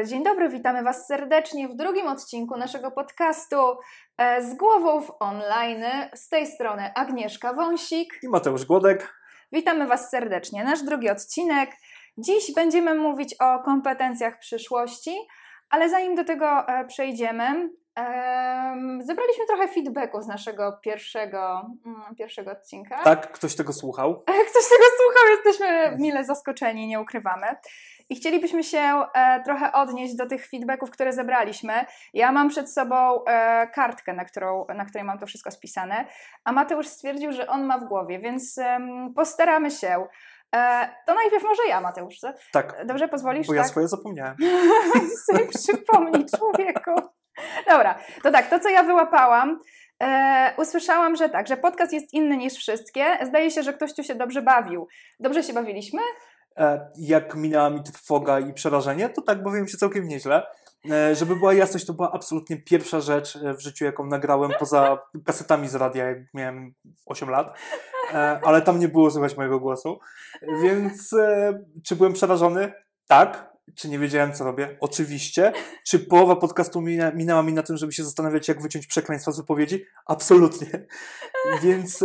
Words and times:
dobry, 0.00 0.10
dzień 0.10 0.24
dobry. 0.24 0.48
Witamy 0.48 0.82
Was 0.82 1.06
serdecznie 1.06 1.68
w 1.68 1.74
drugim 1.74 2.06
odcinku 2.06 2.56
naszego 2.56 2.90
podcastu 2.90 3.56
e, 4.18 4.42
z 4.42 4.54
głową 4.54 5.00
w 5.00 5.12
online. 5.20 5.84
Z 6.14 6.28
tej 6.28 6.46
strony 6.46 6.94
Agnieszka 6.94 7.54
Wąsik 7.54 8.18
i 8.22 8.28
Mateusz 8.28 8.64
Głodek. 8.64 9.14
Witamy 9.52 9.86
Was 9.86 10.10
serdecznie. 10.10 10.64
Nasz 10.64 10.82
drugi 10.82 11.10
odcinek. 11.10 11.70
Dziś 12.18 12.54
będziemy 12.54 12.94
mówić 12.94 13.34
o 13.40 13.58
kompetencjach 13.58 14.38
przyszłości, 14.38 15.16
ale 15.70 15.90
zanim 15.90 16.14
do 16.14 16.24
tego 16.24 16.68
e, 16.68 16.84
zebraliśmy 19.00 19.46
trochę 19.46 19.68
feedbacku 19.68 20.22
z 20.22 20.26
naszego 20.26 20.78
pierwszego, 20.82 21.70
mm, 21.86 22.14
pierwszego 22.18 22.50
odcinka. 22.50 23.02
Tak, 23.04 23.32
ktoś 23.32 23.56
tego 23.56 23.72
słuchał. 23.72 24.22
Ktoś 24.50 24.68
tego 24.68 24.84
słuchał, 24.96 25.30
jesteśmy 25.30 25.96
mile 25.98 26.24
zaskoczeni, 26.24 26.86
nie 26.86 27.00
ukrywamy. 27.00 27.46
I 28.08 28.16
chcielibyśmy 28.16 28.64
się 28.64 29.02
e, 29.14 29.42
trochę 29.44 29.72
odnieść 29.72 30.16
do 30.16 30.26
tych 30.26 30.48
feedbacków, 30.48 30.90
które 30.90 31.12
zebraliśmy. 31.12 31.72
Ja 32.14 32.32
mam 32.32 32.48
przed 32.48 32.72
sobą 32.72 33.24
e, 33.24 33.66
kartkę, 33.74 34.12
na, 34.12 34.24
którą, 34.24 34.66
na 34.74 34.84
której 34.84 35.04
mam 35.04 35.18
to 35.18 35.26
wszystko 35.26 35.50
spisane, 35.50 36.06
a 36.44 36.52
Mateusz 36.52 36.86
stwierdził, 36.86 37.32
że 37.32 37.46
on 37.46 37.64
ma 37.64 37.78
w 37.78 37.84
głowie, 37.84 38.18
więc 38.18 38.58
e, 38.58 38.78
postaramy 39.16 39.70
się. 39.70 40.06
E, 40.54 40.88
to 41.06 41.14
najpierw 41.14 41.44
może 41.44 41.62
ja, 41.68 41.80
Mateusz. 41.80 42.16
Tak. 42.52 42.86
Dobrze, 42.86 43.08
pozwolisz? 43.08 43.46
Bo 43.46 43.54
ja 43.54 43.62
tak? 43.62 43.70
swoje 43.70 43.88
zapomniałem. 43.88 44.36
sobie 45.26 45.46
przypomnij, 45.46 46.26
człowieku. 46.36 47.19
Dobra, 47.68 47.98
to 48.22 48.30
tak, 48.30 48.50
to 48.50 48.60
co 48.60 48.68
ja 48.68 48.82
wyłapałam, 48.82 49.60
e, 50.02 50.52
usłyszałam, 50.56 51.16
że 51.16 51.28
tak, 51.28 51.48
że 51.48 51.56
podcast 51.56 51.92
jest 51.92 52.14
inny 52.14 52.36
niż 52.36 52.54
wszystkie. 52.54 53.18
Zdaje 53.26 53.50
się, 53.50 53.62
że 53.62 53.72
ktoś 53.72 53.94
tu 53.94 54.02
się 54.02 54.14
dobrze 54.14 54.42
bawił. 54.42 54.88
Dobrze 55.20 55.42
się 55.42 55.52
bawiliśmy? 55.52 56.00
E, 56.56 56.90
jak 56.96 57.34
minęła 57.34 57.70
mi 57.70 57.82
trwoga 57.82 58.40
i 58.40 58.52
przerażenie, 58.52 59.08
to 59.08 59.22
tak 59.22 59.42
bawiłem 59.42 59.68
się 59.68 59.78
całkiem 59.78 60.08
nieźle. 60.08 60.46
E, 60.90 61.14
żeby 61.14 61.36
była 61.36 61.54
jasność, 61.54 61.86
to 61.86 61.92
była 61.92 62.12
absolutnie 62.12 62.56
pierwsza 62.56 63.00
rzecz 63.00 63.36
e, 63.36 63.54
w 63.54 63.60
życiu, 63.60 63.84
jaką 63.84 64.06
nagrałem 64.06 64.50
poza 64.58 64.98
kasetami 65.24 65.68
z 65.68 65.74
radia, 65.74 66.04
jak 66.08 66.18
miałem 66.34 66.74
8 67.06 67.30
lat, 67.30 67.58
ale 68.44 68.62
tam 68.62 68.78
nie 68.78 68.88
było 68.88 69.10
słychać 69.10 69.36
mojego 69.36 69.60
głosu. 69.60 69.98
Więc 70.62 71.14
czy 71.84 71.96
byłem 71.96 72.12
przerażony? 72.12 72.72
Tak. 73.08 73.49
Czy 73.76 73.88
nie 73.88 73.98
wiedziałem, 73.98 74.32
co 74.32 74.44
robię? 74.44 74.76
Oczywiście. 74.80 75.52
Czy 75.86 75.98
połowa 75.98 76.36
podcastu 76.36 76.80
minęła 77.14 77.42
mi 77.42 77.52
na 77.52 77.62
tym, 77.62 77.76
żeby 77.76 77.92
się 77.92 78.04
zastanawiać, 78.04 78.48
jak 78.48 78.62
wyciąć 78.62 78.86
przekleństwa 78.86 79.32
z 79.32 79.36
wypowiedzi? 79.36 79.84
Absolutnie. 80.06 80.86
Więc 81.62 82.04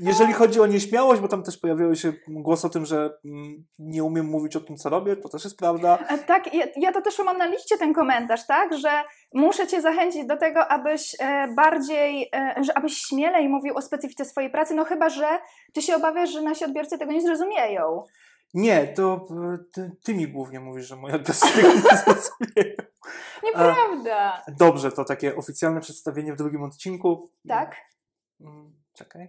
jeżeli 0.00 0.32
chodzi 0.32 0.60
o 0.60 0.66
nieśmiałość, 0.66 1.20
bo 1.20 1.28
tam 1.28 1.42
też 1.42 1.58
pojawiały 1.58 1.96
się 1.96 2.12
głosy 2.28 2.66
o 2.66 2.70
tym, 2.70 2.86
że 2.86 3.10
mm, 3.24 3.66
nie 3.78 4.04
umiem 4.04 4.26
mówić 4.26 4.56
o 4.56 4.60
tym, 4.60 4.76
co 4.76 4.88
robię, 4.88 5.16
to 5.16 5.28
też 5.28 5.44
jest 5.44 5.58
prawda. 5.58 5.98
E, 6.08 6.18
tak, 6.18 6.54
ja, 6.54 6.66
ja 6.76 6.92
to 6.92 7.02
też 7.02 7.18
mam 7.18 7.38
na 7.38 7.46
liście 7.46 7.78
ten 7.78 7.94
komentarz, 7.94 8.46
tak, 8.46 8.78
że 8.78 8.90
muszę 9.34 9.66
Cię 9.66 9.80
zachęcić 9.82 10.26
do 10.26 10.36
tego, 10.36 10.68
abyś 10.68 11.16
e, 11.20 11.48
bardziej, 11.56 12.30
e, 12.34 12.54
że 12.64 12.78
abyś 12.78 12.98
śmielej 12.98 13.48
mówił 13.48 13.76
o 13.76 13.82
specyfice 13.82 14.24
swojej 14.24 14.50
pracy, 14.50 14.74
no 14.74 14.84
chyba, 14.84 15.08
że 15.08 15.26
Ty 15.74 15.82
się 15.82 15.96
obawiasz, 15.96 16.30
że 16.30 16.42
nasi 16.42 16.64
odbiorcy 16.64 16.98
tego 16.98 17.12
nie 17.12 17.22
zrozumieją. 17.22 18.04
Nie, 18.54 18.88
to 18.88 19.28
ty, 19.72 19.96
ty 20.04 20.14
mi 20.14 20.28
głównie 20.28 20.60
mówisz, 20.60 20.86
że 20.86 20.96
tego 20.96 21.68
nie 21.74 21.80
zrozumieją. 21.80 22.76
Nieprawda. 23.44 24.44
Dobrze, 24.48 24.92
to 24.92 25.04
takie 25.04 25.36
oficjalne 25.36 25.80
przedstawienie 25.80 26.32
w 26.32 26.36
drugim 26.36 26.62
odcinku. 26.62 27.30
Tak. 27.48 27.76
Mm, 28.40 28.78
Czekaj. 28.98 29.28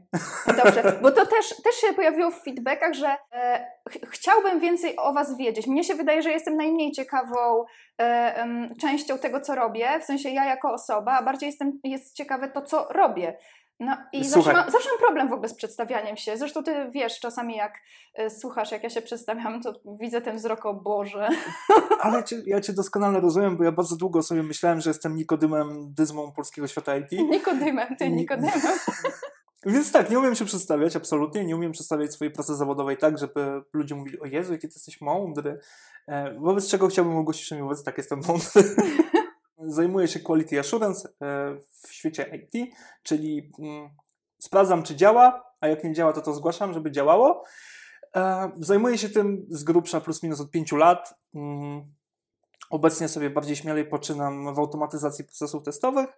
Dobrze, 0.63 0.99
bo 1.01 1.11
to 1.11 1.25
też, 1.25 1.61
też 1.63 1.75
się 1.75 1.93
pojawiło 1.93 2.31
w 2.31 2.43
feedbackach, 2.43 2.93
że 2.93 3.17
e, 3.33 3.71
ch 3.89 3.97
chciałbym 4.09 4.59
więcej 4.59 4.95
o 4.97 5.13
Was 5.13 5.37
wiedzieć. 5.37 5.67
Mnie 5.67 5.83
się 5.83 5.95
wydaje, 5.95 6.23
że 6.23 6.31
jestem 6.31 6.57
najmniej 6.57 6.91
ciekawą 6.91 7.65
e, 8.01 8.69
częścią 8.81 9.17
tego, 9.17 9.41
co 9.41 9.55
robię, 9.55 9.99
w 9.99 10.03
sensie 10.03 10.29
ja 10.29 10.45
jako 10.45 10.73
osoba, 10.73 11.17
a 11.17 11.23
bardziej 11.23 11.47
jestem, 11.47 11.79
jest 11.83 12.15
ciekawe 12.15 12.49
to, 12.49 12.61
co 12.61 12.87
robię. 12.89 13.37
No 13.79 13.97
i 14.13 14.25
zawsze, 14.25 14.53
mam, 14.53 14.71
zawsze 14.71 14.89
mam 14.89 14.99
problem 14.99 15.29
w 15.29 15.33
ogóle 15.33 15.49
z 15.49 15.53
przedstawianiem 15.53 16.17
się. 16.17 16.37
Zresztą 16.37 16.63
ty 16.63 16.91
wiesz, 16.91 17.19
czasami 17.19 17.55
jak 17.55 17.79
y, 18.19 18.29
słuchasz, 18.29 18.71
jak 18.71 18.83
ja 18.83 18.89
się 18.89 19.01
przedstawiam, 19.01 19.61
to 19.61 19.73
widzę 20.01 20.21
ten 20.21 20.37
wzrok, 20.37 20.65
o 20.65 20.73
Boże. 20.73 21.29
Ale 22.01 22.23
cię, 22.23 22.41
ja 22.45 22.61
cię 22.61 22.73
doskonale 22.73 23.19
rozumiem, 23.19 23.57
bo 23.57 23.63
ja 23.63 23.71
bardzo 23.71 23.95
długo 23.95 24.23
sobie 24.23 24.43
myślałem, 24.43 24.81
że 24.81 24.89
jestem 24.89 25.15
Nikodymem 25.15 25.93
Dyzmą 25.93 26.31
polskiego 26.31 26.67
świata 26.67 26.97
IT. 26.97 27.11
Nikodymem, 27.11 27.95
ty 27.95 28.09
Nikodymem. 28.09 28.51
Więc 29.65 29.91
tak, 29.91 30.09
nie 30.09 30.19
umiem 30.19 30.35
się 30.35 30.45
przedstawiać, 30.45 30.95
absolutnie. 30.95 31.45
Nie 31.45 31.55
umiem 31.55 31.71
przedstawiać 31.71 32.13
swojej 32.13 32.33
pracy 32.33 32.55
zawodowej 32.55 32.97
tak, 32.97 33.17
żeby 33.17 33.61
ludzie 33.73 33.95
mówili, 33.95 34.19
o 34.19 34.25
Jezu, 34.25 34.51
jaki 34.51 34.67
ty 34.67 34.73
jesteś 34.75 35.01
mądry. 35.01 35.59
E, 36.07 36.33
wobec 36.39 36.69
czego 36.69 36.87
chciałbym 36.87 37.17
ogłosić, 37.17 37.47
że 37.47 37.59
wobec 37.59 37.83
tak 37.83 37.97
jestem 37.97 38.21
mądry. 38.27 38.75
Zajmuję 39.63 40.07
się 40.07 40.19
quality 40.19 40.59
assurance 40.59 41.09
e, 41.09 41.55
w 41.83 41.93
świecie 41.93 42.31
IT, 42.35 42.75
czyli 43.03 43.51
mm, 43.59 43.89
sprawdzam, 44.39 44.83
czy 44.83 44.95
działa, 44.95 45.53
a 45.61 45.67
jak 45.67 45.83
nie 45.83 45.93
działa, 45.93 46.13
to 46.13 46.21
to 46.21 46.33
zgłaszam, 46.33 46.73
żeby 46.73 46.91
działało. 46.91 47.43
E, 48.15 48.51
zajmuję 48.59 48.97
się 48.97 49.09
tym 49.09 49.45
z 49.49 49.63
grubsza 49.63 50.01
plus 50.01 50.23
minus 50.23 50.41
od 50.41 50.51
5 50.51 50.71
lat. 50.71 51.13
Mm, 51.35 51.81
obecnie 52.69 53.07
sobie 53.07 53.29
bardziej 53.29 53.55
śmielej 53.55 53.85
poczynam 53.85 54.55
w 54.55 54.59
automatyzacji 54.59 55.25
procesów 55.25 55.63
testowych. 55.63 56.09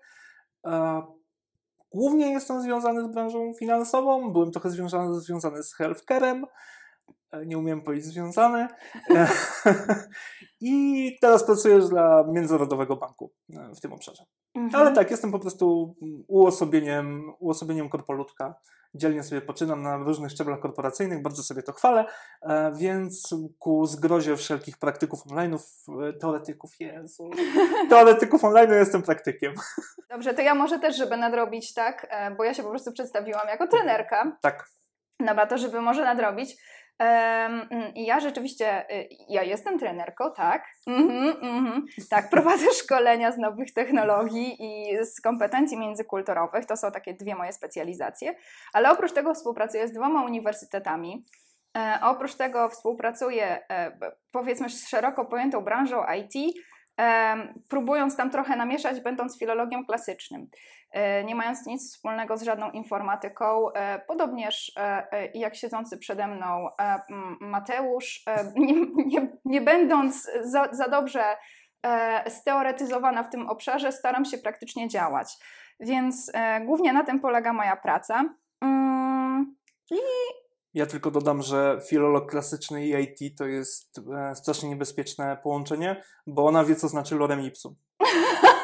Głównie 1.94 2.32
jestem 2.32 2.62
związany 2.62 3.04
z 3.04 3.08
branżą 3.08 3.54
finansową, 3.54 4.34
byłem 4.34 4.52
trochę 4.52 4.70
związany, 4.70 5.20
związany 5.20 5.64
z 5.64 5.74
healthcarem, 5.74 6.46
e, 6.46 6.48
nie 7.46 7.58
umiem 7.58 7.82
powiedzieć 7.82 8.06
związany. 8.06 8.68
E, 9.10 9.28
I 10.62 11.18
teraz 11.22 11.44
pracuję 11.44 11.80
dla 11.80 12.24
Międzynarodowego 12.28 12.96
Banku 12.96 13.34
e, 13.54 13.76
w 13.76 13.82
tym 13.82 13.94
obszarze. 13.94 14.24
Mhm. 14.56 14.84
Ale 14.84 14.96
tak, 14.96 15.12
jestem 15.12 15.32
po 15.32 15.40
prostu 15.40 15.96
uosobieniem, 16.28 17.34
uosobieniem 17.40 17.90
korpolutka 17.90 18.56
dzielnie 18.94 19.24
sobie 19.24 19.42
poczynam 19.42 19.82
na 19.82 19.98
różnych 19.98 20.32
szczeblach 20.32 20.60
korporacyjnych, 20.60 21.22
bardzo 21.22 21.44
sobie 21.44 21.64
to 21.64 21.74
chwalę, 21.74 22.06
e, 22.42 22.72
więc 22.76 23.36
ku 23.60 23.86
zgrozie 23.86 24.38
wszelkich 24.38 24.78
praktyków 24.78 25.20
online'ów, 25.26 25.62
e, 26.10 26.14
teoretyków, 26.14 26.72
Jezu, 26.80 27.30
teoretyków 27.90 28.44
online 28.44 28.74
jestem 28.74 29.02
praktykiem. 29.02 29.54
Dobrze, 30.10 30.34
to 30.34 30.42
ja 30.42 30.56
może 30.56 30.80
też, 30.80 30.98
żeby 30.98 31.18
nadrobić, 31.18 31.74
tak, 31.74 32.08
e, 32.10 32.32
bo 32.36 32.44
ja 32.44 32.54
się 32.54 32.64
po 32.64 32.70
prostu 32.70 32.92
przedstawiłam 32.92 33.48
jako 33.48 33.68
trenerka. 33.68 34.38
Tak. 34.42 34.68
Dobra, 35.20 35.46
to 35.46 35.58
żeby 35.58 35.82
może 35.82 36.04
nadrobić, 36.04 36.58
I 37.96 38.06
ja 38.06 38.20
rzeczywiście, 38.20 38.92
y, 38.92 39.08
ja 39.30 39.44
jestem 39.44 39.80
trenerką, 39.80 40.32
tak. 40.32 40.66
Mm-hmm, 40.88 41.40
mm-hmm. 41.42 41.82
Tak, 42.10 42.30
prowadzę 42.30 42.66
szkolenia 42.84 43.32
z 43.32 43.38
nowych 43.38 43.74
technologii 43.74 44.58
i 44.60 44.98
z 45.06 45.22
kompetencji 45.22 45.78
międzykulturowych. 45.78 46.66
To 46.66 46.78
są 46.78 46.92
takie 46.92 47.14
dwie 47.14 47.36
moje 47.36 47.54
specjalizacje. 47.54 48.36
Ale 48.74 48.92
oprócz 48.92 49.14
tego 49.14 49.34
współpracuję 49.34 49.88
z 49.88 49.92
dwoma 49.92 50.26
uniwersytetami. 50.26 51.26
E, 51.78 52.00
oprócz 52.02 52.36
tego 52.36 52.70
współpracuję, 52.70 53.68
e, 53.70 53.92
powiedzmy, 54.32 54.70
z 54.70 54.88
szeroko 54.88 55.26
pojętą 55.26 55.62
branżą 55.62 56.04
IT, 56.18 56.56
próbując 57.70 58.18
tam 58.18 58.32
trochę 58.32 58.56
namieszać, 58.56 59.02
będąc 59.02 59.40
filologiem 59.40 59.86
klasycznym. 59.86 60.48
E, 60.92 61.24
nie 61.24 61.36
mając 61.36 61.66
nic 61.66 61.92
wspólnego 61.92 62.38
z 62.38 62.42
żadną 62.42 62.72
informatyką. 62.72 63.74
E, 63.74 64.00
podobnież 64.00 64.72
e, 64.78 65.28
jak 65.34 65.56
siedzący 65.56 65.98
przede 65.98 66.28
mną 66.28 66.70
Mateusz, 67.40 68.26
nie, 68.56 68.74
nie, 69.06 69.28
nie 69.46 69.62
będąc 69.62 70.32
za, 70.42 70.68
za 70.72 70.88
dobrze 70.88 71.24
steoretyzowana 72.28 73.24
w 73.24 73.30
tym 73.30 73.50
obszarze, 73.50 73.92
staram 73.92 74.26
się 74.26 74.38
praktycznie 74.38 74.88
działać. 74.88 75.38
Więc 75.80 76.32
głównie 76.66 76.94
na 76.94 77.04
tym 77.04 77.20
polega 77.20 77.54
moja 77.54 77.76
praca. 77.76 78.24
Mm, 78.62 79.56
I 79.92 80.00
ja 80.74 80.86
tylko 80.86 81.12
dodam, 81.12 81.42
że 81.42 81.82
filolog 81.90 82.30
klasyczny 82.30 82.86
i 82.86 82.94
IT 83.04 83.38
to 83.38 83.46
jest 83.46 84.02
strasznie 84.34 84.70
niebezpieczne 84.70 85.38
połączenie, 85.44 86.04
bo 86.28 86.46
ona 86.46 86.66
wie, 86.66 86.76
co 86.76 86.88
znaczy 86.88 87.16
lorem 87.16 87.42
ipsum. 87.42 87.76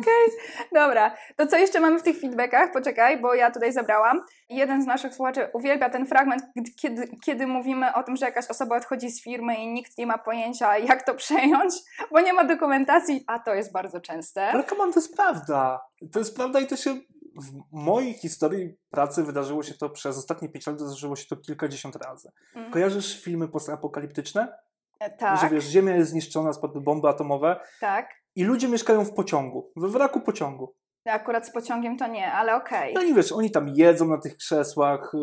Okej, 0.00 0.38
dobra. 0.72 1.16
To 1.36 1.46
co 1.46 1.56
jeszcze 1.56 1.80
mamy 1.80 1.98
w 1.98 2.02
tych 2.02 2.20
feedbackach? 2.20 2.72
Poczekaj, 2.72 3.20
bo 3.20 3.34
ja 3.34 3.50
tutaj 3.50 3.72
zabrałam. 3.72 4.20
Jeden 4.48 4.82
z 4.82 4.86
naszych 4.86 5.14
słuchaczy 5.14 5.48
uwielbia 5.52 5.90
ten 5.90 6.06
fragment, 6.06 6.42
kiedy, 6.80 7.08
kiedy 7.24 7.46
mówimy 7.46 7.94
o 7.94 8.02
tym, 8.02 8.16
że 8.16 8.26
jakaś 8.26 8.50
osoba 8.50 8.76
odchodzi 8.76 9.10
z 9.10 9.22
firmy 9.22 9.54
i 9.54 9.66
nikt 9.66 9.98
nie 9.98 10.06
ma 10.06 10.18
pojęcia, 10.18 10.78
jak 10.78 11.02
to 11.02 11.14
przejąć, 11.24 11.74
bo 12.10 12.20
nie 12.20 12.32
ma 12.32 12.44
dokumentacji, 12.44 13.24
a 13.26 13.38
to 13.38 13.54
jest 13.54 13.72
bardzo 13.72 14.00
częste. 14.00 14.48
Ale 14.48 14.64
come 14.64 14.82
on, 14.82 14.92
to 14.92 15.00
jest 15.00 15.16
prawda. 15.16 15.80
To 16.12 16.18
jest 16.18 16.36
prawda 16.36 16.60
i 16.60 16.66
to 16.66 16.76
się 16.76 16.96
w 17.42 17.62
mojej 17.72 18.14
historii 18.14 18.76
pracy 18.90 19.22
wydarzyło 19.22 19.62
się 19.62 19.74
to 19.74 19.90
przez 19.90 20.18
ostatnie 20.18 20.48
pięć 20.48 20.66
lat, 20.66 20.80
zdarzyło 20.80 21.16
się 21.16 21.26
to 21.26 21.36
kilkadziesiąt 21.36 21.96
razy. 21.96 22.30
Mm. 22.54 22.70
Kojarzysz 22.70 23.22
filmy 23.22 23.48
postapokaliptyczne? 23.48 24.56
E, 25.02 25.10
Że 25.10 25.16
Tak, 25.18 25.52
wiesz, 25.52 25.64
Ziemia 25.64 25.96
jest 25.96 26.10
zniszczona, 26.10 26.52
spadły 26.52 26.80
bomby 26.80 27.08
atomowe 27.08 27.60
tak. 27.80 28.10
i 28.36 28.44
ludzie 28.44 28.68
mieszkają 28.68 29.04
w 29.04 29.14
pociągu, 29.14 29.72
we 29.76 29.88
wraku 29.88 30.20
pociągu. 30.20 30.74
Akurat 31.04 31.46
z 31.46 31.52
pociągiem 31.52 31.98
to 31.98 32.06
nie, 32.06 32.32
ale 32.32 32.56
okej. 32.56 32.94
No 32.94 33.02
i 33.02 33.14
wiesz, 33.14 33.32
oni 33.32 33.50
tam 33.50 33.68
jedzą 33.68 34.08
na 34.08 34.18
tych 34.18 34.36
krzesłach, 34.36 35.14
y, 35.14 35.18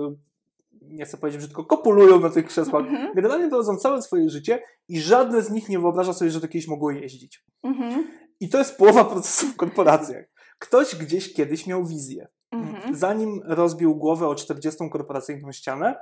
nie 0.82 1.06
chcę 1.06 1.18
powiedzieć 1.18 1.40
brzydko, 1.40 1.66
kopulują 1.66 2.20
na 2.20 2.30
tych 2.30 2.46
krzesłach. 2.46 2.86
Mhm. 2.86 3.14
Generalnie 3.16 3.48
prowadzą 3.48 3.78
całe 3.78 4.02
swoje 4.02 4.30
życie 4.30 4.64
i 4.88 5.00
żadne 5.00 5.42
z 5.42 5.52
nich 5.52 5.70
nie 5.70 5.80
wyobraża 5.80 6.14
sobie, 6.14 6.32
że 6.32 6.42
to 6.42 6.48
kiedyś 6.48 6.68
mogło 6.68 6.92
jeździć. 6.92 7.46
Mhm. 7.64 8.08
I 8.40 8.50
to 8.50 8.58
jest 8.58 8.78
połowa 8.78 9.06
procesu 9.06 9.48
w 9.48 9.56
korporacjach. 9.56 10.26
Ktoś 10.62 10.96
gdzieś 10.96 11.34
kiedyś 11.34 11.68
miał 11.68 11.86
wizję. 11.86 12.28
Mhm. 12.52 12.96
Zanim 12.96 13.42
rozbił 13.46 13.96
głowę 13.96 14.28
o 14.28 14.36
40 14.36 14.90
korporacyjną 14.90 15.52
ścianę, 15.52 15.96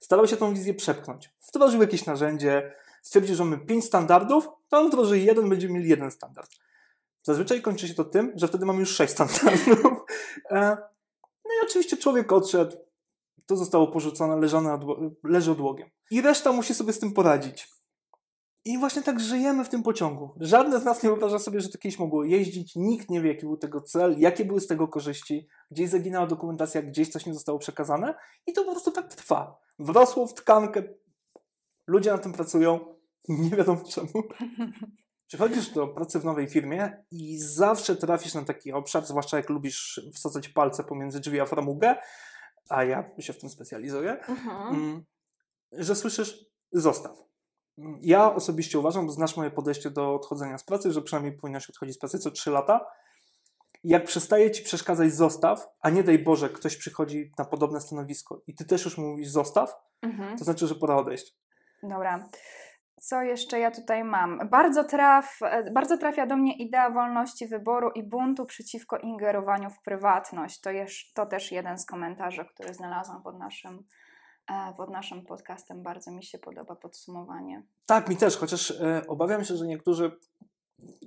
starał 0.00 0.26
się 0.26 0.36
tą 0.36 0.54
wizję 0.54 0.74
przepchnąć. 0.74 1.30
Wdrożył 1.48 1.80
jakieś 1.80 2.06
narzędzie, 2.06 2.72
stwierdził, 3.02 3.36
że 3.36 3.44
mamy 3.44 3.58
5 3.58 3.84
standardów, 3.84 4.48
to 4.68 4.78
on 4.78 4.88
wdroży 4.88 5.18
jeden, 5.18 5.48
będziemy 5.48 5.74
mieli 5.74 5.88
jeden 5.88 6.10
standard. 6.10 6.50
Zazwyczaj 7.22 7.62
kończy 7.62 7.88
się 7.88 7.94
to 7.94 8.04
tym, 8.04 8.32
że 8.36 8.48
wtedy 8.48 8.66
mamy 8.66 8.80
już 8.80 8.90
6 8.90 9.12
standardów. 9.12 9.92
E, 10.50 10.76
No 11.44 11.50
i 11.62 11.66
oczywiście 11.66 11.96
człowiek 11.96 12.32
odszedł, 12.32 12.76
to 13.46 13.56
zostało 13.56 13.88
porzucone, 13.88 14.36
leżane 14.36 14.78
leży 15.24 15.50
odłogiem. 15.52 15.90
I 16.10 16.20
reszta 16.20 16.52
musi 16.52 16.74
sobie 16.74 16.92
z 16.92 16.98
tym 16.98 17.12
poradzić. 17.12 17.68
I 18.64 18.78
właśnie 18.78 19.02
tak 19.02 19.20
żyjemy 19.20 19.64
w 19.64 19.68
tym 19.68 19.82
pociągu. 19.82 20.34
Żadne 20.40 20.80
z 20.80 20.84
nas 20.84 21.02
nie 21.02 21.08
wyobraża 21.08 21.38
sobie, 21.38 21.60
że 21.60 21.68
to 21.68 21.78
kiedyś 21.78 21.98
mogło 21.98 22.24
jeździć, 22.24 22.76
nikt 22.76 23.10
nie 23.10 23.20
wie, 23.20 23.28
jaki 23.28 23.46
był 23.46 23.56
tego 23.56 23.80
cel, 23.80 24.18
jakie 24.18 24.44
były 24.44 24.60
z 24.60 24.66
tego 24.66 24.88
korzyści, 24.88 25.48
gdzieś 25.70 25.90
zaginęła 25.90 26.26
dokumentacja, 26.26 26.82
gdzieś 26.82 27.08
coś 27.08 27.26
nie 27.26 27.34
zostało 27.34 27.58
przekazane 27.58 28.14
i 28.46 28.52
to 28.52 28.64
po 28.64 28.70
prostu 28.70 28.90
tak 28.90 29.14
trwa. 29.14 29.58
Wrosło 29.78 30.26
w 30.26 30.34
tkankę, 30.34 30.82
ludzie 31.86 32.10
na 32.12 32.18
tym 32.18 32.32
pracują, 32.32 32.80
nie 33.28 33.50
wiadomo 33.50 33.80
czemu. 33.90 34.08
Przychodzisz 35.28 35.70
do 35.70 35.88
pracy 35.88 36.20
w 36.20 36.24
nowej 36.24 36.48
firmie 36.48 37.04
i 37.10 37.38
zawsze 37.38 37.96
trafisz 37.96 38.34
na 38.34 38.44
taki 38.44 38.72
obszar, 38.72 39.06
zwłaszcza 39.06 39.36
jak 39.36 39.48
lubisz 39.48 40.00
wsadzać 40.14 40.48
palce 40.48 40.84
pomiędzy 40.84 41.20
drzwi 41.20 41.40
a 41.40 41.46
framugę, 41.46 41.96
a 42.68 42.84
ja 42.84 43.04
się 43.18 43.32
w 43.32 43.38
tym 43.38 43.50
specjalizuję, 43.50 44.24
Mhm. 44.28 44.74
Mm, 44.74 45.04
że 45.72 45.96
słyszysz 45.96 46.44
zostaw. 46.72 47.29
Ja 48.00 48.34
osobiście 48.34 48.78
uważam, 48.78 49.06
bo 49.06 49.12
znasz 49.12 49.36
moje 49.36 49.50
podejście 49.50 49.90
do 49.90 50.14
odchodzenia 50.14 50.58
z 50.58 50.64
pracy, 50.64 50.92
że 50.92 51.02
przynajmniej 51.02 51.36
powinnaś 51.38 51.70
odchodzić 51.70 51.94
z 51.94 51.98
pracy 51.98 52.18
co 52.18 52.30
3 52.30 52.50
lata. 52.50 52.86
Jak 53.84 54.04
przestaje 54.04 54.50
ci 54.50 54.62
przeszkadzać 54.62 55.12
zostaw, 55.14 55.68
a 55.80 55.90
nie 55.90 56.02
daj 56.02 56.18
Boże, 56.18 56.48
ktoś 56.48 56.76
przychodzi 56.76 57.32
na 57.38 57.44
podobne 57.44 57.80
stanowisko 57.80 58.42
i 58.46 58.54
ty 58.54 58.64
też 58.64 58.84
już 58.84 58.98
mówisz 58.98 59.28
zostaw, 59.28 59.74
Mhm. 60.02 60.38
to 60.38 60.44
znaczy, 60.44 60.66
że 60.66 60.74
pora 60.74 60.96
odejść. 60.96 61.34
Dobra. 61.82 62.28
Co 63.00 63.22
jeszcze 63.22 63.58
ja 63.58 63.70
tutaj 63.70 64.04
mam? 64.04 64.48
Bardzo, 64.48 64.84
traf, 64.84 65.38
bardzo 65.72 65.98
trafia 65.98 66.26
do 66.26 66.36
mnie 66.36 66.56
idea 66.56 66.90
wolności 66.90 67.46
wyboru 67.46 67.90
i 67.90 68.02
buntu 68.02 68.46
przeciwko 68.46 68.98
ingerowaniu 68.98 69.70
w 69.70 69.82
prywatność. 69.82 70.60
To, 70.60 70.70
jest, 70.70 70.94
to 71.14 71.26
też 71.26 71.52
jeden 71.52 71.78
z 71.78 71.86
komentarzy, 71.86 72.44
który 72.54 72.74
znalazłam 72.74 73.22
pod 73.22 73.38
naszym, 73.38 73.84
pod 74.76 74.90
naszym 74.90 75.26
podcastem. 75.26 75.82
Bardzo 75.82 76.10
mi 76.10 76.24
się 76.24 76.38
podoba 76.38 76.76
podsumowanie. 76.76 77.62
Tak, 77.86 78.08
mi 78.08 78.16
też, 78.16 78.36
chociaż 78.36 78.70
e, 78.70 79.02
obawiam 79.08 79.44
się, 79.44 79.56
że 79.56 79.66
niektórzy. 79.66 80.12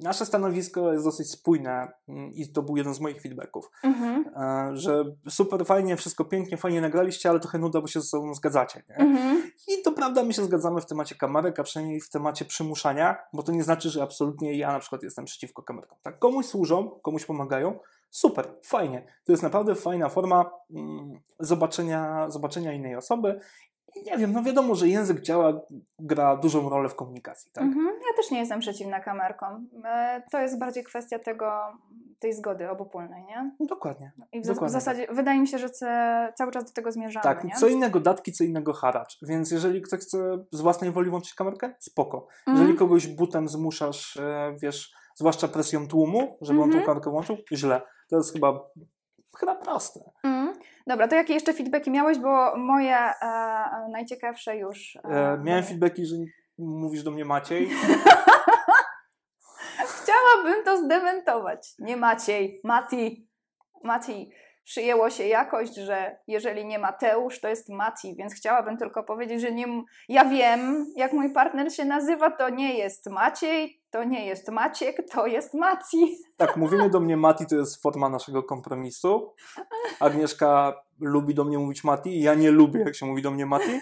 Nasze 0.01 0.25
stanowisko 0.25 0.93
jest 0.93 1.05
dosyć 1.05 1.31
spójne 1.31 1.91
mm, 2.07 2.33
i 2.33 2.51
to 2.51 2.61
był 2.61 2.77
jeden 2.77 2.93
z 2.93 2.99
moich 2.99 3.21
feedbacków, 3.21 3.71
Mhm. 3.83 4.25
e, 4.35 4.77
że 4.77 5.05
super 5.29 5.65
fajnie, 5.65 5.97
wszystko 5.97 6.25
pięknie, 6.25 6.57
fajnie 6.57 6.81
nagraliście, 6.81 7.29
ale 7.29 7.39
trochę 7.39 7.57
nuda, 7.59 7.81
bo 7.81 7.87
się 7.87 8.01
ze 8.01 8.07
sobą 8.07 8.33
zgadzacie. 8.33 8.83
Nie? 8.89 8.95
Mhm. 8.95 9.51
I 9.67 9.81
to 9.81 9.91
prawda, 9.91 10.23
my 10.23 10.33
się 10.33 10.43
zgadzamy 10.43 10.81
w 10.81 10.85
temacie 10.85 11.15
kamerek, 11.15 11.59
a 11.59 11.63
przynajmniej 11.63 12.01
w 12.01 12.09
temacie 12.09 12.45
przymuszania, 12.45 13.17
bo 13.33 13.43
to 13.43 13.51
nie 13.51 13.63
znaczy, 13.63 13.89
że 13.89 14.03
absolutnie 14.03 14.57
ja 14.57 14.71
na 14.71 14.79
przykład 14.79 15.03
jestem 15.03 15.25
przeciwko 15.25 15.63
kamerkom. 15.63 15.97
Tak, 16.01 16.19
komuś 16.19 16.45
służą, 16.45 16.89
komuś 17.01 17.25
pomagają, 17.25 17.79
super, 18.09 18.47
fajnie. 18.63 19.07
To 19.25 19.31
jest 19.31 19.43
naprawdę 19.43 19.75
fajna 19.75 20.09
forma 20.09 20.51
mm, 20.75 21.19
zobaczenia, 21.39 22.29
zobaczenia 22.29 22.73
innej 22.73 22.95
osoby. 22.95 23.39
Nie 24.05 24.17
wiem, 24.17 24.31
no 24.33 24.43
wiadomo, 24.43 24.75
że 24.75 24.87
język 24.87 25.21
ciała 25.21 25.61
gra 25.99 26.37
dużą 26.37 26.69
rolę 26.69 26.89
w 26.89 26.95
komunikacji, 26.95 27.51
tak? 27.53 27.63
Mhm. 27.63 27.85
Ja 27.87 28.17
też 28.17 28.31
nie 28.31 28.39
jestem 28.39 28.59
przeciwna 28.59 28.99
kamerkom. 28.99 29.69
E, 29.85 30.23
To 30.31 30.41
jest 30.41 30.59
bardziej 30.59 30.83
kwestia 30.83 31.19
tego, 31.19 31.51
tej 32.19 32.33
zgody 32.33 32.69
obopólnej, 32.69 33.23
nie? 33.25 33.51
No, 33.59 33.65
dokładnie. 33.65 34.11
I 34.31 34.41
w, 34.41 34.45
Dokładnie 34.47 34.67
w 34.67 34.71
zasadzie 34.71 35.07
wydaje 35.11 35.39
mi 35.39 35.47
się, 35.47 35.57
że 35.57 35.69
cały 36.35 36.51
czas 36.51 36.65
do 36.65 36.71
tego 36.71 36.91
zmierzamy, 36.91 37.23
Tak, 37.23 37.43
nie? 37.43 37.55
co 37.55 37.67
innego 37.67 37.99
datki, 37.99 38.31
co 38.31 38.43
innego 38.43 38.73
haracz. 38.73 39.17
Więc 39.21 39.51
jeżeli 39.51 39.81
ktoś 39.81 39.99
chce 39.99 40.45
z 40.51 40.61
własnej 40.61 40.91
woli 40.91 41.09
włączyć 41.09 41.33
kamerkę, 41.33 41.73
spoko. 41.79 42.27
Mhm. 42.47 42.57
Jeżeli 42.57 42.77
kogoś 42.79 43.07
butem 43.07 43.47
zmuszasz, 43.49 44.17
e, 44.17 44.55
wiesz, 44.61 44.93
zwłaszcza 45.15 45.47
presją 45.47 45.87
tłumu, 45.87 46.37
żeby 46.41 46.59
on 46.61 46.69
tą 46.69 46.77
Mhm. 46.77 46.85
kamerkę 46.85 47.09
włączył, 47.11 47.37
źle. 47.51 47.81
To 48.09 48.17
jest 48.17 48.33
chyba, 48.33 48.59
chyba 49.37 49.55
proste. 49.55 49.99
Mm. 50.23 50.52
Dobra, 50.87 51.07
to 51.07 51.15
jakie 51.15 51.33
jeszcze 51.33 51.53
feedbacki 51.53 51.91
miałeś, 51.91 52.19
bo 52.19 52.57
moje 52.57 52.97
e, 52.97 53.13
najciekawsze 53.91 54.57
już. 54.57 54.95
E, 54.95 54.99
E, 55.09 55.37
miałem 55.43 55.63
feedbacki, 55.63 56.05
że 56.05 56.15
mówisz 56.57 57.03
do 57.03 57.11
mnie 57.11 57.25
Maciej. 57.25 57.69
Chciałabym 60.03 60.63
to 60.65 60.77
zdementować. 60.77 61.67
Nie 61.79 61.97
Maciej, 61.97 62.61
Mati. 62.63 63.27
Mati. 63.83 64.31
Przyjęło 64.63 65.09
się 65.09 65.27
jakość, 65.27 65.75
że 65.75 66.17
jeżeli 66.27 66.65
nie 66.65 66.79
Mateusz, 66.79 67.41
to 67.41 67.47
jest 67.47 67.69
Mati, 67.69 68.15
więc 68.15 68.33
chciałabym 68.33 68.77
tylko 68.77 69.03
powiedzieć, 69.03 69.41
że 69.41 69.51
nie. 69.51 69.65
Ja 70.09 70.25
wiem, 70.25 70.85
jak 70.95 71.13
mój 71.13 71.33
partner 71.33 71.73
się 71.73 71.85
nazywa, 71.85 72.31
to 72.31 72.49
nie 72.49 72.77
jest 72.77 73.09
Maciej, 73.09 73.82
to 73.93 74.03
nie 74.03 74.25
jest 74.25 74.49
Maciek, 74.49 74.97
to 75.11 75.27
jest 75.27 75.53
Mati. 75.53 76.17
Tak, 76.37 76.57
mówienie 76.57 76.89
do 76.89 76.99
mnie 76.99 77.17
Mati 77.17 77.45
to 77.45 77.55
jest 77.55 77.81
forma 77.81 78.09
naszego 78.09 78.43
kompromisu. 78.43 79.33
Agnieszka 79.99 80.73
lubi 80.99 81.33
do 81.33 81.43
mnie 81.43 81.57
mówić 81.57 81.83
Mati, 81.83 82.21
ja 82.21 82.33
nie 82.33 82.51
lubię, 82.51 82.79
jak 82.79 82.95
się 82.95 83.05
mówi 83.05 83.21
do 83.21 83.31
mnie 83.31 83.45
Mati. 83.45 83.79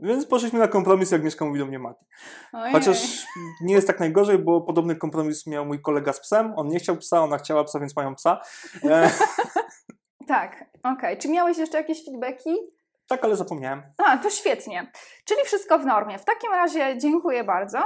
Więc 0.00 0.26
poszliśmy 0.26 0.58
na 0.58 0.68
kompromis, 0.68 1.10
jak 1.10 1.18
Agnieszka 1.18 1.44
mówi 1.44 1.58
do 1.58 1.66
mnie 1.66 1.78
Mati. 1.78 2.04
Ojej. 2.52 2.72
Chociaż 2.72 3.26
nie 3.60 3.74
jest 3.74 3.86
tak 3.86 4.00
najgorzej, 4.00 4.38
bo 4.38 4.60
podobny 4.60 4.96
kompromis 4.96 5.46
miał 5.46 5.66
mój 5.66 5.82
kolega 5.82 6.12
z 6.12 6.20
psem. 6.20 6.52
On 6.56 6.68
nie 6.68 6.78
chciał 6.78 6.96
psa, 6.96 7.22
ona 7.22 7.38
chciała 7.38 7.64
psa, 7.64 7.80
więc 7.80 7.96
mają 7.96 8.14
psa. 8.14 8.40
E, 8.84 9.10
Tak, 10.26 10.64
okej. 10.82 11.18
Czy 11.18 11.28
miałeś 11.28 11.58
jeszcze 11.58 11.78
jakieś 11.78 12.04
feedbacki? 12.04 12.56
Tak, 13.08 13.24
ale 13.24 13.36
zapomniałem. 13.36 13.82
A, 13.98 14.18
to 14.18 14.30
świetnie. 14.30 14.90
Czyli 15.24 15.40
wszystko 15.44 15.78
w 15.78 15.86
normie. 15.86 16.18
W 16.18 16.24
takim 16.24 16.52
razie 16.52 16.98
dziękuję 16.98 17.44
bardzo. 17.44 17.78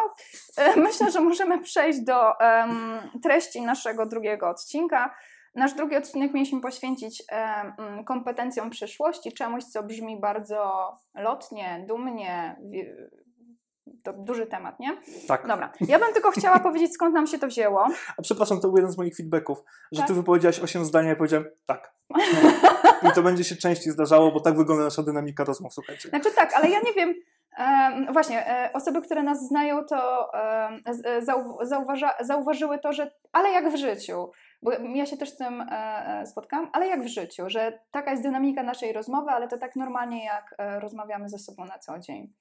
E, 0.57 0.77
Myślę, 0.87 1.11
że 1.11 1.21
możemy 1.21 1.59
przejść 1.59 2.01
do 2.01 2.41
em, 2.41 3.01
treści 3.23 3.63
naszego 3.63 4.07
drugiego 4.07 4.49
odcinka. 4.49 5.15
Nasz 5.55 5.75
drugi 5.75 5.97
odcinek 5.97 6.35
mieliśmy 6.35 6.61
poświęcić 6.61 7.23
mm, 7.29 8.05
kompetencjom 8.05 8.71
przyszłości, 8.71 9.33
czemuś, 9.33 9.65
co 9.65 9.83
brzmi 9.83 10.21
bardzo 10.21 10.93
lotnie, 11.15 11.85
dumnie. 11.89 12.57
To 14.03 14.13
duży 14.13 14.47
temat, 14.47 14.81
nie? 14.81 14.97
Tak. 15.29 15.47
Dobra. 15.47 15.73
Ja 15.81 15.99
bym 15.99 16.13
tylko 16.13 16.31
chciała 16.31 16.59
powiedzieć, 16.69 16.95
skąd 16.95 17.15
nam 17.15 17.27
się 17.27 17.39
to 17.39 17.47
wzięło. 17.47 17.87
A 18.17 18.23
przepraszam, 18.23 18.61
to 18.61 18.69
był 18.69 18.77
jeden 18.77 18.93
z 18.93 18.99
moich 18.99 19.17
feedbacków, 19.17 19.59
że 19.93 19.99
Tak? 19.99 20.09
ty 20.09 20.15
wypowiedziałaś 20.15 20.61
8 20.61 20.85
zdań, 20.85 21.07
a 21.07 21.09
ja 21.09 21.17
powiedziałem 21.17 21.45
tak. 21.67 21.93
I 23.11 23.13
to 23.15 23.23
będzie 23.23 23.45
się 23.45 23.57
częściej 23.57 23.93
zdarzało, 23.93 24.33
bo 24.33 24.41
tak 24.41 24.57
wygląda 24.57 24.85
nasza 24.85 25.03
dynamika 25.03 25.45
rozmów, 25.45 25.75
słuchajcie. 25.75 26.09
Znaczy 26.09 26.31
tak, 26.37 26.55
ale 26.55 26.69
ja 26.71 26.81
nie 26.81 26.93
wiem. 26.93 27.15
em, 27.59 28.13
właśnie, 28.13 28.47
e, 28.49 28.73
osoby, 28.73 29.03
które 29.03 29.23
nas 29.23 29.49
znają, 29.49 29.85
to 29.85 30.31
e, 30.35 31.23
zau, 31.23 31.59
zauważa, 31.63 32.15
zauważyły 32.21 32.79
to, 32.79 32.93
że 32.93 33.11
ale 33.33 33.51
jak 33.51 33.73
w 33.73 33.77
życiu, 33.77 34.31
bo 34.63 34.73
ja 34.73 35.07
się 35.07 35.17
też 35.17 35.31
z 35.31 35.37
tym 35.37 35.61
e, 35.71 36.27
spotkałam, 36.27 36.71
ale 36.73 36.87
jak 36.87 37.03
w 37.03 37.09
życiu, 37.09 37.43
że 37.47 37.79
taka 37.91 38.11
jest 38.11 38.23
dynamika 38.23 38.63
naszej 38.63 38.93
rozmowy, 38.93 39.31
ale 39.31 39.49
to 39.49 39.59
tak 39.59 39.77
normalnie 39.77 40.25
jak 40.25 40.55
rozmawiamy 40.81 41.29
ze 41.29 41.39
sobą 41.39 41.65
na 41.65 41.79
co 41.79 41.99
dzień. 41.99 42.33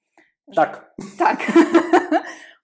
Tak. 0.54 0.94
Tak. 1.18 1.38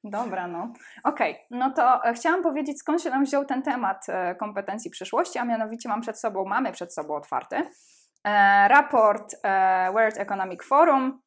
Dobra, 0.04 0.46
no. 0.46 0.72
Okej, 1.04 1.46
no 1.50 1.70
to 1.70 2.04
e, 2.04 2.14
chciałam 2.14 2.42
powiedzieć, 2.42 2.78
skąd 2.78 3.02
się 3.02 3.10
nam 3.10 3.24
wziął 3.24 3.44
ten 3.44 3.62
temat 3.62 4.06
e, 4.08 4.34
kompetencji 4.34 4.90
przyszłości, 4.90 5.38
a 5.38 5.44
mianowicie 5.44 5.88
mam 5.88 6.00
przed 6.00 6.20
sobą, 6.20 6.44
mamy 6.44 6.72
przed 6.72 6.94
sobą 6.94 7.16
otwarty 7.16 7.56
e, 7.56 8.68
raport 8.68 9.34
e, 9.42 9.90
World 9.92 10.18
Economic 10.18 10.64
Forum, 10.64 11.22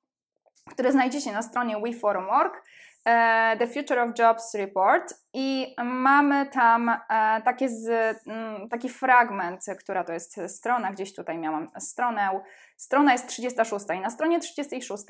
który 0.69 0.91
znajdziecie 0.91 1.31
na 1.31 1.41
stronie 1.41 1.77
weforum.org. 1.79 2.63
e, 3.05 3.57
The 3.57 3.67
Future 3.67 3.99
of 3.99 4.19
Jobs 4.19 4.55
Report 4.55 5.13
i 5.33 5.75
mamy 5.83 6.45
tam 6.45 6.89
e, 6.89 7.41
takie 7.45 7.69
z, 7.69 7.87
mm, 8.27 8.69
taki 8.69 8.89
fragment, 8.89 9.65
która 9.79 10.03
to 10.03 10.13
jest 10.13 10.41
strona, 10.47 10.91
gdzieś 10.91 11.15
tutaj 11.15 11.37
miałam 11.37 11.71
stronę. 11.79 12.29
Strona 12.77 13.11
jest 13.11 13.27
36 13.27 13.85
i 13.95 13.99
na 13.99 14.09
stronie 14.09 14.39
36 14.39 15.05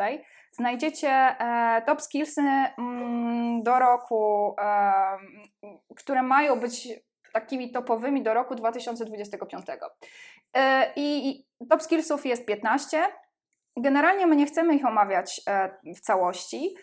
znajdziecie 0.51 1.10
e, 1.10 1.82
top 1.86 2.01
skillsy 2.01 2.41
mm, 2.41 3.63
do 3.63 3.79
roku, 3.79 4.56
które 5.96 6.24
mają 6.24 6.60
być 6.60 6.88
takimi 7.34 7.72
topowymi 7.72 8.24
do 8.24 8.34
roku 8.34 8.56
2025. 8.56 9.65
I 10.96 11.44
top 11.70 11.84
skillsów 11.84 12.25
jest 12.25 12.46
15. 12.46 13.03
Generalnie 13.77 14.27
my 14.27 14.36
nie 14.36 14.46
chcemy 14.46 14.75
ich 14.75 14.86
omawiać 14.86 15.41
w 15.96 16.01
całości, 16.01 16.75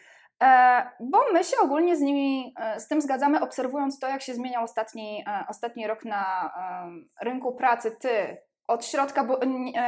E, 0.42 0.82
bo 1.00 1.18
my 1.32 1.44
się 1.44 1.56
ogólnie 1.62 1.96
z 1.96 2.00
nimi, 2.00 2.54
e, 2.60 2.80
z 2.80 2.88
tym 2.88 3.00
zgadzamy, 3.00 3.40
obserwując 3.40 3.98
to, 3.98 4.08
jak 4.08 4.22
się 4.22 4.34
zmieniał 4.34 4.64
ostatni, 4.64 5.24
e, 5.26 5.44
ostatni 5.48 5.86
rok 5.86 6.04
na 6.04 6.50
rynku 7.22 7.54
pracy. 7.54 7.96
Ty 8.00 8.36
od 8.68 8.84
środka, 8.84 9.24
bo 9.24 9.40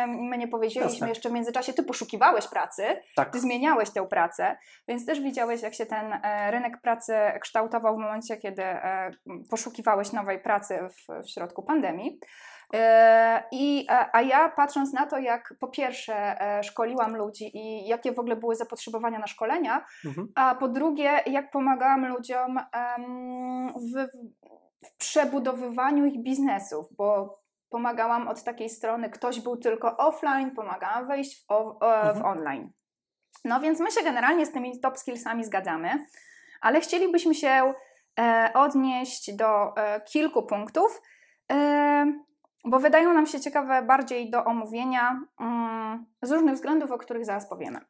my 0.06 0.38
nie 0.38 0.48
powiedzieliśmy 0.48 0.92
Jasne. 0.92 1.08
jeszcze 1.08 1.28
w 1.28 1.32
międzyczasie, 1.32 1.72
ty 1.72 1.82
poszukiwałeś 1.82 2.48
pracy, 2.48 2.82
tak. 3.16 3.32
ty 3.32 3.40
zmieniałeś 3.40 3.90
tę 3.90 4.06
pracę, 4.06 4.56
więc 4.88 5.06
też 5.06 5.20
widziałeś, 5.20 5.62
jak 5.62 5.74
się 5.74 5.86
ten 5.86 6.20
rynek 6.50 6.80
pracy 6.80 7.14
kształtował 7.40 7.96
w 7.96 7.98
momencie, 7.98 8.36
kiedy 8.36 8.62
poszukiwałeś 9.50 10.12
nowej 10.12 10.38
pracy 10.38 10.78
w, 10.88 11.22
w 11.24 11.30
środku 11.30 11.62
pandemii. 11.62 12.20
E, 12.74 13.42
I, 13.52 13.86
a 14.12 14.22
ja 14.22 14.48
patrząc 14.48 14.92
na 14.92 15.06
to, 15.06 15.18
jak 15.18 15.54
po 15.60 15.68
pierwsze 15.68 16.40
e, 16.40 16.62
szkoliłam 16.62 17.16
ludzi 17.16 17.56
i 17.56 17.88
jakie 17.88 18.12
w 18.12 18.18
ogóle 18.18 18.36
były 18.36 18.56
zapotrzebowania 18.56 19.18
na 19.18 19.26
szkolenia, 19.26 19.84
mhm. 20.04 20.28
a 20.34 20.54
po 20.54 20.68
drugie, 20.68 21.20
jak 21.26 21.50
pomagałam 21.50 22.06
ludziom 22.06 22.60
w, 23.76 24.06
w 24.86 24.96
przebudowywaniu 24.98 26.06
ich 26.06 26.22
biznesów, 26.22 26.86
bo 26.96 27.37
pomagałam 27.70 28.28
od 28.28 28.44
takiej 28.44 28.70
strony, 28.70 29.10
ktoś 29.10 29.40
był 29.40 29.56
tylko 29.56 29.96
offline, 29.96 30.50
pomagałam 30.50 31.08
wejść 31.08 31.44
w, 31.44 31.46
w 31.46 31.82
mhm. 31.82 32.24
online. 32.24 32.72
No 33.44 33.60
więc 33.60 33.80
my 33.80 33.90
się 33.90 34.02
generalnie 34.02 34.46
z 34.46 34.52
tymi 34.52 34.80
top 34.80 34.98
skillsami 34.98 35.44
zgadzamy, 35.44 36.06
ale 36.60 36.80
chcielibyśmy 36.80 37.34
się 37.34 37.74
e, 38.20 38.50
odnieść 38.54 39.36
do 39.36 39.74
kilku 40.12 40.42
punktów, 40.42 41.02
bo 42.64 42.78
wydają 42.78 43.12
nam 43.12 43.26
się 43.26 43.40
ciekawe 43.40 43.82
bardziej 43.82 44.30
do 44.30 44.44
omówienia 44.44 45.20
mm, 45.40 46.06
z 46.22 46.30
różnych 46.30 46.54
względów, 46.54 46.90
o 46.90 46.98
których 46.98 47.24
zaraz 47.24 47.48
powiemy. 47.48 47.80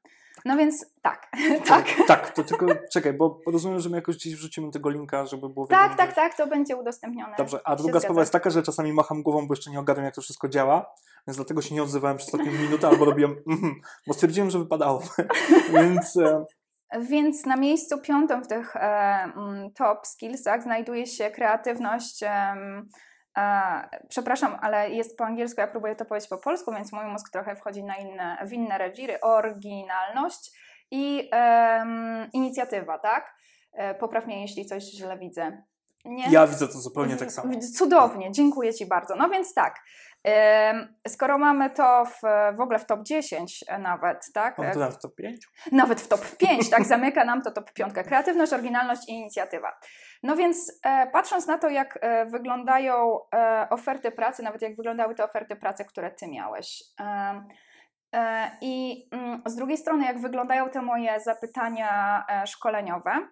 No 0.44 0.56
więc 0.56 0.86
tak, 1.02 1.30
tak. 1.68 1.86
Tak, 2.06 2.30
to 2.30 2.44
tylko 2.44 2.66
czekaj, 2.92 3.12
bo 3.12 3.40
rozumiem, 3.46 3.80
że 3.80 3.88
my 3.88 3.96
jakoś 3.96 4.16
gdzieś 4.16 4.34
wrzucimy 4.34 4.70
tego 4.70 4.90
linka, 4.90 5.26
żeby 5.26 5.48
było 5.48 5.66
Tak, 5.66 5.96
tak, 5.96 6.14
tak, 6.14 6.36
to 6.36 6.46
będzie 6.46 6.76
udostępnione. 6.76 7.34
Dobrze, 7.38 7.60
a 7.64 7.76
druga 7.76 8.00
sprawa 8.00 8.20
jest 8.20 8.32
taka, 8.32 8.50
że 8.50 8.62
czasami 8.62 8.92
macham 8.92 9.22
głową, 9.22 9.46
bo 9.46 9.54
jeszcze 9.54 9.70
nie 9.70 9.80
ogarniam, 9.80 10.04
jak 10.04 10.14
to 10.14 10.20
wszystko 10.20 10.48
działa, 10.48 10.94
więc 11.26 11.36
dlatego 11.36 11.62
się 11.62 11.74
nie 11.74 11.82
odzywałem 11.82 12.16
przez 12.16 12.34
ostatnią 12.34 12.52
minutę 12.52 12.88
albo 12.88 13.04
robiłem, 13.04 13.30
mm, 13.46 13.74
bo 14.06 14.14
stwierdziłem, 14.14 14.50
że 14.50 14.58
wypadało. 14.58 15.02
więc... 15.74 16.16
E... 16.16 16.44
Więc 17.00 17.46
na 17.46 17.56
miejscu 17.56 18.00
piątym 18.00 18.44
w 18.44 18.46
tych 18.46 18.76
e, 18.76 19.32
top 19.74 20.06
skillsach 20.06 20.62
znajduje 20.62 21.06
się 21.06 21.30
kreatywność, 21.30 22.22
e, 22.22 22.54
przepraszam, 24.08 24.56
ale 24.60 24.90
jest 24.90 25.18
po 25.18 25.24
angielsku, 25.24 25.60
ja 25.60 25.66
próbuję 25.66 25.96
to 25.96 26.04
powiedzieć 26.04 26.30
po 26.30 26.38
polsku, 26.38 26.72
więc 26.72 26.92
mój 26.92 27.04
mózg 27.04 27.30
trochę 27.32 27.56
wchodzi 27.56 27.84
na 27.84 27.96
inne, 27.96 28.38
w 28.46 28.52
inne 28.52 28.78
rewiry. 28.78 29.20
Oryginalność 29.20 30.52
i 30.90 31.30
um, 31.32 32.28
inicjatywa, 32.32 32.98
tak? 32.98 33.34
E, 33.72 33.94
popraw 33.94 34.26
mnie, 34.26 34.42
jeśli 34.42 34.66
coś 34.66 34.82
źle 34.82 35.18
widzę. 35.18 35.62
Nie? 36.04 36.30
Ja 36.30 36.46
widzę 36.46 36.68
to 36.68 36.78
zupełnie 36.78 37.16
tak 37.16 37.32
samo. 37.32 37.52
Cudownie, 37.78 38.32
dziękuję 38.32 38.74
Ci 38.74 38.86
bardzo. 38.86 39.16
No 39.16 39.28
więc 39.28 39.54
tak, 39.54 39.80
Skoro 41.08 41.38
mamy 41.38 41.70
to 41.70 42.04
w, 42.04 42.20
w 42.56 42.60
ogóle 42.60 42.78
w 42.78 42.86
top 42.86 43.02
10 43.02 43.64
nawet, 43.78 44.32
tak? 44.34 44.58
Mamy 44.58 44.72
to 44.72 44.78
nawet 44.78 44.96
w 44.96 45.00
top 45.00 45.14
5? 45.14 45.48
Nawet 45.72 46.00
w 46.00 46.08
top 46.08 46.36
5, 46.36 46.70
tak? 46.70 46.84
Zamyka 46.84 47.24
nam 47.24 47.42
to 47.42 47.50
top 47.50 47.72
5. 47.72 47.92
Kreatywność, 47.94 48.52
oryginalność 48.52 49.08
i 49.08 49.12
inicjatywa. 49.12 49.78
No 50.22 50.36
więc 50.36 50.80
e, 50.84 51.06
patrząc 51.06 51.46
na 51.46 51.58
to, 51.58 51.68
jak 51.68 51.98
e, 52.00 52.26
wyglądają 52.26 53.18
e, 53.34 53.66
oferty 53.70 54.10
pracy, 54.10 54.42
nawet 54.42 54.62
jak 54.62 54.76
wyglądały 54.76 55.14
te 55.14 55.24
oferty 55.24 55.56
pracy, 55.56 55.84
które 55.84 56.10
Ty 56.10 56.28
miałeś. 56.28 56.84
I 58.60 59.06
mm, 59.12 59.42
z 59.46 59.56
drugiej 59.56 59.76
strony, 59.76 60.04
jak 60.04 60.20
wyglądają 60.20 60.70
te 60.70 60.82
moje 60.82 61.20
zapytania 61.20 62.24
szkoleniowe, 62.46 63.28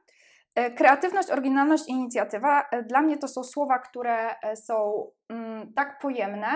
kreatywność, 0.77 1.31
oryginalność 1.31 1.89
i 1.89 1.93
inicjatywa 1.93 2.69
dla 2.87 3.01
mnie 3.01 3.19
to 3.19 3.29
są 3.29 3.45
słowa, 3.45 3.79
które 3.79 4.35
są 4.55 5.07
mm, 5.29 5.73
tak 5.75 5.99
pojemne, 5.99 6.49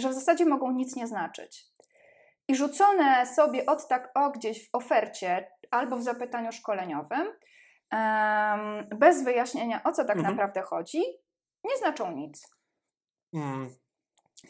że 0.00 0.08
w 0.08 0.14
zasadzie 0.14 0.46
mogą 0.46 0.72
nic 0.72 0.96
nie 0.96 1.06
znaczyć. 1.06 1.66
I 2.48 2.56
rzucone 2.56 3.26
sobie 3.26 3.66
od 3.66 3.88
tak 3.88 4.10
o 4.14 4.30
gdzieś 4.30 4.68
w 4.68 4.68
ofercie 4.72 5.50
albo 5.70 5.96
w 5.96 6.02
zapytaniu 6.02 6.52
szkoleniowym, 6.52 7.26
bez 8.98 9.24
wyjaśnienia 9.24 9.82
o 9.84 9.92
co 9.92 10.04
tak 10.04 10.16
mhm. 10.16 10.34
naprawdę 10.34 10.62
chodzi, 10.62 11.02
nie 11.64 11.76
znaczą 11.78 12.12
nic. 12.12 12.48
Mm, 13.34 13.68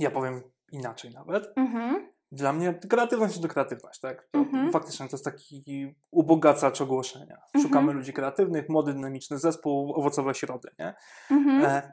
ja 0.00 0.10
powiem 0.10 0.42
inaczej 0.72 1.10
nawet. 1.10 1.52
Mhm. 1.56 2.12
Dla 2.32 2.52
mnie 2.52 2.74
kreatywność 2.74 3.40
to 3.40 3.48
kreatywność, 3.48 4.00
tak? 4.00 4.28
To 4.30 4.38
mhm. 4.38 4.72
Faktycznie 4.72 5.08
to 5.08 5.16
jest 5.16 5.24
taki 5.24 5.94
ubogacacz 6.10 6.80
ogłoszenia. 6.80 7.38
Szukamy 7.62 7.78
mhm. 7.78 7.96
ludzi 7.98 8.12
kreatywnych, 8.12 8.68
młody, 8.68 8.92
dynamiczny 8.92 9.38
zespół, 9.38 9.94
owocowe 9.94 10.34
środy, 10.34 10.68
nie? 10.78 10.94
Mhm. 11.30 11.64
E, 11.64 11.92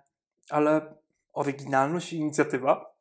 ale 0.50 0.96
oryginalność 1.34 2.14
i 2.14 2.18
inicjatywa 2.18 2.95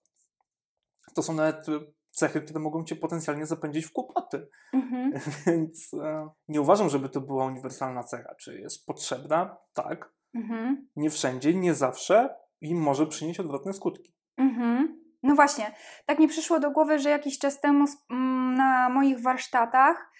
to 1.15 1.23
są 1.23 1.35
nawet 1.35 1.67
cechy, 2.11 2.41
które 2.41 2.61
mogą 2.61 2.85
cię 2.85 2.97
potencjalnie 2.97 3.47
zapędzić 3.47 3.87
w 3.87 3.93
kłopoty. 3.93 4.49
Mhm. 4.73 5.13
Więc 5.47 5.95
e, 5.95 6.29
nie 6.49 6.61
uważam, 6.61 6.89
żeby 6.89 7.09
to 7.09 7.21
była 7.21 7.47
uniwersalna 7.47 8.03
cecha. 8.03 8.35
Czy 8.35 8.61
jest 8.61 8.87
potrzebna? 8.87 9.57
Tak. 9.75 10.13
Mhm. 10.35 10.89
Nie 10.97 11.11
wszędzie, 11.11 11.55
nie 11.55 11.75
zawsze 11.75 12.35
i 12.61 12.75
może 12.75 13.07
przynieść 13.07 13.41
odwrotne 13.41 13.73
skutki. 13.73 14.15
Mhm. 14.37 15.05
No 15.23 15.35
właśnie, 15.35 15.75
tak 16.07 16.19
mi 16.19 16.29
przyszło 16.29 16.61
do 16.61 16.71
głowy, 16.71 16.99
że 16.99 17.11
jakiś 17.11 17.39
czas 17.39 17.61
temu 17.61 17.85
mm, 18.11 18.55
na 18.55 18.89
moich 18.89 19.23
warsztatach 19.23 20.11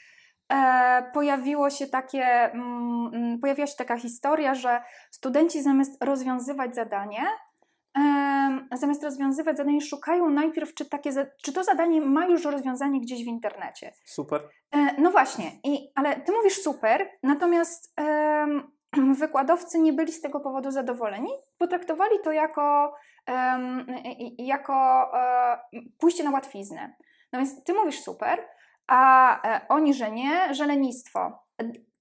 e, 0.53 1.11
pojawiło 1.15 1.71
się 1.71 1.87
takie, 1.87 2.25
mm, 2.25 3.11
mm, 3.15 3.39
pojawiła 3.39 3.67
się 3.67 3.77
taka 3.77 3.97
historia, 3.97 4.55
że 4.55 4.83
studenci 5.11 5.63
zamiast 5.63 6.05
rozwiązywać 6.05 6.75
zadanie, 6.75 7.23
zamiast 8.73 9.05
rozwiązywać 9.05 9.57
zadanie, 9.57 9.81
szukają 9.81 10.31
najpierw, 10.31 10.75
czy, 10.75 10.85
takie, 10.85 11.11
czy 11.43 11.53
to 11.53 11.65
zadanie 11.65 12.01
ma 12.01 12.27
już 12.27 12.45
rozwiązanie 12.45 13.01
gdzieś 13.01 13.25
w 13.25 13.27
internecie. 13.27 13.93
Super. 14.05 14.49
E, 14.73 15.01
no 15.01 15.11
właśnie, 15.11 15.51
i, 15.65 15.91
ale 15.95 16.21
ty 16.21 16.33
mówisz 16.33 16.63
super, 16.63 17.09
natomiast 17.23 17.95
wykładowcy 19.21 19.79
nie 19.79 19.93
byli 19.93 20.13
z 20.13 20.21
tego 20.21 20.41
powodu 20.41 20.71
zadowoleni, 20.71 21.31
potraktowali 21.59 22.17
to 22.25 22.33
jako, 22.33 22.95
um, 23.29 23.87
jako 24.39 25.11
um, 25.73 25.93
pójście 25.99 26.25
na 26.25 26.31
łatwiznę. 26.31 26.95
No 27.33 27.39
więc 27.39 27.65
ty 27.65 27.75
mówisz 27.75 28.01
super, 28.01 28.49
a 28.87 29.41
e, 29.49 29.69
oni, 29.69 29.95
że 29.95 30.11
nie, 30.11 30.55
że 30.55 30.67
lenistwo. 30.67 31.39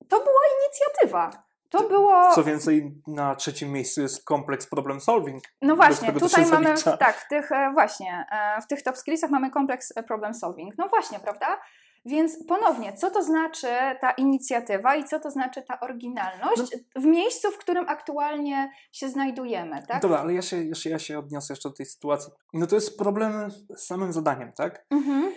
To 0.09 0.17
była 0.19 0.41
inicjatywa. 0.61 1.43
To 1.73 1.87
było. 1.87 2.31
Co 2.35 2.43
więcej, 2.43 3.01
na 3.07 3.35
trzecim 3.35 3.71
miejscu 3.71 4.01
jest 4.01 4.25
kompleks 4.25 4.67
problem 4.67 5.01
solving. 5.01 5.43
No 5.61 5.75
właśnie, 5.75 6.13
tutaj 6.13 6.45
mamy, 6.45 6.75
tak, 6.99 7.17
w 7.17 7.27
tych 7.27 7.49
właśnie, 7.73 8.25
w 8.63 8.67
tych 8.67 8.83
top 8.83 8.97
skillsach 8.97 9.29
mamy 9.29 9.51
kompleks 9.51 9.93
problem 10.07 10.33
solving. 10.33 10.73
No 10.77 10.87
właśnie, 10.87 11.19
prawda? 11.19 11.59
Więc 12.05 12.45
ponownie, 12.47 12.93
co 12.93 13.11
to 13.11 13.23
znaczy 13.23 13.67
ta 14.01 14.11
inicjatywa 14.11 14.95
i 14.95 15.03
co 15.03 15.19
to 15.19 15.31
znaczy 15.31 15.63
ta 15.67 15.79
oryginalność 15.79 16.61
no. 16.95 17.01
w 17.01 17.05
miejscu, 17.05 17.51
w 17.51 17.57
którym 17.57 17.89
aktualnie 17.89 18.71
się 18.91 19.09
znajdujemy, 19.09 19.83
tak? 19.87 20.01
Dobra, 20.01 20.19
ale 20.19 20.33
ja 20.33 20.41
się, 20.41 20.63
jeszcze, 20.63 20.89
ja 20.89 20.99
się 20.99 21.19
odniosę 21.19 21.53
jeszcze 21.53 21.69
do 21.69 21.75
tej 21.75 21.85
sytuacji. 21.85 22.33
No 22.53 22.67
to 22.67 22.75
jest 22.75 22.97
problem 22.97 23.51
z 23.51 23.85
samym 23.85 24.13
zadaniem, 24.13 24.51
tak? 24.53 24.85
Mhm. 24.89 25.33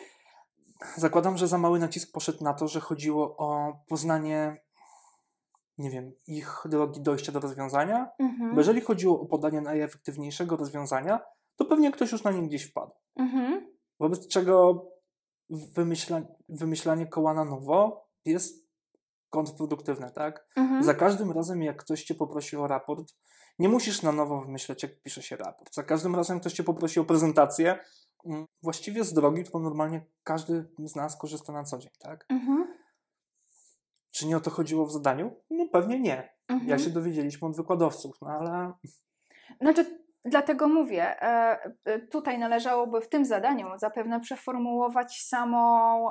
Zakładam, 0.96 1.36
że 1.36 1.48
za 1.48 1.58
mały 1.58 1.78
nacisk 1.78 2.12
poszedł 2.12 2.44
na 2.44 2.54
to, 2.54 2.68
że 2.68 2.80
chodziło 2.80 3.36
o 3.36 3.72
poznanie 3.88 4.65
nie 5.78 5.90
wiem, 5.90 6.12
ich 6.26 6.62
drogi 6.64 7.00
dojścia 7.00 7.32
do 7.32 7.40
rozwiązania. 7.40 8.10
Mhm. 8.18 8.54
Bo 8.54 8.60
jeżeli 8.60 8.80
chodziło 8.80 9.20
o 9.20 9.26
podanie 9.26 9.60
najefektywniejszego 9.60 10.56
rozwiązania, 10.56 11.20
to 11.56 11.64
pewnie 11.64 11.92
ktoś 11.92 12.12
już 12.12 12.24
na 12.24 12.30
nim 12.30 12.46
gdzieś 12.48 12.64
wpadł. 12.64 12.92
Mhm. 13.16 13.66
Wobec 14.00 14.28
czego 14.28 14.86
wymyśla, 15.50 16.22
wymyślanie 16.48 17.06
koła 17.06 17.34
na 17.34 17.44
nowo 17.44 18.08
jest 18.24 18.66
kontrproduktywne, 19.30 20.10
tak? 20.10 20.46
Mhm. 20.56 20.84
Za 20.84 20.94
każdym 20.94 21.32
razem, 21.32 21.62
jak 21.62 21.76
ktoś 21.76 22.04
cię 22.04 22.14
poprosi 22.14 22.56
o 22.56 22.66
raport, 22.66 23.14
nie 23.58 23.68
musisz 23.68 24.02
na 24.02 24.12
nowo 24.12 24.40
wymyślać, 24.40 24.82
jak 24.82 25.02
pisze 25.02 25.22
się 25.22 25.36
raport. 25.36 25.74
Za 25.74 25.82
każdym 25.82 26.16
razem 26.16 26.40
ktoś 26.40 26.52
cię 26.52 26.64
poprosi 26.64 27.00
o 27.00 27.04
prezentację, 27.04 27.78
mm, 28.24 28.46
właściwie 28.62 29.04
z 29.04 29.12
drogi, 29.12 29.44
którą 29.44 29.64
normalnie 29.64 30.06
każdy 30.22 30.68
z 30.78 30.96
nas 30.96 31.16
korzysta 31.16 31.52
na 31.52 31.64
co 31.64 31.78
dzień, 31.78 31.92
tak? 31.98 32.26
Mhm. 32.28 32.65
Czy 34.16 34.26
nie 34.26 34.36
o 34.36 34.40
to 34.40 34.50
chodziło 34.50 34.86
w 34.86 34.92
zadaniu? 34.92 35.36
No 35.50 35.68
pewnie 35.72 36.00
nie. 36.00 36.32
Mhm. 36.48 36.70
Jak 36.70 36.80
się 36.80 36.90
dowiedzieliśmy 36.90 37.48
od 37.48 37.56
wykładowców, 37.56 38.16
no 38.22 38.28
ale 38.28 38.72
Znaczy, 39.60 40.00
dlatego 40.24 40.68
mówię, 40.68 41.22
e, 41.22 41.58
e, 41.84 41.98
tutaj 41.98 42.38
należałoby 42.38 43.00
w 43.00 43.08
tym 43.08 43.24
zadaniu 43.24 43.66
zapewne 43.78 44.20
przeformułować 44.20 45.20
samą, 45.20 46.08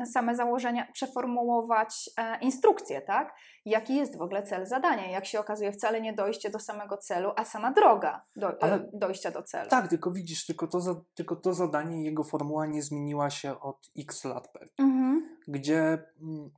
e, 0.00 0.06
same 0.06 0.36
założenia, 0.36 0.86
przeformułować 0.92 2.10
instrukcję, 2.40 3.00
tak? 3.00 3.34
Jaki 3.64 3.96
jest 3.96 4.18
w 4.18 4.22
ogóle 4.22 4.42
cel 4.42 4.66
zadania? 4.66 5.10
Jak 5.10 5.26
się 5.26 5.40
okazuje, 5.40 5.72
wcale 5.72 6.00
nie 6.00 6.12
dojście 6.12 6.50
do 6.50 6.58
samego 6.58 6.96
celu, 6.96 7.32
a 7.36 7.44
sama 7.44 7.72
droga 7.72 8.24
do, 8.36 8.62
Ale- 8.62 8.90
dojścia 8.92 9.30
do 9.30 9.42
celu. 9.42 9.70
tak, 9.70 9.88
tylko 9.88 10.10
widzisz, 10.10 10.46
tylko 10.46 10.66
to, 10.66 11.04
tylko 11.14 11.36
to 11.36 11.54
zadanie 11.54 12.00
i 12.00 12.04
jego 12.04 12.24
formuła 12.24 12.66
nie 12.66 12.82
zmieniła 12.82 13.30
się 13.30 13.60
od 13.60 13.90
x 13.98 14.24
lat 14.24 14.48
pewnie. 14.52 14.74
Mhm. 14.78 15.38
Gdzie 15.48 15.98
mm, 16.22 16.50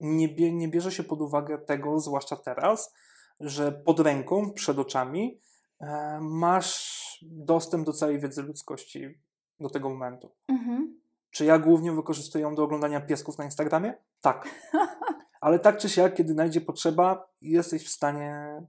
nie, 0.00 0.28
bie, 0.28 0.52
nie 0.52 0.68
bierze 0.68 0.92
się 0.92 1.02
pod 1.02 1.20
uwagę 1.20 1.58
tego, 1.58 2.00
zwłaszcza 2.00 2.36
teraz, 2.36 2.94
że 3.40 3.72
pod 3.72 4.00
ręką, 4.00 4.52
przed 4.52 4.78
oczami 4.78 5.40
e, 5.80 6.18
masz 6.20 7.04
dostęp 7.22 7.86
do 7.86 7.92
całej 7.92 8.20
wiedzy 8.20 8.42
ludzkości 8.42 9.18
do 9.60 9.70
tego 9.70 9.90
momentu. 9.90 10.30
Mhm. 10.48 11.00
Czy 11.30 11.44
ja 11.44 11.58
głównie 11.58 11.92
wykorzystuję 11.92 12.42
ją 12.42 12.54
do 12.54 12.62
oglądania 12.64 13.00
piesków 13.00 13.38
na 13.38 13.44
Instagramie? 13.44 13.94
Tak. 14.20 14.48
Ale 15.40 15.58
tak 15.58 15.78
czy 15.78 15.88
siak, 15.88 16.14
kiedy 16.14 16.34
najdzie 16.34 16.60
potrzeba, 16.60 17.28
jesteś 17.42 17.86
w 17.86 17.90
stanie 17.90 18.62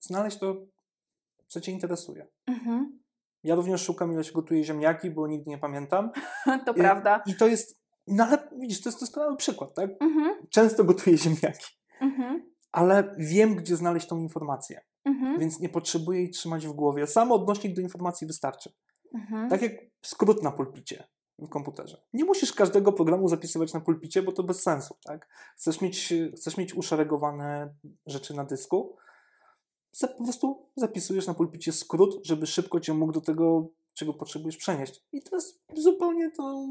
znaleźć 0.00 0.38
to, 0.38 0.56
co 1.46 1.60
Cię 1.60 1.72
interesuje. 1.72 2.26
Mhm. 2.46 3.00
Ja 3.42 3.54
również 3.54 3.84
szukam, 3.84 4.12
ile 4.12 4.24
się 4.24 4.32
gotuje 4.32 4.64
ziemniaki, 4.64 5.10
bo 5.10 5.26
nigdy 5.26 5.50
nie 5.50 5.58
pamiętam. 5.58 6.10
To 6.66 6.72
I- 6.72 6.74
prawda. 6.74 7.22
I 7.26 7.34
to 7.34 7.46
jest, 7.46 7.80
no 8.06 8.24
ale 8.24 8.48
widzisz, 8.58 8.80
to 8.80 8.88
jest 8.88 9.00
doskonały 9.00 9.36
przykład, 9.36 9.74
tak? 9.74 9.90
Mhm. 10.00 10.46
Często 10.50 10.84
gotuję 10.84 11.18
ziemniaki, 11.18 11.66
Mhm. 12.00 12.50
ale 12.72 13.14
wiem, 13.18 13.54
gdzie 13.56 13.76
znaleźć 13.76 14.06
tą 14.06 14.18
informację, 14.18 14.80
Mhm. 15.04 15.38
więc 15.38 15.60
nie 15.60 15.68
potrzebuję 15.68 16.20
jej 16.20 16.30
trzymać 16.30 16.66
w 16.66 16.72
głowie. 16.72 17.06
Sam 17.06 17.32
odnośnik 17.32 17.74
do 17.74 17.80
informacji 17.80 18.26
wystarczy. 18.26 18.72
Mhm. 19.14 19.50
Tak 19.50 19.62
jak 19.62 19.72
skrót 20.02 20.42
na 20.42 20.50
pulpicie 20.50 21.08
w 21.38 21.48
komputerze. 21.48 22.02
Nie 22.12 22.24
musisz 22.24 22.52
każdego 22.52 22.92
programu 22.92 23.28
zapisywać 23.28 23.72
na 23.74 23.80
pulpicie, 23.80 24.22
bo 24.22 24.32
to 24.32 24.42
bez 24.42 24.62
sensu, 24.62 24.94
tak? 25.04 25.28
Chcesz 25.56 25.80
mieć, 25.80 26.14
chcesz 26.36 26.56
mieć 26.56 26.74
uszeregowane 26.74 27.74
rzeczy 28.06 28.34
na 28.34 28.44
dysku, 28.44 28.96
po 30.18 30.24
prostu 30.24 30.66
zapisujesz 30.76 31.26
na 31.26 31.34
pulpicie 31.34 31.72
skrót, 31.72 32.20
żeby 32.22 32.46
szybko 32.46 32.80
cię 32.80 32.94
mógł 32.94 33.12
do 33.12 33.20
tego, 33.20 33.68
czego 33.94 34.14
potrzebujesz 34.14 34.56
przenieść. 34.56 35.04
I 35.12 35.22
to 35.22 35.36
jest 35.36 35.60
zupełnie 35.76 36.30
to, 36.30 36.68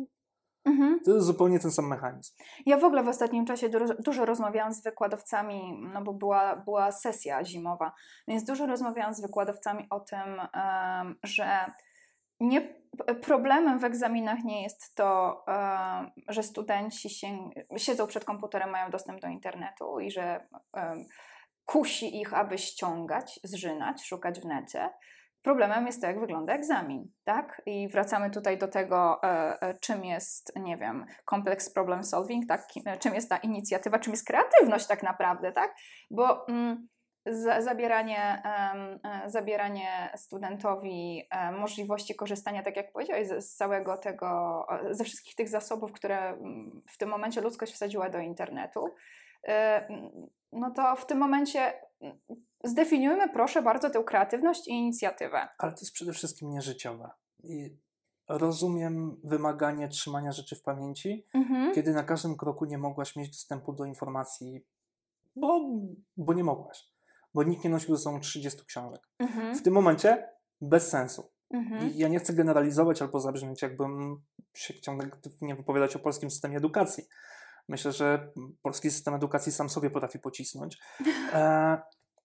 Mhm. 0.66 1.00
to 1.06 1.12
jest 1.12 1.26
zupełnie 1.26 1.60
ten 1.60 1.72
sam 1.72 1.88
mechanizm. 1.88 2.36
Ja 2.66 2.78
w 2.78 2.84
ogóle 2.84 3.04
w 3.04 3.08
ostatnim 3.08 3.46
czasie 3.46 3.70
dużo, 4.00 4.26
rozmawiałam 4.26 4.74
z 4.74 4.84
wykładowcami, 4.84 5.80
no 5.94 6.02
bo 6.02 6.14
była, 6.14 6.56
była 6.56 6.92
sesja 6.92 7.46
zimowa, 7.46 7.92
więc 8.28 8.44
dużo 8.44 8.66
rozmawiałam 8.66 9.14
z 9.14 9.22
wykładowcami 9.22 9.88
o 9.90 10.00
tym, 10.00 10.42
że 11.24 11.72
nie, 12.40 12.74
problemem 13.22 13.80
w 13.80 13.84
egzaminach 13.84 14.44
nie 14.44 14.64
jest 14.64 14.96
to, 14.96 15.44
że 16.30 16.44
studenci 16.44 17.10
się, 17.10 17.28
siedzą 17.78 18.08
przed 18.08 18.26
komputerem, 18.26 18.70
mają 18.70 18.90
dostęp 18.90 19.22
do 19.22 19.28
internetu 19.28 20.00
i 20.00 20.12
że 20.12 20.48
kusi 21.66 22.22
ich, 22.22 22.34
aby 22.34 22.58
ściągać, 22.58 23.40
zżynać, 23.44 24.06
szukać 24.06 24.40
w 24.40 24.46
necie. 24.46 24.90
Problemem 25.42 25.88
jest 25.88 26.02
to, 26.02 26.08
jak 26.08 26.20
wygląda 26.20 26.54
egzamin, 26.54 27.12
tak? 27.24 27.62
I 27.66 27.88
wracamy 27.88 28.30
tutaj 28.30 28.58
do 28.58 28.68
tego, 28.68 29.24
e, 29.24 29.62
e, 29.62 29.74
czym 29.82 30.06
jest, 30.06 30.56
nie 30.56 30.78
wiem, 30.78 31.06
complex 31.30 31.74
problem 31.74 32.04
solving, 32.04 32.46
tak? 32.48 32.68
E, 32.86 32.98
Czym 32.98 33.16
jest 33.16 33.30
ta 33.30 33.38
inicjatywa, 33.38 34.00
czym 34.00 34.14
jest 34.14 34.28
kreatywność 34.28 34.88
tak 34.88 35.04
naprawdę, 35.04 35.52
tak? 35.52 35.76
Bo 36.12 36.48
mm, 36.48 36.88
za, 37.26 37.62
zabieranie, 37.62 38.42
e, 38.46 39.30
zabieranie 39.30 40.12
studentowi 40.16 41.28
e, 41.32 41.52
możliwości 41.52 42.16
korzystania, 42.16 42.64
tak 42.64 42.76
jak 42.76 42.92
powiedziałeś, 42.92 43.28
z, 43.28 43.46
z 43.46 43.56
całego 43.56 43.98
tego, 43.98 44.68
ze 44.92 45.04
wszystkich 45.04 45.36
tych 45.36 45.50
zasobów, 45.50 45.92
które 45.92 46.18
mm, 46.30 46.82
w 46.90 46.98
tym 46.98 47.10
momencie 47.10 47.42
ludzkość 47.42 47.74
wsadziła 47.74 48.10
do 48.10 48.20
internetu, 48.20 48.96
no 50.52 50.72
to 50.72 50.96
w 50.96 51.06
tym 51.06 51.18
momencie 51.18 51.74
zdefiniujmy 52.64 53.30
proszę 53.30 53.62
bardzo 53.62 53.90
tę 53.90 54.04
kreatywność 54.04 54.68
i 54.68 54.72
inicjatywę. 54.72 55.48
Ale 55.58 55.72
to 55.72 55.80
jest 55.82 55.94
przede 55.94 56.14
wszystkim 56.14 56.50
nieżyciowe. 56.50 57.10
I 57.44 57.78
rozumiem 58.28 59.20
wymaganie 59.24 59.88
trzymania 59.88 60.32
rzeczy 60.32 60.56
w 60.56 60.62
pamięci, 60.62 61.26
Mhm. 61.34 61.76
kiedy 61.76 61.94
na 61.94 62.04
każdym 62.04 62.38
kroku 62.38 62.66
nie 62.66 62.78
mogłaś 62.78 63.16
mieć 63.16 63.30
dostępu 63.30 63.74
do 63.74 63.86
informacji, 63.86 64.66
bo, 65.36 65.62
bo 66.18 66.34
nie 66.34 66.44
mogłaś. 66.44 66.90
Bo 67.34 67.44
nikt 67.44 67.64
nie 67.64 67.70
nosił 67.70 67.96
ze 67.96 68.04
sobą 68.04 68.20
30 68.20 68.66
książek. 68.66 69.02
Mhm. 69.20 69.56
W 69.56 69.62
tym 69.62 69.74
momencie 69.74 70.30
bez 70.62 70.90
sensu. 70.90 71.32
Mhm. 71.52 71.92
Ja 71.96 72.08
nie 72.08 72.20
chcę 72.20 72.34
generalizować 72.34 73.02
albo 73.02 73.20
zabrzmieć, 73.20 73.62
jakbym 73.62 74.22
się 74.54 74.74
chciał 74.74 74.96
negatywnie 74.96 75.56
wypowiadać 75.56 75.96
o 75.96 76.00
polskim 76.00 76.32
systemie 76.32 76.58
edukacji. 76.58 77.04
Myślę, 77.68 77.92
że 77.92 78.32
polski 78.62 78.92
system 78.92 79.14
edukacji 79.14 79.52
sam 79.52 79.70
sobie 79.70 79.90
potrafi 79.90 80.20
pocisnąć. 80.20 80.78
E, 81.34 81.82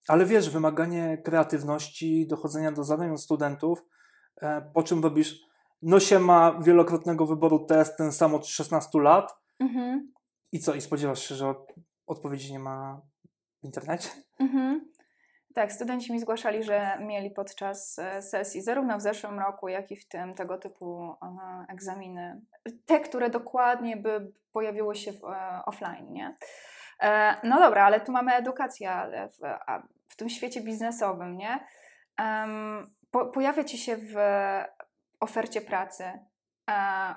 ale 0.07 0.25
wiesz, 0.25 0.49
wymaganie 0.49 1.17
kreatywności, 1.17 2.27
dochodzenia 2.27 2.71
do 2.71 2.83
zadań 2.83 3.11
od 3.11 3.21
studentów, 3.21 3.85
e, 4.41 4.61
po 4.73 4.83
czym 4.83 5.03
robisz, 5.03 5.39
no 5.81 5.99
się 5.99 6.19
ma 6.19 6.59
wielokrotnego 6.61 7.25
wyboru 7.25 7.65
test, 7.65 7.97
ten 7.97 8.11
sam 8.11 8.35
od 8.35 8.47
16 8.47 8.99
lat 9.01 9.33
Mhm. 9.59 10.11
i 10.51 10.59
co, 10.59 10.73
i 10.73 10.81
spodziewasz 10.81 11.19
się, 11.29 11.35
że 11.35 11.49
od- 11.49 11.73
odpowiedzi 12.07 12.51
nie 12.53 12.59
ma 12.59 13.01
w 13.61 13.65
internecie? 13.65 14.09
Mhm. 14.39 14.91
Tak, 15.55 15.71
studenci 15.73 16.13
mi 16.13 16.19
zgłaszali, 16.19 16.63
że 16.63 16.97
mieli 17.01 17.31
podczas 17.31 17.99
e, 17.99 18.21
sesji, 18.21 18.61
zarówno 18.61 18.97
w 18.97 19.01
zeszłym 19.01 19.39
roku, 19.39 19.67
jak 19.67 19.91
i 19.91 19.95
w 19.95 20.07
tym, 20.07 20.33
tego 20.33 20.57
typu 20.57 21.15
e, 21.21 21.65
egzaminy. 21.69 22.41
Te, 22.85 22.99
które 22.99 23.29
dokładnie 23.29 23.97
by 23.97 24.31
pojawiły 24.51 24.95
się 24.95 25.11
w, 25.13 25.21
offline, 25.65 26.13
nie? 26.13 26.37
No 27.43 27.59
dobra, 27.59 27.85
ale 27.85 28.01
tu 28.01 28.11
mamy 28.11 28.33
edukację 28.33 28.91
w, 30.15 30.17
tym 30.17 30.29
świecie 30.29 30.61
biznesowym, 30.61 31.37
nie? 31.37 31.67
Em, 32.17 32.95
Po, 33.11 33.25
pojawia 33.25 33.63
ci 33.63 33.77
się 33.77 33.97
w 33.97 34.15
ofercie 35.19 35.61
pracy 35.61 36.03
e, 36.69 37.15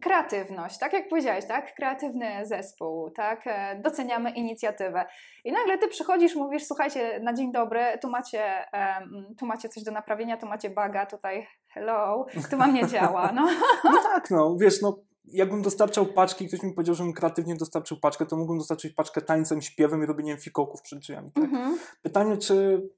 kreatywność, 0.00 0.78
tak 0.78 0.92
jak 0.92 1.08
powiedziałeś, 1.08 1.46
tak? 1.46 1.74
Kreatywny 1.74 2.46
zespół, 2.46 3.10
tak? 3.10 3.46
E, 3.46 3.80
Doceniamy 3.84 4.30
inicjatywę. 4.30 5.06
I 5.44 5.52
nagle 5.52 5.78
ty 5.78 5.88
przychodzisz, 5.88 6.34
mówisz, 6.34 6.66
słuchajcie, 6.66 7.20
na 7.20 7.34
dzień 7.34 7.52
dobry, 7.52 7.98
tu 8.02 8.10
macie, 8.10 8.72
em, 8.72 9.34
tu 9.38 9.46
macie 9.46 9.68
coś 9.68 9.82
do 9.82 9.92
naprawienia, 9.92 10.36
tu 10.36 10.46
macie 10.46 10.70
baga, 10.70 11.06
tutaj 11.06 11.46
hello, 11.74 12.26
tu 12.50 12.56
wam 12.56 12.74
nie 12.74 12.86
działa, 12.86 13.32
no. 13.32 13.48
No 13.84 14.02
tak, 14.02 14.30
no, 14.30 14.56
wiesz, 14.60 14.82
no, 14.82 14.96
jakbym 15.24 15.62
dostarczał 15.62 16.06
paczki, 16.06 16.48
ktoś 16.48 16.62
mi 16.62 16.72
powiedział, 16.72 16.94
żebym 16.94 17.12
kreatywnie 17.12 17.56
dostarczył 17.56 18.00
paczkę, 18.00 18.26
to 18.26 18.36
mógłbym 18.36 18.58
dostarczyć 18.58 18.92
paczkę 18.92 19.22
tańcem, 19.22 19.62
śpiewem 19.62 20.02
i 20.02 20.06
robieniem 20.06 20.38
fikołków 20.38 20.82
przed 20.82 20.98
drzwiami, 20.98 21.32
tak? 21.32 21.44
Mhm. 21.44 21.78
Pytanie, 22.02 22.36
czy, 22.36 22.88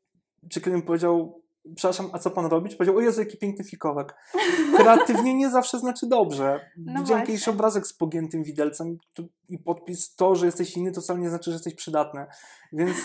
czy 0.50 0.70
mi 0.70 0.82
powiedział, 0.82 1.42
przepraszam, 1.74 2.10
a 2.12 2.18
co 2.18 2.30
pan 2.30 2.46
robi? 2.46 2.70
Czy 2.70 2.76
powiedział, 2.76 2.96
o 2.96 3.00
Jezu, 3.00 3.20
jaki 3.20 3.38
piękny 3.38 3.64
fikołek. 3.64 4.14
Kreatywnie 4.76 5.34
nie 5.34 5.50
zawsze 5.50 5.78
znaczy 5.78 6.06
dobrze. 6.06 6.70
No 6.76 7.00
Widziałem 7.00 7.26
właśnie. 7.26 7.52
obrazek 7.52 7.86
z 7.86 7.92
pogiętym 7.92 8.44
widelcem 8.44 8.98
i 9.48 9.58
podpis, 9.58 10.14
to, 10.14 10.34
że 10.34 10.46
jesteś 10.46 10.76
inny, 10.76 10.92
to 10.92 11.00
wcale 11.00 11.18
nie 11.18 11.28
znaczy, 11.28 11.50
że 11.50 11.54
jesteś 11.54 11.74
przydatny. 11.74 12.26
Więc 12.72 12.96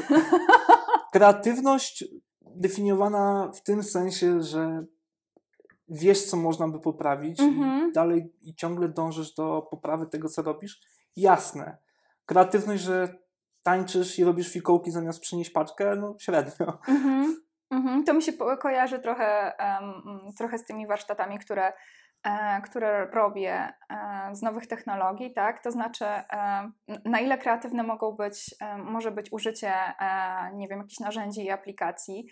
kreatywność 1.13 2.05
definiowana 2.41 3.51
w 3.55 3.63
tym 3.63 3.83
sensie, 3.83 4.41
że 4.41 4.85
wiesz, 5.91 6.25
co 6.25 6.37
można 6.37 6.67
by 6.67 6.79
poprawić 6.79 7.39
Mhm. 7.39 7.89
i 7.89 7.93
dalej 7.93 8.33
i 8.41 8.55
ciągle 8.55 8.89
dążysz 8.89 9.33
do 9.33 9.67
poprawy 9.71 10.07
tego, 10.07 10.29
co 10.29 10.41
robisz, 10.41 10.81
jasne. 11.15 11.77
Kreatywność, 12.25 12.83
że 12.83 13.15
tańczysz 13.63 14.19
i 14.19 14.23
robisz 14.23 14.53
fikołki 14.53 14.91
zamiast 14.91 15.19
przynieść 15.21 15.49
paczkę, 15.51 15.95
no 15.95 16.15
średnio. 16.19 16.79
Mhm. 16.87 17.35
Mhm. 17.71 18.03
To 18.03 18.13
mi 18.13 18.23
się 18.23 18.33
kojarzy 18.59 18.99
trochę, 18.99 19.57
mm, 19.57 20.33
trochę 20.37 20.57
z 20.57 20.65
tymi 20.65 20.87
warsztatami, 20.87 21.39
które, 21.39 21.73
e, 22.23 22.61
które 22.61 23.05
robię 23.05 23.53
e, 23.89 24.35
z 24.35 24.41
nowych 24.41 24.67
technologii, 24.67 25.33
tak? 25.33 25.63
To 25.63 25.71
znaczy, 25.71 26.05
e, 26.05 26.71
na 27.05 27.19
ile 27.19 27.37
kreatywne 27.37 27.83
mogą 27.83 28.11
być, 28.11 28.55
e, 28.61 28.77
może 28.77 29.11
być 29.11 29.31
użycie, 29.31 29.73
e, 29.99 30.51
nie 30.55 30.67
wiem, 30.67 30.79
jakichś 30.79 30.99
narzędzi 30.99 31.45
i 31.45 31.49
aplikacji. 31.49 32.27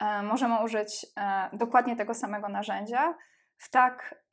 E, 0.00 0.22
Możemy 0.22 0.64
użyć 0.64 1.06
e, 1.18 1.48
dokładnie 1.52 1.96
tego 1.96 2.14
samego 2.14 2.48
narzędzia 2.48 3.14
w, 3.58 3.70
tak, 3.70 4.24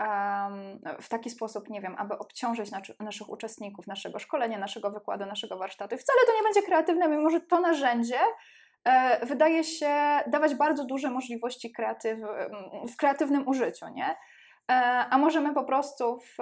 w 1.02 1.10
taki 1.10 1.30
sposób, 1.30 1.70
nie 1.70 1.82
wiem, 1.82 1.96
aby 1.98 2.18
obciążyć 2.18 2.72
naszych 3.00 3.30
uczestników, 3.30 3.88
naszego 3.88 4.20
szkolenia, 4.20 4.58
naszego 4.58 4.92
wykładu, 4.92 5.26
naszego 5.26 5.58
warsztatu. 5.58 5.96
I 5.96 5.98
wcale 5.98 6.20
to 6.28 6.36
nie 6.36 6.44
będzie 6.44 6.62
kreatywne, 6.62 7.08
mimo 7.08 7.30
że 7.30 7.42
to 7.42 7.60
narzędzie 7.60 8.20
e, 8.84 9.26
wydaje 9.26 9.64
się 9.64 9.96
dawać 10.28 10.56
bardzo 10.56 10.86
duże 10.86 11.10
możliwości 11.10 11.72
kreatyw, 11.72 12.20
w 12.94 12.98
kreatywnym 12.98 13.48
użyciu, 13.48 13.86
nie? 13.88 14.16
A 15.10 15.18
możemy 15.18 15.54
po 15.54 15.64
prostu 15.64 16.20
w, 16.20 16.38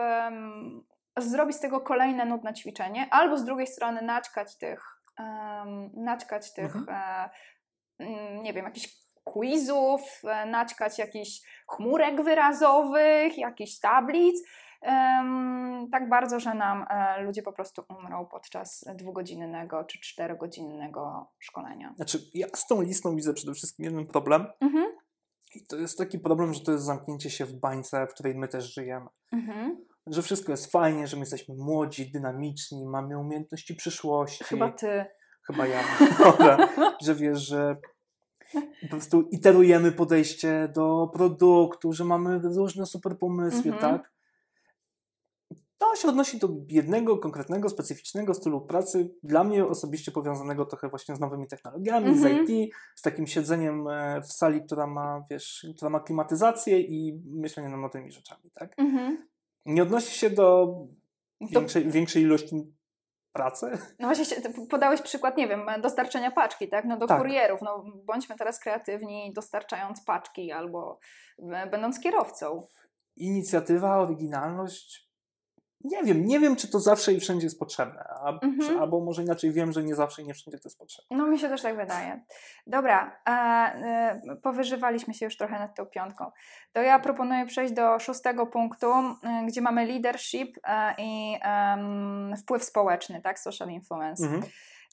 zrobić 1.18 1.56
z 1.56 1.60
tego 1.60 1.82
kolejne 1.82 2.26
nudne 2.26 2.54
ćwiczenie, 2.54 3.08
albo 3.12 3.38
z 3.38 3.46
drugiej 3.46 3.68
strony 3.68 4.02
naćkać 4.02 4.58
tych, 4.58 4.84
um, 5.20 5.90
naćkać 5.94 6.54
tych 6.54 6.76
Mhm. 6.76 6.98
e, 6.98 7.30
nie 8.42 8.54
wiem, 8.54 8.66
jakichś 8.66 8.88
quizów, 9.34 10.02
e, 10.24 10.46
naćkać 10.46 11.00
jakichś 11.00 11.42
chmurek 11.68 12.24
wyrazowych, 12.24 13.38
jakichś 13.38 13.80
tablic, 13.80 14.44
tak 15.92 16.10
bardzo, 16.10 16.40
że 16.40 16.54
nam 16.54 16.86
e, 16.90 17.24
ludzie 17.24 17.44
po 17.44 17.54
prostu 17.54 17.84
umrą 17.90 18.26
podczas 18.26 18.86
dwugodzinnego 18.96 19.84
czy 19.84 20.00
czterogodzinnego 20.00 21.32
szkolenia. 21.40 21.94
Znaczy, 21.96 22.20
ja 22.34 22.48
z 22.56 22.68
tą 22.68 22.82
listą 22.82 23.16
widzę 23.16 23.34
przede 23.34 23.54
wszystkim 23.54 23.86
jeden 23.86 24.08
problem. 24.08 24.46
Mhm. 24.62 24.86
I 25.56 25.66
to 25.66 25.78
jest 25.78 25.98
taki 25.98 26.20
problem, 26.20 26.54
że 26.54 26.60
to 26.60 26.72
jest 26.72 26.86
zamknięcie 26.86 27.30
się 27.30 27.46
w 27.46 27.54
bańce, 27.54 28.08
w 28.08 28.14
której 28.14 28.36
my 28.36 28.48
też 28.48 28.74
żyjemy. 28.74 29.08
Mhm. 29.32 29.86
Że 30.08 30.22
wszystko 30.22 30.52
jest 30.52 30.72
fajnie, 30.72 31.08
że 31.08 31.18
my 31.18 31.22
jesteśmy 31.22 31.56
młodzi, 31.56 32.12
dynamiczni, 32.12 32.86
mamy 32.86 33.20
umiejętności 33.20 33.76
przyszłości. 33.76 34.44
Chyba 34.44 34.72
ty. 34.72 35.06
Chyba 35.48 35.68
ja. 35.68 35.84
Dobra. 36.24 36.70
że 37.02 37.16
wiesz, 37.16 37.40
że 37.40 37.76
po 38.82 38.88
prostu 38.90 39.22
iterujemy 39.22 39.92
podejście 39.92 40.72
do 40.76 41.10
produktu, 41.14 41.94
że 41.94 42.04
mamy 42.06 42.40
różne 42.40 42.86
super 42.86 43.18
pomysły, 43.18 43.72
Mhm. 43.72 43.80
tak? 43.80 44.12
To 45.78 45.96
się 45.96 46.08
odnosi 46.08 46.40
do 46.40 46.50
jednego 46.68 47.18
konkretnego, 47.18 47.70
specyficznego 47.70 48.34
stylu 48.34 48.62
pracy, 48.62 49.16
dla 49.24 49.44
mnie 49.44 49.66
osobiście 49.66 50.12
powiązanego 50.12 50.66
trochę 50.66 50.90
właśnie 50.90 51.16
z 51.16 51.20
nowymi 51.20 51.48
technologiami, 51.48 52.08
Mhm. 52.08 52.48
z 52.48 52.50
IT, 52.50 52.74
z 52.96 53.02
takim 53.02 53.28
siedzeniem 53.28 53.88
e, 53.88 54.22
w 54.22 54.34
sali, 54.34 54.62
która 54.66 54.88
ma, 54.88 55.24
wiesz, 55.32 55.68
która 55.76 55.90
ma 55.90 56.00
klimatyzację 56.00 56.82
i 56.82 57.22
myślenie 57.26 57.70
nad 57.78 57.92
tymi 57.92 58.12
rzeczami, 58.12 58.52
tak? 58.54 58.74
Mhm. 58.78 59.28
Nie 59.66 59.84
odnosi 59.84 60.18
się 60.18 60.30
do 60.30 60.76
większej 61.86 62.24
ilości 62.24 62.74
pracy. 63.34 63.66
no 64.00 64.08
właśnie, 64.08 64.38
podałeś 64.70 65.02
przykład, 65.02 65.38
nie 65.38 65.48
wiem, 65.48 65.66
dostarczenia 65.82 66.32
paczki, 66.32 66.70
tak? 66.70 66.86
No 66.86 66.98
do 66.98 67.08
Tak. 67.08 67.18
kurierów. 67.22 67.62
No, 67.62 67.84
bądźmy 68.06 68.36
teraz 68.36 68.60
kreatywni, 68.60 69.34
dostarczając 69.34 70.04
paczki 70.04 70.52
albo 70.52 71.00
e, 71.54 71.68
będąc 71.68 72.00
kierowcą. 72.00 72.68
inicjatywa, 73.16 73.98
oryginalność. 73.98 75.09
Nie 75.84 76.04
wiem, 76.04 76.26
nie 76.26 76.40
wiem, 76.40 76.56
czy 76.56 76.68
to 76.68 76.80
zawsze 76.80 77.14
i 77.14 77.20
wszędzie 77.20 77.46
jest 77.46 77.60
potrzebne. 77.60 78.04
A, 78.10 78.30
Mhm. 78.30 78.60
czy, 78.60 78.80
albo 78.80 79.00
może 79.00 79.24
inaczej 79.24 79.52
wiem, 79.52 79.72
że 79.72 79.84
nie 79.84 79.96
zawsze 79.96 80.22
i 80.22 80.26
nie 80.26 80.34
wszędzie 80.34 80.60
to 80.60 80.70
jest 80.70 80.78
potrzebne. 80.78 81.18
No 81.18 81.28
mi 81.28 81.40
się 81.40 81.50
też 81.50 81.62
tak 81.62 81.76
wydaje. 81.76 82.24
Dobra, 82.68 83.20
e, 83.28 83.32
e, 83.32 84.36
powyżywaliśmy 84.44 85.14
się 85.14 85.26
już 85.26 85.38
trochę 85.38 85.60
nad 85.60 85.76
tą 85.76 85.86
piątką. 85.86 86.32
To 86.74 86.82
ja 86.82 87.00
proponuję 87.00 87.46
przejść 87.46 87.74
do 87.74 88.00
szóstego 88.00 88.48
punktu, 88.48 88.88
e, 88.94 89.16
gdzie 89.48 89.62
mamy 89.62 89.86
leadership 89.86 90.58
e, 90.64 90.94
i 90.98 91.40
wpływ 92.42 92.64
społeczny, 92.64 93.22
tak? 93.22 93.40
Social 93.40 93.70
influence. 93.70 94.24
Mhm. 94.26 94.44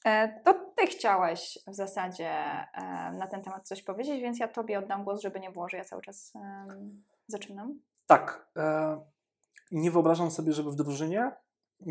E, 0.05 0.41
to 0.43 0.53
ty 0.53 0.87
chciałeś 0.87 1.59
w 1.67 1.75
zasadzie 1.75 2.29
e, 2.73 3.11
na 3.11 3.27
ten 3.27 3.41
temat 3.43 3.67
coś 3.67 3.83
powiedzieć, 3.83 4.21
więc 4.21 4.39
ja 4.39 4.47
tobie 4.47 4.79
oddam 4.79 5.03
głos, 5.03 5.21
żeby 5.21 5.39
nie 5.39 5.51
było, 5.51 5.69
że 5.69 5.77
ja 5.77 5.83
cały 5.83 6.01
czas 6.01 6.33
zaczynam. 7.27 7.79
Tak. 8.07 8.47
Nie 9.71 9.91
wyobrażam 9.91 10.31
sobie, 10.31 10.53
żeby 10.53 10.71
w 10.71 10.75
drużynie 10.75 11.31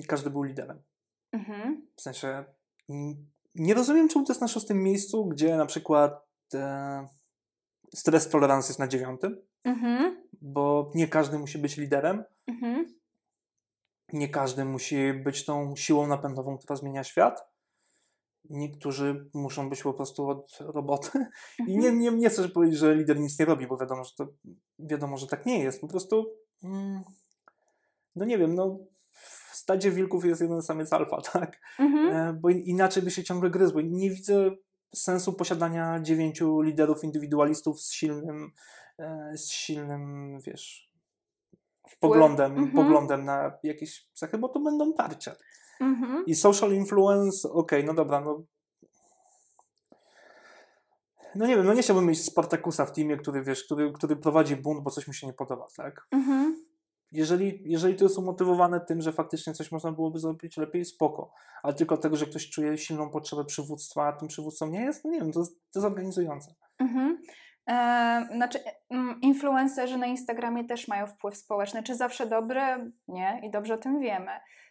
każdy 0.08 0.30
był 0.30 0.42
liderem. 0.42 0.82
Mhm. 1.32 1.86
W 1.96 2.02
sensie 2.02 2.44
nie 3.54 3.74
rozumiem, 3.74 4.08
czemu 4.08 4.24
to 4.24 4.32
jest 4.32 4.40
na 4.40 4.48
szóstym 4.48 4.82
miejscu, 4.82 5.26
gdzie 5.26 5.56
na 5.56 5.66
przykład 5.66 6.26
e, 6.54 7.08
stres 7.94 8.28
tolerance 8.28 8.68
jest 8.68 8.78
na 8.78 8.88
dziewiątym, 8.88 9.42
Mhm. 9.64 10.22
bo 10.42 10.90
nie 10.94 11.08
każdy 11.08 11.38
musi 11.38 11.58
być 11.58 11.76
liderem. 11.76 12.24
Mhm. 12.46 12.94
Nie 14.12 14.28
każdy 14.28 14.64
musi 14.64 15.12
być 15.12 15.44
tą 15.44 15.76
siłą 15.76 16.06
napędową, 16.06 16.58
która 16.58 16.76
zmienia 16.76 17.04
świat. 17.04 17.48
Niektórzy 18.50 19.30
muszą 19.34 19.70
być 19.70 19.82
po 19.82 19.94
prostu 19.94 20.28
od 20.28 20.58
roboty. 20.60 21.26
I 21.66 21.78
nie, 21.78 21.92
nie, 21.92 22.10
nie 22.10 22.28
chcę 22.30 22.48
powiedzieć, 22.48 22.78
że 22.78 22.94
lider 22.94 23.20
nic 23.20 23.38
nie 23.38 23.44
robi, 23.44 23.66
bo 23.66 23.76
wiadomo, 23.76 24.04
że 24.04 24.10
to 24.16 24.26
wiadomo, 24.78 25.16
że 25.16 25.26
tak 25.26 25.46
nie 25.46 25.58
jest. 25.58 25.80
Po 25.80 25.88
prostu, 25.88 26.26
mm, 26.64 27.04
no 28.16 28.24
nie 28.24 28.38
wiem, 28.38 28.54
no 28.54 28.78
w 29.50 29.56
stadzie 29.56 29.90
wilków 29.90 30.24
jest 30.24 30.40
jeden 30.40 30.62
samiec 30.62 30.92
alfa, 30.92 31.20
tak? 31.32 31.60
Mhm. 31.78 32.16
E, 32.16 32.32
bo 32.40 32.50
inaczej 32.50 33.02
by 33.02 33.10
się 33.10 33.24
ciągle 33.24 33.50
gryzł, 33.50 33.74
bo 33.74 33.80
nie 33.80 34.10
widzę 34.10 34.50
sensu 34.94 35.32
posiadania 35.32 36.00
dziewięciu 36.02 36.60
liderów 36.60 37.04
indywidualistów 37.04 37.80
z 37.80 37.92
silnym, 37.92 38.50
e, 38.98 39.32
z 39.36 39.50
silnym, 39.50 40.38
wiesz, 40.46 40.90
poglądem, 42.00 42.52
Mhm. 42.52 42.70
poglądem 42.72 43.24
na 43.24 43.58
jakieś 43.62 44.08
cechy, 44.12 44.38
bo 44.38 44.48
to 44.48 44.60
będą 44.60 44.92
parcia. 44.92 45.34
Mhm. 45.80 46.24
I 46.26 46.34
social 46.34 46.72
influence, 46.72 47.50
okej, 47.50 47.84
no 47.84 47.94
dobra, 47.94 48.20
no. 48.20 48.42
No 51.34 51.46
nie 51.46 51.56
wiem, 51.56 51.66
no 51.66 51.74
nie 51.74 51.82
chciałbym 51.82 52.06
mieć 52.06 52.24
Spartakusa 52.24 52.86
w 52.86 52.92
teamie, 52.92 53.16
który 53.16 53.42
wiesz, 53.42 53.64
który, 53.64 53.92
który 53.92 54.16
prowadzi 54.16 54.56
bunt, 54.56 54.82
bo 54.82 54.90
coś 54.90 55.06
mu 55.06 55.12
się 55.12 55.26
nie 55.26 55.32
podoba, 55.32 55.66
tak? 55.76 56.06
Mhm. 56.10 56.65
Jeżeli, 57.16 57.62
jeżeli 57.64 57.96
to 57.96 58.04
jest 58.04 58.18
umotywowane 58.18 58.80
tym, 58.80 59.00
że 59.00 59.12
faktycznie 59.12 59.54
coś 59.54 59.72
można 59.72 59.92
byłoby 59.92 60.18
zrobić 60.18 60.56
lepiej, 60.56 60.84
spoko. 60.84 61.32
Ale 61.62 61.74
tylko 61.74 61.96
tego, 61.96 62.16
że 62.16 62.26
ktoś 62.26 62.50
czuje 62.50 62.78
silną 62.78 63.10
potrzebę 63.10 63.44
przywództwa, 63.44 64.06
a 64.06 64.12
tym 64.12 64.28
przywódcą 64.28 64.66
nie 64.66 64.80
jest, 64.80 65.04
no 65.04 65.10
nie 65.10 65.20
wiem, 65.20 65.32
to 65.32 65.40
jest, 65.40 65.52
to 65.72 65.78
jest 65.78 65.86
organizujące. 65.86 66.54
Mhm. 66.78 67.18
E, 67.68 68.28
znaczy, 68.36 68.58
mm, 68.90 69.20
influencerzy 69.20 69.98
na 69.98 70.06
Instagramie 70.06 70.64
też 70.64 70.88
mają 70.88 71.06
wpływ 71.06 71.36
społeczny. 71.36 71.82
Czy 71.82 71.94
zawsze 71.94 72.26
dobry? 72.26 72.92
Nie, 73.08 73.40
i 73.44 73.50
dobrze 73.50 73.74
o 73.74 73.78
tym 73.78 74.00
wiemy. 74.00 74.30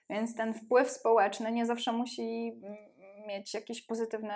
Więc 0.10 0.36
ten 0.36 0.54
wpływ 0.54 0.90
społeczny 0.90 1.52
nie 1.52 1.66
zawsze 1.66 1.92
musi 1.92 2.62
mm, 2.64 2.78
mieć 3.28 3.54
jakieś 3.54 3.86
pozytywne 3.86 4.34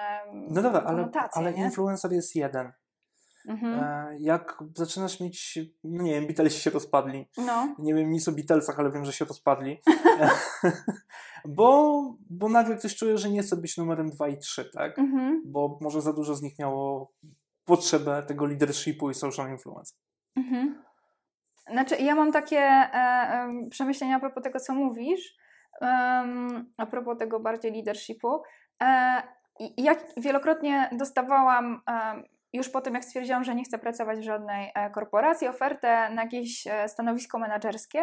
No 0.49 0.61
dobra, 0.61 0.83
ale, 0.85 1.09
ale 1.33 1.51
influencer 1.51 2.11
jest 2.11 2.35
jeden. 2.35 2.71
Mhm. 3.47 3.83
E, 3.83 4.15
jak 4.19 4.63
zaczynasz 4.75 5.19
mieć, 5.19 5.59
no 5.83 6.03
nie 6.03 6.11
wiem, 6.11 6.27
Beatlesi 6.27 6.61
się 6.61 6.69
rozpadli, 6.69 7.29
No. 7.37 7.75
nie 7.79 7.93
wiem 7.93 8.11
nic 8.11 8.27
o 8.27 8.31
Beatlesach, 8.31 8.79
ale 8.79 8.91
wiem, 8.91 9.05
że 9.05 9.13
się 9.13 9.25
rozpadli. 9.25 9.81
bo, 11.45 12.01
bo 12.29 12.49
nagle 12.49 12.75
ktoś 12.75 12.95
czuje, 12.95 13.17
że 13.17 13.29
nie 13.29 13.41
chce 13.41 13.55
być 13.55 13.77
numerem 13.77 14.09
2 14.09 14.27
i 14.27 14.37
3, 14.37 14.69
tak? 14.73 14.99
Mhm. 14.99 15.41
Bo 15.45 15.77
może 15.81 16.01
za 16.01 16.13
dużo 16.13 16.35
z 16.35 16.41
nich 16.41 16.59
miało 16.59 17.13
potrzebę 17.65 18.23
tego 18.23 18.45
leadershipu 18.45 19.09
i 19.09 19.13
social 19.13 19.51
influence. 19.51 19.95
Mhm. 20.35 20.83
Znaczy, 21.71 21.95
ja 21.95 22.15
mam 22.15 22.31
takie 22.31 22.59
e, 22.59 22.93
e, 22.93 23.69
przemyślenia 23.69 24.15
a 24.15 24.19
propos 24.19 24.43
tego, 24.43 24.59
co 24.59 24.73
mówisz, 24.73 25.35
em, 25.81 26.73
a 26.77 26.85
propos 26.85 27.17
tego 27.17 27.39
bardziej 27.39 27.71
leadershipu. 27.71 28.41
E, 28.83 29.21
jak 29.77 30.05
wielokrotnie 30.17 30.89
dostawałam, 30.97 31.81
już 32.53 32.69
po 32.69 32.81
tym, 32.81 32.93
jak 32.93 33.05
stwierdziłam, 33.05 33.43
że 33.43 33.55
nie 33.55 33.63
chcę 33.63 33.79
pracować 33.79 34.19
w 34.19 34.23
żadnej 34.23 34.71
e, 34.75 34.89
korporacji, 34.89 35.47
ofertę 35.47 36.09
na 36.09 36.23
jakieś 36.23 36.67
e, 36.67 36.89
stanowisko 36.89 37.39
menedżerskie. 37.39 37.99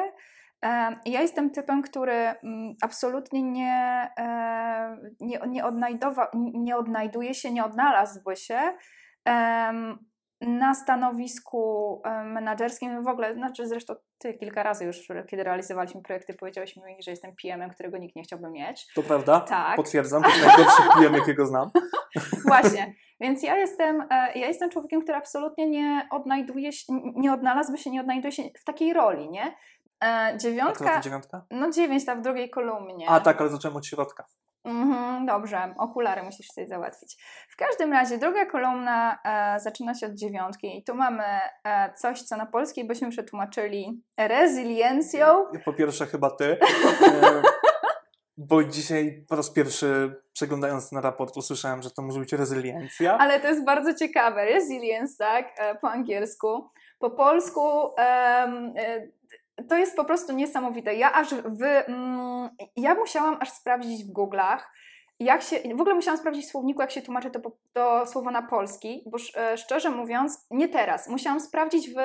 E, 0.65 0.97
ja 1.07 1.23
jestem 1.23 1.51
typem, 1.51 1.83
który 1.83 2.13
mm, 2.13 2.75
absolutnie 2.83 3.43
nie, 3.43 4.09
nie, 5.21 5.41
nie, 5.49 5.65
nie 6.55 6.77
odnajduje 6.77 7.35
się, 7.35 7.51
nie 7.53 7.65
odnalazłby 7.65 8.37
się 8.37 8.61
na 10.41 10.75
stanowisku 10.75 12.03
menedżerskim 12.25 13.05
w 13.05 13.09
ogóle, 13.09 13.35
znaczy 13.35 13.67
zresztą 13.67 13.95
ty 14.19 14.35
kilka 14.35 14.63
razy 14.63 14.85
już, 14.85 15.09
kiedy 15.29 15.45
realizowaliśmy 15.45 16.03
projekty, 16.03 16.35
powiedziałeś 16.35 16.77
mi, 16.77 16.83
że 17.03 17.11
jestem 17.11 17.33
PM-em, 17.43 17.71
którego 17.71 17.99
nikt 17.99 18.17
nie 18.17 18.23
chciałby 18.23 18.51
mieć. 18.51 18.87
To 18.95 19.03
prawda? 19.03 19.41
Tak. 19.41 19.77
Potwierdzam, 19.77 20.23
to 20.23 20.29
jest 20.29 20.47
najgorszy 20.47 20.83
PM, 20.95 21.15
jakiego 21.15 21.47
znam. 21.47 21.71
Właśnie. 22.49 22.95
Więc 23.21 23.43
ja 23.43 23.57
jestem, 23.57 24.01
e, 24.01 24.39
ja 24.39 24.47
jestem 24.47 24.71
człowiekiem, 24.71 25.03
który 25.03 25.19
absolutnie 25.19 25.71
nie 25.71 26.09
odnajduje 26.11 26.73
się, 26.73 26.93
nie 27.15 27.33
odnalazłby 27.33 27.79
się, 27.79 27.91
nie 27.91 28.01
odnajduje 28.01 28.33
się 28.33 28.43
w 28.61 28.65
takiej 28.65 28.93
roli, 28.93 29.31
nie? 29.31 29.45
E, 29.45 29.55
A 30.07 30.37
dziewiątka, 30.37 30.97
to 30.97 31.01
dziewiątka? 31.01 31.47
no 31.51 31.71
dziewięć 31.71 32.05
tam 32.05 32.19
w 32.21 32.23
drugiej 32.23 32.51
kolumnie. 32.51 33.11
A 33.11 33.21
tak, 33.21 33.41
ale 33.41 33.51
zacząłem 33.51 33.77
od 33.77 33.87
środka. 33.87 34.27
Mhm, 34.67 35.27
dobrze, 35.27 35.75
okulary 35.79 36.23
musisz 36.23 36.47
sobie 36.47 36.69
załatwić. 36.69 37.17
W 37.49 37.57
każdym 37.57 37.93
razie 37.93 38.19
druga 38.19 38.47
kolumna 38.47 39.19
e, 39.25 39.61
zaczyna 39.61 39.95
się 39.95 40.07
od 40.07 40.15
dziewiątki 40.15 40.79
i 40.79 40.85
tu 40.85 40.95
mamy 40.95 41.25
e, 41.65 41.93
coś, 41.95 42.23
co 42.23 42.37
na 42.37 42.47
polskiej 42.47 42.87
byśmy 42.87 43.11
przetłumaczyli 43.11 44.03
rezyliencją. 44.17 45.27
Po 45.65 45.73
pierwsze 45.73 46.07
chyba 46.07 46.31
ty, 46.31 46.45
e, 46.45 47.43
bo 48.37 48.65
dzisiaj 48.65 49.25
po 49.29 49.37
raz 49.37 49.51
pierwszy 49.51 50.23
przeglądając 50.33 50.91
ten 50.91 50.99
raport 50.99 51.37
usłyszałem, 51.37 51.83
że 51.83 51.91
to 51.91 52.03
może 52.03 52.21
być 52.21 52.33
rezyliencja. 52.33 53.19
Ale 53.19 53.41
to 53.41 53.49
jest 53.49 53.65
bardzo 53.65 53.95
ciekawe. 53.95 54.45
Resilience, 54.45 55.15
tak, 55.19 55.47
e, 55.59 55.75
po 55.75 55.91
angielsku. 55.91 56.71
Po 56.99 57.11
polsku 57.11 57.61
e, 57.99 59.09
to 59.69 59.77
jest 59.77 59.97
po 59.97 60.05
prostu 60.05 60.33
niesamowite. 60.33 60.95
Ja 60.95 61.13
aż 61.13 61.35
w, 61.35 61.63
mm, 61.63 62.51
ja 62.77 62.95
musiałam 62.95 63.37
aż 63.41 63.51
sprawdzić 63.51 64.05
w 64.05 64.13
Google'ach, 64.13 64.59
jak 65.21 65.43
się, 65.43 65.57
w 65.77 65.81
ogóle 65.81 65.95
musiałam 65.95 66.19
sprawdzić 66.19 66.47
w 66.47 66.51
słowniku, 66.51 66.81
jak 66.81 66.91
się 66.91 67.03
tłumaczy 67.03 67.31
to, 67.31 67.41
to 67.73 68.07
słowo 68.07 68.31
na 68.31 68.43
polski, 68.43 69.03
bo 69.07 69.19
e, 69.37 69.59
szczerze 69.59 69.91
mówiąc, 69.91 70.47
nie 70.51 70.69
teraz. 70.69 71.09
Musiałam 71.09 71.41
sprawdzić 71.41 71.91
w 71.91 71.97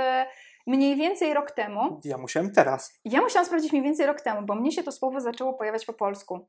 mniej 0.68 0.96
więcej 0.96 1.34
rok 1.34 1.52
temu. 1.52 2.00
Ja 2.04 2.18
musiałem 2.18 2.52
teraz. 2.52 3.00
Ja 3.06 3.22
musiałam 3.22 3.46
sprawdzić 3.46 3.72
mniej 3.72 3.84
więcej 3.84 4.06
rok 4.06 4.22
temu, 4.22 4.42
bo 4.46 4.56
mnie 4.56 4.72
się 4.72 4.84
to 4.84 4.92
słowo 4.92 5.22
zaczęło 5.22 5.54
pojawiać 5.54 5.86
po 5.86 5.94
polsku. 5.94 6.48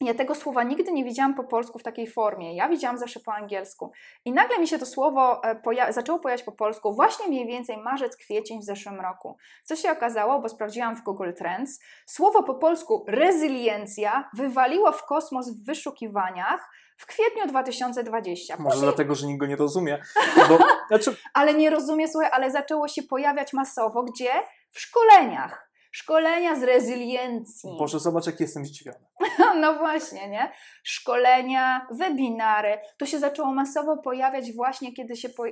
Ja 0.00 0.14
tego 0.14 0.34
słowa 0.34 0.62
nigdy 0.62 0.92
nie 0.92 1.04
widziałam 1.04 1.34
po 1.34 1.44
polsku 1.44 1.78
w 1.78 1.82
takiej 1.82 2.06
formie. 2.06 2.56
Ja 2.56 2.68
widziałam 2.68 2.98
zawsze 2.98 3.20
po 3.20 3.34
angielsku. 3.34 3.92
I 4.24 4.32
nagle 4.32 4.58
mi 4.58 4.68
się 4.68 4.78
to 4.78 4.86
słowo 4.86 5.44
e, 5.44 5.56
poja 5.56 5.92
zaczęło 5.92 6.18
pojawiać 6.18 6.42
po 6.42 6.52
polsku 6.52 6.94
właśnie 6.94 7.28
mniej 7.28 7.46
więcej 7.46 7.76
marzec, 7.76 8.16
kwiecień 8.16 8.60
w 8.60 8.64
zeszłym 8.64 9.00
roku. 9.00 9.36
Co 9.64 9.76
się 9.76 9.90
okazało, 9.90 10.40
bo 10.40 10.48
sprawdziłam 10.48 10.96
w 10.96 11.02
Google 11.02 11.32
Trends, 11.32 11.80
słowo 12.06 12.42
po 12.42 12.54
polsku 12.54 13.04
rezyliencja 13.08 14.30
wywaliło 14.34 14.92
w 14.92 15.06
kosmos 15.06 15.50
w 15.50 15.66
wyszukiwaniach 15.66 16.70
w 16.96 17.06
kwietniu 17.06 17.46
2020. 17.46 18.56
Może 18.56 18.64
Później, 18.64 18.82
dlatego, 18.82 19.14
że 19.14 19.26
nikt 19.26 19.40
go 19.40 19.46
nie 19.46 19.56
rozumie. 19.56 20.02
Bo, 20.48 20.58
znaczy, 20.88 21.16
ale 21.34 21.54
nie 21.54 21.70
rozumie, 21.70 22.08
słuchaj, 22.08 22.30
ale 22.32 22.50
zaczęło 22.50 22.88
się 22.88 23.02
pojawiać 23.02 23.52
masowo. 23.52 24.02
Gdzie? 24.02 24.30
W 24.70 24.80
szkoleniach. 24.80 25.67
Szkolenia 25.90 26.56
z 26.56 26.62
rezyliencji. 26.62 27.70
Boże, 27.78 27.98
zobacz, 27.98 28.26
jak 28.26 28.40
jestem 28.40 28.66
zdziwiony. 28.66 29.06
No 29.60 29.74
właśnie, 29.74 30.28
nie? 30.28 30.52
Szkolenia, 30.82 31.86
webinary. 31.90 32.78
To 32.98 33.06
się 33.06 33.18
zaczęło 33.18 33.52
masowo 33.52 33.96
pojawiać 33.96 34.52
właśnie, 34.52 34.92
kiedy 34.92 35.16
się 35.16 35.28
po, 35.28 35.42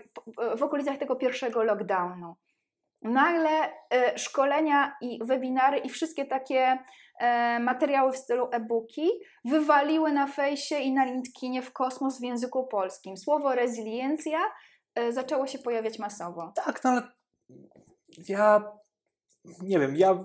w 0.57 0.62
okolicach 0.62 0.99
tego 0.99 1.16
pierwszego 1.16 1.62
lockdownu. 1.62 2.37
Nagle 3.03 3.51
e, 3.90 4.18
szkolenia 4.18 4.96
i 5.01 5.18
webinary 5.25 5.79
i 5.79 5.88
wszystkie 5.88 6.25
takie 6.25 6.79
e, 7.20 7.61
materiały 7.61 8.12
w 8.12 8.16
stylu 8.16 8.49
e-booki 8.53 9.11
wywaliły 9.44 10.12
na 10.12 10.27
fejsie 10.27 10.79
i 10.79 10.92
na 10.92 11.05
LinkedInie 11.05 11.62
w 11.62 11.72
kosmos 11.72 12.20
w 12.20 12.25
języku 12.25 12.66
polskim. 12.66 13.16
Słowo 13.16 13.55
rezyliencja 13.55 14.38
e, 14.94 15.12
zaczęło 15.12 15.46
się 15.46 15.59
pojawiać 15.59 15.99
masowo. 15.99 16.53
Tak, 16.55 16.85
no 16.85 16.90
ale 16.90 17.03
ja 18.29 18.72
nie 19.63 19.79
wiem, 19.79 19.97
ja 19.97 20.25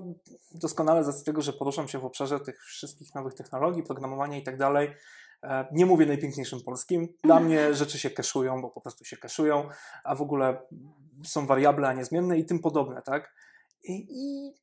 doskonale 0.55 1.03
z 1.03 1.07
racji 1.07 1.25
tego, 1.25 1.41
że 1.41 1.53
poruszam 1.53 1.87
się 1.87 1.99
w 1.99 2.05
obszarze 2.05 2.39
tych 2.39 2.63
wszystkich 2.63 3.15
nowych 3.15 3.33
technologii, 3.33 3.83
programowania 3.83 4.37
i 4.37 4.43
tak 4.43 4.57
dalej, 4.57 4.93
e, 5.43 5.67
nie 5.71 5.85
mówię 5.85 6.05
najpiękniejszym 6.05 6.61
polskim. 6.61 7.07
Dla 7.23 7.39
mnie 7.39 7.73
rzeczy 7.73 7.99
się 7.99 8.09
keszują, 8.09 8.61
bo 8.61 8.69
po 8.69 8.81
prostu 8.81 9.05
się 9.05 9.17
keszują, 9.17 9.69
a 10.03 10.15
w 10.15 10.21
ogóle 10.21 10.61
są 11.25 11.47
wariable, 11.47 11.87
a 11.87 11.93
niezmienne 11.93 12.37
i 12.37 12.45
tym 12.45 12.59
podobne, 12.59 13.01
tak? 13.01 13.33
I, 13.83 14.07
i 14.09 14.53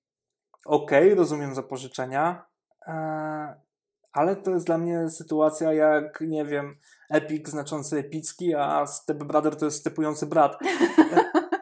okej, 0.64 1.05
okay, 1.05 1.14
rozumiem 1.14 1.55
zapożyczenia, 1.55 2.47
e, 2.87 3.68
ale 4.12 4.37
to 4.37 4.51
jest 4.51 4.66
dla 4.66 4.79
mnie 4.79 5.11
sytuacja 5.11 5.73
jak, 5.73 6.21
nie 6.21 6.44
wiem, 6.44 6.77
Epic 7.11 7.49
znaczący 7.49 7.99
epicki, 7.99 8.55
a 8.55 8.87
Step 8.87 9.18
Brother 9.18 9.57
to 9.57 9.64
jest 9.64 9.81
stepujący 9.81 10.27
brat. 10.27 10.59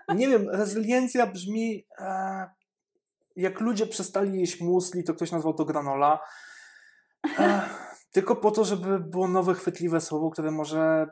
E, 0.09 0.15
nie 0.15 0.29
wiem, 0.29 0.49
rezyliencja 0.61 1.27
brzmi 1.27 1.87
jak 3.37 3.61
ludzie 3.61 3.87
przestali 3.87 4.40
jeść 4.40 4.61
musli, 4.61 5.05
to 5.05 5.14
ktoś 5.14 5.33
nazwał 5.33 5.55
to 5.55 5.64
granola. 5.64 6.20
tylko 8.12 8.37
po 8.37 8.51
to, 8.51 8.64
żeby 8.64 9.01
było 9.01 9.29
nowe, 9.29 9.55
chwytliwe 9.55 10.01
słowo, 10.01 10.31
które 10.31 10.51
może 10.51 11.07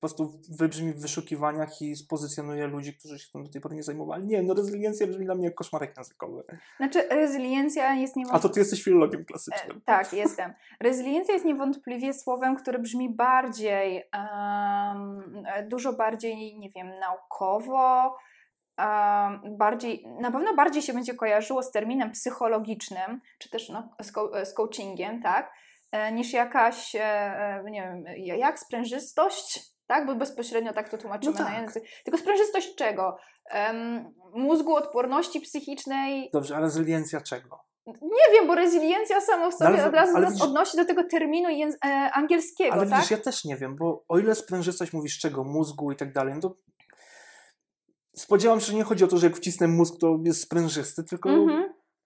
po 0.00 0.08
prostu 0.08 0.40
wybrzmi 0.58 0.92
w 0.92 1.00
wyszukiwaniach 1.00 1.82
i 1.82 1.96
spozycjonuje 1.96 2.66
ludzi, 2.66 2.96
którzy 2.96 3.18
się 3.18 3.32
tym 3.32 3.44
do 3.44 3.50
tej 3.50 3.60
pory 3.60 3.76
nie 3.76 3.82
zajmowali. 3.82 4.26
Nie, 4.26 4.42
no 4.42 4.54
rezyliencja 4.54 5.06
brzmi 5.06 5.24
dla 5.24 5.34
mnie 5.34 5.44
jak 5.44 5.54
koszmarek 5.54 5.96
językowy. 5.96 6.42
Znaczy, 6.76 7.08
rezyliencja 7.10 7.94
jest 7.94 8.16
niewątpliwie... 8.16 8.46
A 8.46 8.48
to 8.48 8.54
ty 8.54 8.60
jesteś 8.60 8.82
filologiem 8.82 9.24
klasycznym. 9.24 9.76
E, 9.76 9.80
tak, 9.80 10.12
jestem. 10.12 10.52
Rezyliencja 10.80 11.34
jest 11.34 11.46
niewątpliwie 11.46 12.14
słowem, 12.14 12.56
które 12.56 12.78
brzmi 12.78 13.14
bardziej, 13.14 14.04
um, 14.14 15.22
dużo 15.68 15.92
bardziej, 15.92 16.58
nie 16.58 16.70
wiem, 16.70 16.90
naukowo, 17.00 18.16
bardziej, 19.58 20.06
na 20.20 20.30
pewno 20.30 20.54
bardziej 20.54 20.82
się 20.82 20.92
będzie 20.92 21.14
kojarzyło 21.14 21.62
z 21.62 21.70
terminem 21.70 22.10
psychologicznym, 22.10 23.20
czy 23.38 23.50
też 23.50 23.68
no, 23.68 23.88
z, 24.02 24.12
co 24.12 24.30
z 24.44 24.54
coachingiem, 24.54 25.22
tak? 25.22 25.52
E, 25.92 26.12
niż 26.12 26.32
jakaś, 26.32 26.94
e, 26.94 27.00
e, 27.00 27.70
nie 27.70 27.82
wiem, 27.82 28.04
jak 28.38 28.58
sprężystość, 28.58 29.60
tak? 29.86 30.06
Bo 30.06 30.14
bezpośrednio 30.14 30.72
tak 30.72 30.88
to 30.88 30.98
tłumaczymy 30.98 31.32
no 31.32 31.38
tak. 31.38 31.52
na 31.52 31.60
język. 31.60 31.84
Tylko 32.04 32.18
sprężystość 32.18 32.74
czego? 32.74 33.16
Um, 33.54 34.14
mózgu, 34.34 34.74
odporności 34.74 35.40
psychicznej. 35.40 36.30
Dobrze, 36.32 36.56
a 36.56 36.60
rezyliencja 36.60 37.20
czego? 37.20 37.60
Nie 37.86 38.34
wiem, 38.34 38.46
bo 38.46 38.54
rezyliencja 38.54 39.20
samo 39.20 39.50
w 39.50 39.54
sobie 39.54 39.68
ale, 39.68 39.86
od 39.86 39.94
razu 39.94 40.18
nas 40.18 40.32
widzisz, 40.32 40.46
odnosi 40.46 40.76
do 40.76 40.84
tego 40.84 41.04
terminu 41.04 41.48
angielskiego. 42.12 42.72
Ale 42.72 42.86
tak? 42.86 42.98
widzisz, 42.98 43.10
ja 43.10 43.18
też 43.18 43.44
nie 43.44 43.56
wiem, 43.56 43.76
bo 43.76 44.04
o 44.08 44.18
ile 44.18 44.34
sprężystość 44.34 44.92
mówisz 44.92 45.18
czego, 45.18 45.44
mózgu 45.44 45.92
i 45.92 45.96
tak 45.96 46.12
dalej, 46.12 46.34
no 46.34 46.40
to 46.40 46.54
spodziewam 48.20 48.60
się, 48.60 48.66
że 48.66 48.74
nie 48.74 48.84
chodzi 48.84 49.04
o 49.04 49.08
to, 49.08 49.16
że 49.16 49.26
jak 49.26 49.36
wcisnę 49.36 49.68
mózg, 49.68 49.94
to 50.00 50.18
jest 50.24 50.40
sprężysty, 50.40 51.04
tylko 51.04 51.28
mm-hmm. 51.28 51.62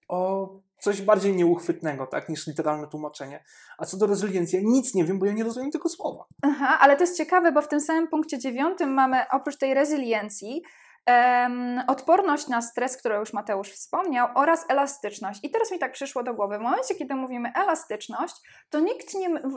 o 0.09 0.49
coś 0.81 1.03
bardziej 1.03 1.37
nieuchwytnego, 1.37 2.07
tak, 2.07 2.29
niż 2.29 2.47
literalne 2.47 2.87
tłumaczenie. 2.89 3.45
A 3.79 3.85
co 3.85 3.97
do 3.97 4.07
rezyliencji, 4.07 4.59
ja 4.59 4.65
nic 4.65 4.95
nie 4.95 5.05
wiem, 5.05 5.19
bo 5.19 5.27
ja 5.27 5.33
nie 5.33 5.45
rozumiem 5.45 5.71
tego 5.71 5.89
słowa. 5.89 6.25
Aha, 6.43 6.79
ale 6.81 6.97
to 6.97 7.03
jest 7.03 7.17
ciekawe, 7.17 7.53
bo 7.53 7.63
w 7.63 7.69
tym 7.69 7.81
samym 7.81 8.09
punkcie 8.09 8.39
dziewiątym 8.39 8.95
mamy 8.95 9.25
oprócz 9.33 9.57
tej 9.57 9.75
rezyliencji 9.75 10.63
um, 11.07 11.83
odporność 11.89 12.49
na 12.49 12.63
stres, 12.63 12.97
którą 12.97 13.21
już 13.21 13.33
Mateusz 13.33 13.71
wspomniał, 13.71 14.29
oraz 14.35 14.65
elastyczność. 14.69 15.41
I 15.43 15.51
teraz 15.51 15.73
mi 15.73 15.79
tak 15.79 15.93
przyszło 15.93 16.23
do 16.23 16.35
głowy, 16.35 16.59
w 16.59 16.63
momencie, 16.63 16.95
kiedy 16.95 17.15
mówimy 17.15 17.53
elastyczność, 17.55 18.35
to 18.71 18.81
nikt 18.81 19.15
nie, 19.15 19.31
w, 19.31 19.57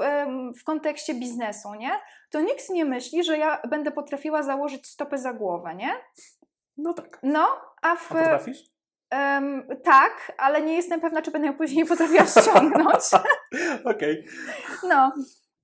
w 0.59 0.63
kontekście 0.63 1.13
biznesu, 1.13 1.73
nie? 1.73 1.91
To 2.29 2.41
nikt 2.41 2.69
nie 2.69 2.85
myśli, 2.85 3.23
że 3.23 3.37
ja 3.37 3.61
będę 3.69 3.91
potrafiła 3.91 4.43
założyć 4.43 4.87
stopę 4.87 5.17
za 5.17 5.33
głowę, 5.33 5.75
nie? 5.75 5.91
No 6.77 6.93
tak. 6.93 7.19
No, 7.23 7.47
a 7.81 7.95
w... 7.95 8.11
A 8.11 8.15
potrafisz? 8.15 8.77
Um, 9.11 9.67
tak, 9.83 10.31
ale 10.37 10.61
nie 10.61 10.75
jestem 10.75 11.01
pewna, 11.01 11.21
czy 11.21 11.31
będę 11.31 11.47
ją 11.47 11.53
później 11.53 11.85
potrafiła 11.95 12.25
ściągnąć. 12.25 13.03
Okej. 13.95 14.25
Okay. 14.25 14.89
No, 14.89 15.13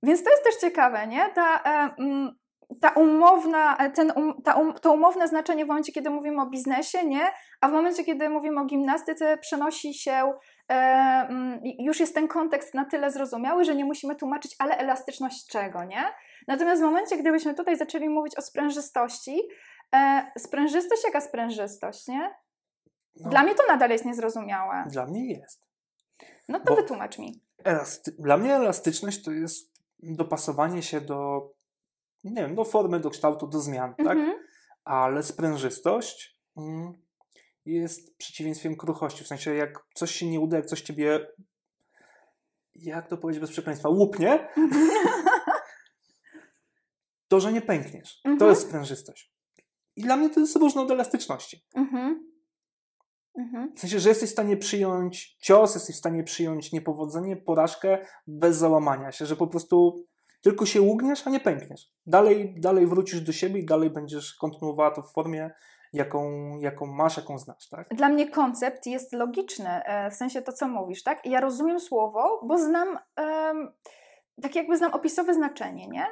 więc 0.02 0.24
to 0.24 0.30
jest 0.30 0.44
też 0.44 0.56
ciekawe, 0.56 1.06
nie? 1.06 1.30
Ta, 1.34 1.62
um, 1.98 2.38
ta 2.80 2.90
umowna, 2.90 3.76
ten, 3.94 4.12
um, 4.16 4.42
ta 4.44 4.54
um, 4.54 4.72
to 4.72 4.92
umowne 4.92 5.28
znaczenie 5.28 5.64
w 5.64 5.68
momencie, 5.68 5.92
kiedy 5.92 6.10
mówimy 6.10 6.42
o 6.42 6.46
biznesie, 6.46 7.06
nie? 7.06 7.26
A 7.60 7.68
w 7.68 7.72
momencie, 7.72 8.04
kiedy 8.04 8.28
mówimy 8.28 8.60
o 8.60 8.64
gimnastyce, 8.64 9.38
przenosi 9.38 9.94
się, 9.94 10.32
um, 10.70 11.60
już 11.78 12.00
jest 12.00 12.14
ten 12.14 12.28
kontekst 12.28 12.74
na 12.74 12.84
tyle 12.84 13.10
zrozumiały, 13.10 13.64
że 13.64 13.74
nie 13.74 13.84
musimy 13.84 14.16
tłumaczyć, 14.16 14.56
ale 14.58 14.76
elastyczność 14.76 15.46
czego, 15.46 15.84
nie? 15.84 16.04
Natomiast 16.48 16.82
w 16.82 16.84
momencie, 16.84 17.16
gdybyśmy 17.16 17.54
tutaj 17.54 17.76
zaczęli 17.76 18.08
mówić 18.08 18.38
o 18.38 18.42
sprężystości, 18.42 19.42
E, 19.94 20.30
sprężystość 20.38 21.04
jaka 21.04 21.20
sprężystość, 21.20 22.06
nie? 22.06 22.34
No. 23.16 23.30
Dla 23.30 23.42
mnie 23.42 23.54
to 23.54 23.62
nadal 23.68 23.90
jest 23.90 24.04
niezrozumiałe. 24.04 24.84
Dla 24.90 25.06
mnie 25.06 25.32
jest. 25.32 25.66
No 26.48 26.60
to 26.60 26.64
Bo 26.64 26.76
wytłumacz 26.76 27.18
mi. 27.18 27.40
Elasty- 27.64 28.12
dla 28.18 28.36
mnie 28.36 28.54
elastyczność 28.54 29.24
to 29.24 29.30
jest 29.30 29.72
dopasowanie 30.02 30.82
się 30.82 31.00
do, 31.00 31.50
nie 32.24 32.42
wiem, 32.42 32.54
do 32.54 32.64
formy, 32.64 33.00
do 33.00 33.10
kształtu, 33.10 33.46
do 33.46 33.60
zmian, 33.60 33.94
tak? 33.94 34.18
Mhm. 34.18 34.38
Ale 34.84 35.22
sprężystość 35.22 36.40
mm, 36.56 36.92
jest 37.64 38.16
przeciwieństwem 38.16 38.76
kruchości. 38.76 39.24
W 39.24 39.26
sensie, 39.26 39.54
jak 39.54 39.86
coś 39.94 40.10
się 40.10 40.30
nie 40.30 40.40
uda, 40.40 40.56
jak 40.56 40.66
coś 40.66 40.82
ciebie, 40.82 41.26
jak 42.74 43.08
to 43.08 43.16
powiedzieć 43.16 43.40
bez 43.40 43.50
przekleństwa, 43.50 43.88
łupnie, 43.88 44.48
to, 47.28 47.40
że 47.40 47.52
nie 47.52 47.62
pękniesz. 47.62 48.20
To 48.22 48.30
mhm. 48.30 48.50
jest 48.50 48.62
sprężystość. 48.62 49.34
I 49.96 50.02
dla 50.02 50.16
mnie 50.16 50.30
to 50.30 50.40
jest 50.40 50.56
różne 50.56 50.82
od 50.82 50.90
elastyczności. 50.90 51.64
Mhm. 51.74 52.34
Mhm. 53.38 53.72
W 53.74 53.80
sensie, 53.80 54.00
że 54.00 54.08
jesteś 54.08 54.28
w 54.28 54.32
stanie 54.32 54.56
przyjąć 54.56 55.36
cios, 55.40 55.74
jesteś 55.74 55.96
w 55.96 55.98
stanie 55.98 56.24
przyjąć 56.24 56.72
niepowodzenie, 56.72 57.36
porażkę 57.36 58.06
bez 58.26 58.56
załamania 58.56 59.12
się, 59.12 59.26
że 59.26 59.36
po 59.36 59.46
prostu 59.46 60.04
tylko 60.44 60.66
się 60.66 60.82
ugniesz, 60.82 61.26
a 61.26 61.30
nie 61.30 61.40
pękniesz. 61.40 61.92
Dalej, 62.06 62.54
dalej 62.60 62.86
wrócisz 62.86 63.20
do 63.20 63.32
siebie 63.32 63.60
i 63.60 63.66
dalej 63.66 63.90
będziesz 63.90 64.34
kontynuowała 64.34 64.90
to 64.90 65.02
w 65.02 65.12
formie, 65.12 65.50
jaką, 65.92 66.30
jaką 66.58 66.86
masz, 66.86 67.16
jaką 67.16 67.38
znasz, 67.38 67.68
tak? 67.68 67.88
Dla 67.94 68.08
mnie 68.08 68.30
koncept 68.30 68.86
jest 68.86 69.12
logiczny, 69.12 69.84
e, 69.84 70.10
w 70.10 70.14
sensie 70.14 70.42
to, 70.42 70.52
co 70.52 70.68
mówisz, 70.68 71.02
tak? 71.02 71.26
Ja 71.26 71.40
rozumiem 71.40 71.80
słowo, 71.80 72.40
bo 72.44 72.58
znam, 72.58 72.98
tak 74.42 74.54
jakby 74.54 74.76
znam 74.76 74.92
opisowe 74.92 75.34
znaczenie, 75.34 75.88
nie? 75.88 76.06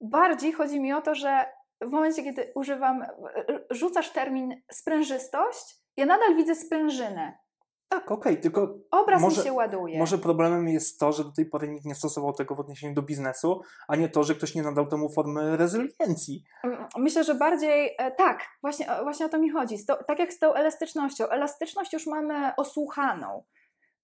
Bardziej 0.00 0.52
chodzi 0.52 0.80
mi 0.80 0.92
o 0.92 1.02
to, 1.02 1.14
że 1.14 1.44
w 1.80 1.90
momencie, 1.90 2.22
kiedy 2.22 2.52
używam, 2.54 3.04
rzucasz 3.70 4.10
termin 4.10 4.62
sprężystość, 4.72 5.76
ja 5.96 6.06
nadal 6.06 6.36
widzę 6.36 6.54
sprężynę. 6.54 7.38
Tak, 7.92 8.10
okej, 8.10 8.32
okay, 8.32 8.42
tylko. 8.42 8.74
Obraz 8.90 9.22
może, 9.22 9.40
mi 9.40 9.46
się 9.46 9.52
ładuje. 9.52 9.98
Może 9.98 10.18
problemem 10.18 10.68
jest 10.68 11.00
to, 11.00 11.12
że 11.12 11.24
do 11.24 11.32
tej 11.32 11.46
pory 11.46 11.68
nikt 11.68 11.84
nie 11.84 11.94
stosował 11.94 12.32
tego 12.32 12.54
w 12.54 12.60
odniesieniu 12.60 12.94
do 12.94 13.02
biznesu, 13.02 13.62
a 13.88 13.96
nie 13.96 14.08
to, 14.08 14.24
że 14.24 14.34
ktoś 14.34 14.54
nie 14.54 14.62
nadał 14.62 14.86
temu 14.86 15.08
formy 15.08 15.56
rezyliencji. 15.56 16.44
Mm, 16.64 16.86
myślę, 16.96 17.24
że 17.24 17.34
bardziej 17.34 17.94
e, 17.98 18.10
tak, 18.10 18.44
właśnie, 18.62 18.86
właśnie 19.02 19.26
o 19.26 19.28
to 19.28 19.38
mi 19.38 19.50
chodzi. 19.50 19.86
To, 19.86 20.04
tak 20.04 20.18
jak 20.18 20.32
z 20.32 20.38
tą 20.38 20.54
elastycznością. 20.54 21.28
Elastyczność 21.28 21.92
już 21.92 22.06
mamy 22.06 22.54
osłuchaną, 22.56 23.44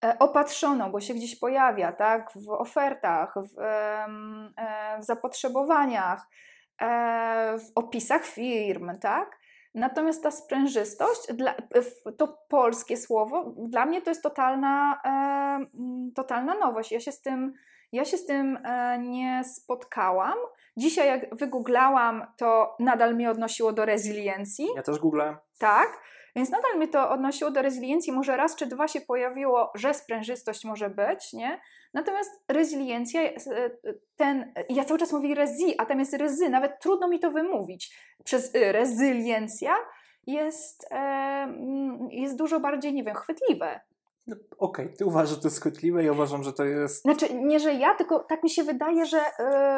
e, 0.04 0.18
opatrzoną, 0.18 0.92
bo 0.92 1.00
się 1.00 1.14
gdzieś 1.14 1.38
pojawia, 1.38 1.92
tak, 1.92 2.32
w 2.34 2.50
ofertach, 2.50 3.34
w, 3.36 3.58
e, 3.58 4.98
w 5.00 5.04
zapotrzebowaniach 5.04 6.26
w 7.58 7.66
opisach 7.74 8.24
firm, 8.24 8.98
tak? 8.98 9.37
Natomiast 9.78 10.22
ta 10.22 10.30
sprężystość, 10.30 11.32
dla, 11.34 11.54
to 12.16 12.38
polskie 12.48 12.96
słowo, 12.96 13.54
dla 13.56 13.86
mnie 13.86 14.02
to 14.02 14.10
jest 14.10 14.22
totalna, 14.22 15.00
e, 15.04 15.66
totalna 16.14 16.54
nowość. 16.54 16.92
Ja 16.92 17.00
się 17.00 17.12
z 17.12 17.22
tym, 17.22 17.52
ja 17.92 18.04
się 18.04 18.16
z 18.16 18.26
tym 18.26 18.58
e, 18.64 18.98
nie 18.98 19.42
spotkałam. 19.44 20.38
Dzisiaj, 20.76 21.08
jak 21.08 21.36
wygooglałam, 21.36 22.26
to 22.36 22.76
nadal 22.80 23.14
mnie 23.14 23.30
odnosiło 23.30 23.72
do 23.72 23.84
rezyliencji. 23.84 24.66
Ja 24.76 24.82
też 24.82 24.98
googlałem. 24.98 25.36
Tak. 25.58 25.88
Więc 26.38 26.50
nadal 26.50 26.76
mnie 26.76 26.88
to 26.88 27.10
odnosiło 27.10 27.50
do 27.50 27.62
rezyliencji. 27.62 28.12
Może 28.12 28.36
raz 28.36 28.56
czy 28.56 28.66
dwa 28.66 28.88
się 28.88 29.00
pojawiło, 29.00 29.70
że 29.74 29.94
sprężystość 29.94 30.64
może 30.64 30.90
być, 30.90 31.32
nie? 31.32 31.60
Natomiast 31.94 32.30
rezyliencja, 32.48 33.22
e, 33.22 33.34
ten, 34.16 34.52
ja 34.68 34.84
cały 34.84 35.00
czas 35.00 35.12
mówię 35.12 35.34
rezi, 35.34 35.74
a 35.78 35.86
tam 35.86 36.00
jest 36.00 36.14
rezy, 36.14 36.48
nawet 36.48 36.80
trudno 36.80 37.08
mi 37.08 37.20
to 37.20 37.30
wymówić. 37.30 37.98
Przez 38.24 38.54
y, 38.54 38.72
rezyliencja 38.72 39.74
jest, 40.26 40.86
e, 40.90 41.54
jest 42.10 42.36
dużo 42.36 42.60
bardziej, 42.60 42.94
nie 42.94 43.04
wiem, 43.04 43.14
chwytliwe. 43.14 43.80
No, 44.26 44.36
Okej, 44.58 44.84
okay. 44.84 44.96
ty 44.96 45.06
uważasz, 45.06 45.30
że 45.30 45.42
to 45.42 45.48
jest 45.48 45.60
chwytliwe, 45.60 46.04
ja 46.04 46.12
uważam, 46.12 46.42
że 46.42 46.52
to 46.52 46.64
jest... 46.64 47.02
Znaczy, 47.02 47.34
nie, 47.34 47.60
że 47.60 47.74
ja, 47.74 47.94
tylko 47.94 48.18
tak 48.18 48.42
mi 48.42 48.50
się 48.50 48.64
wydaje, 48.64 49.06
że 49.06 49.20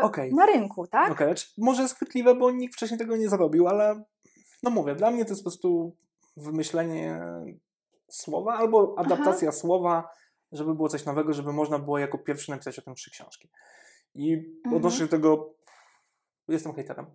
okay. 0.03 0.31
na 0.33 0.47
rynku, 0.47 0.87
tak? 0.87 1.13
Okej, 1.13 1.15
okay. 1.15 1.27
Znaczy, 1.27 1.47
może 1.59 1.83
jest 1.83 1.95
chwytliwe, 1.95 2.35
bo 2.35 2.51
nikt 2.51 2.75
wcześniej 2.75 2.99
tego 2.99 3.17
nie 3.17 3.29
zrobił, 3.29 3.69
ale 3.69 4.05
no 4.63 4.71
mówię, 4.71 4.95
dla 4.95 5.11
mnie 5.11 5.25
to 5.25 5.31
jest 5.31 5.41
po 5.41 5.51
prostu 5.51 5.97
wymyślenie 6.41 7.21
słowa 8.09 8.55
albo 8.55 8.95
adaptacja 8.99 9.49
Aha. 9.49 9.59
słowa, 9.59 10.09
żeby 10.53 10.75
było 10.75 10.89
coś 10.89 11.05
nowego, 11.05 11.33
żeby 11.33 11.53
można 11.53 11.79
było 11.79 11.99
jako 11.99 12.19
pierwszy 12.19 12.51
napisać 12.51 12.79
o 12.79 12.83
tym 12.83 12.95
trzy 12.95 13.11
książki. 13.11 13.51
I 14.15 14.33
mhm. 14.35 14.77
odnośnie 14.77 15.07
do 15.07 15.11
tego 15.11 15.55
jestem 16.49 16.75
hejterem. 16.75 17.07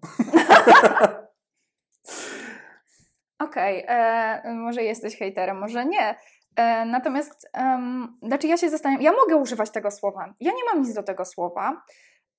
Okej, 3.39 3.83
okay, 3.83 3.97
e, 3.97 4.53
może 4.53 4.83
jesteś 4.83 5.17
hejterem, 5.17 5.57
może 5.57 5.85
nie. 5.85 6.15
E, 6.55 6.85
natomiast, 6.85 7.49
um, 7.57 8.17
znaczy 8.23 8.47
ja 8.47 8.57
się 8.57 8.69
zastanawiam, 8.69 9.01
ja 9.01 9.11
mogę 9.11 9.35
używać 9.35 9.71
tego 9.71 9.91
słowa. 9.91 10.33
Ja 10.39 10.51
nie 10.51 10.63
mam 10.73 10.83
nic 10.83 10.93
do 10.93 11.03
tego 11.03 11.25
słowa. 11.25 11.81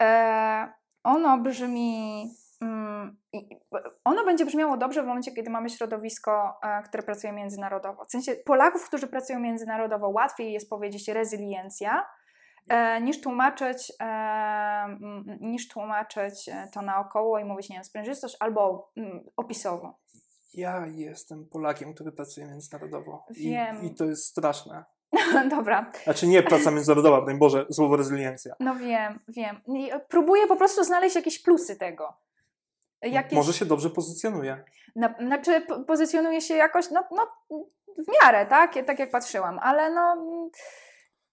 E, 0.02 0.72
ono 1.04 1.38
brzmi 1.38 2.30
Mm, 2.60 3.16
ono 4.04 4.24
będzie 4.24 4.46
brzmiało 4.46 4.76
dobrze 4.76 5.02
w 5.02 5.06
momencie, 5.06 5.32
kiedy 5.32 5.50
mamy 5.50 5.70
środowisko, 5.70 6.58
e, 6.62 6.82
które 6.82 7.02
pracuje 7.02 7.32
międzynarodowo. 7.32 8.04
W 8.04 8.10
sensie 8.10 8.34
Polaków, 8.34 8.88
którzy 8.88 9.06
pracują 9.06 9.40
międzynarodowo, 9.40 10.08
łatwiej 10.08 10.52
jest 10.52 10.70
powiedzieć 10.70 11.08
rezyliencja, 11.08 12.06
e, 12.68 13.00
niż 13.00 13.20
tłumaczyć, 13.20 13.92
e, 14.00 14.98
niż 15.40 15.68
tłumaczyć 15.68 16.50
to 16.72 16.82
naokoło 16.82 17.38
i 17.38 17.44
mówić, 17.44 17.68
nie 17.68 17.76
wiem, 17.76 17.84
sprężystość 17.84 18.36
albo 18.40 18.92
mm, 18.96 19.20
opisowo. 19.36 19.98
Ja 20.54 20.86
jestem 20.86 21.46
Polakiem, 21.46 21.94
który 21.94 22.12
pracuje 22.12 22.46
międzynarodowo. 22.46 23.24
Wiem. 23.30 23.82
I, 23.82 23.86
i 23.86 23.94
to 23.94 24.04
jest 24.04 24.24
straszne. 24.26 24.84
Dobra. 25.56 25.90
Znaczy 26.04 26.26
nie 26.26 26.42
praca 26.42 26.70
międzynarodowa, 26.70 27.22
broń 27.22 27.38
Boże, 27.38 27.66
słowo 27.70 27.96
rezyliencja. 27.96 28.54
No 28.60 28.76
wiem, 28.76 29.18
wiem. 29.28 29.60
Próbuję 30.08 30.46
po 30.46 30.56
prostu 30.56 30.84
znaleźć 30.84 31.16
jakieś 31.16 31.42
plusy 31.42 31.76
tego. 31.76 32.25
Jakieś... 33.02 33.32
Może 33.32 33.52
się 33.52 33.64
dobrze 33.64 33.90
pozycjonuje. 33.90 34.64
Na, 34.96 35.14
znaczy, 35.20 35.66
pozycjonuje 35.86 36.40
się 36.40 36.54
jakoś, 36.54 36.90
no, 36.90 37.04
no 37.10 37.26
w 37.98 38.22
miarę, 38.22 38.46
tak? 38.46 38.74
Tak 38.86 38.98
jak 38.98 39.10
patrzyłam, 39.10 39.58
ale 39.62 39.90
no 39.90 40.16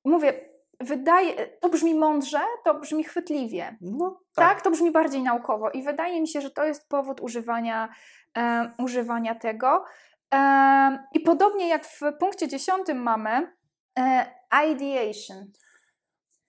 mówię, 0.05 0.49
wydaje, 0.79 1.47
to 1.47 1.69
brzmi 1.69 1.95
mądrze, 1.95 2.39
to 2.65 2.79
brzmi 2.79 3.03
chwytliwie. 3.03 3.77
No, 3.81 4.21
tak. 4.35 4.53
tak. 4.53 4.61
to 4.61 4.71
brzmi 4.71 4.91
bardziej 4.91 5.23
naukowo 5.23 5.69
i 5.69 5.83
wydaje 5.83 6.21
mi 6.21 6.27
się, 6.27 6.41
że 6.41 6.51
to 6.51 6.63
jest 6.63 6.89
powód 6.89 7.21
używania, 7.21 7.89
e, 8.37 8.71
używania 8.79 9.35
tego. 9.35 9.85
E, 10.33 11.07
I 11.13 11.19
podobnie 11.19 11.69
jak 11.69 11.85
w 11.85 12.01
punkcie 12.19 12.47
dziesiątym 12.47 12.97
mamy 12.97 13.53
e, 13.99 14.25
ideation. 14.71 15.51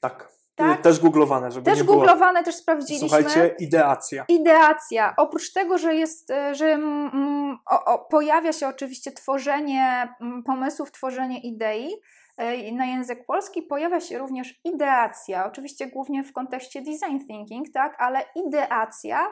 Tak. 0.01 0.29
Tak? 0.57 0.83
Też 0.83 1.01
googlowane, 1.01 1.51
żeby 1.51 1.65
też 1.65 1.79
nie 1.79 1.85
było. 1.85 1.97
googlowane, 1.97 2.45
też 2.45 2.55
sprawdziliśmy. 2.55 3.09
Słuchajcie, 3.09 3.55
ideacja. 3.59 4.25
Ideacja. 4.29 5.15
Oprócz 5.17 5.53
tego, 5.53 5.79
że 5.79 5.95
jest, 5.95 6.31
e, 6.31 6.55
że 6.55 6.67
mm, 6.67 7.59
o, 7.71 7.85
o, 7.85 7.99
pojawia 7.99 8.53
się 8.53 8.69
oczywiście 8.69 9.13
tworzenie 9.13 10.09
pomysłów, 10.47 10.93
tworzenie 10.93 11.41
idei 11.41 11.91
e, 12.37 12.73
na 12.73 12.87
język 12.87 13.27
polski, 13.27 13.63
pojawia 13.63 14.01
się 14.01 14.19
również 14.19 14.61
ideacja. 14.65 15.47
Oczywiście 15.47 15.87
głównie 15.87 16.25
w 16.25 16.33
kontekście 16.33 16.83
design 16.83 17.27
thinking, 17.27 17.67
tak, 17.73 17.97
ale 17.99 18.25
ideacja 18.47 19.27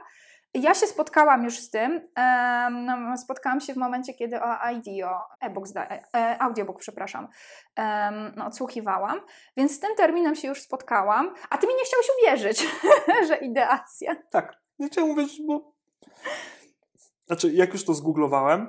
ja 0.55 0.75
się 0.75 0.87
spotkałam 0.87 1.45
już 1.45 1.59
z 1.59 1.71
tym. 1.71 2.09
Um, 2.17 3.19
spotkałam 3.19 3.61
się 3.61 3.75
w 3.75 3.77
momencie, 3.77 4.15
kiedy 4.15 4.41
o 4.43 4.71
IDEO, 4.73 5.21
e-book, 5.41 5.67
e, 5.77 6.03
e, 6.15 6.43
audiobook, 6.43 6.79
przepraszam, 6.79 7.29
no, 8.37 8.47
odsłuchiwałam, 8.47 9.21
więc 9.57 9.73
z 9.73 9.81
tym 9.81 9.97
terminem 9.97 10.35
się 10.35 10.49
już 10.49 10.63
spotkałam, 10.63 11.35
a 11.51 11.59
ty 11.59 11.67
mi 11.67 11.75
nie 11.75 11.85
chciałeś 11.85 12.07
uwierzyć, 12.19 12.69
że 13.29 13.37
ideacja. 13.37 14.17
Tak, 14.31 14.57
nie 14.79 14.89
chciałam 14.89 15.11
uwierzyć, 15.11 15.41
bo. 15.47 15.73
Znaczy, 17.27 17.53
jak 17.53 17.73
już 17.73 17.85
to 17.85 17.95
zgooglowałem, 17.95 18.69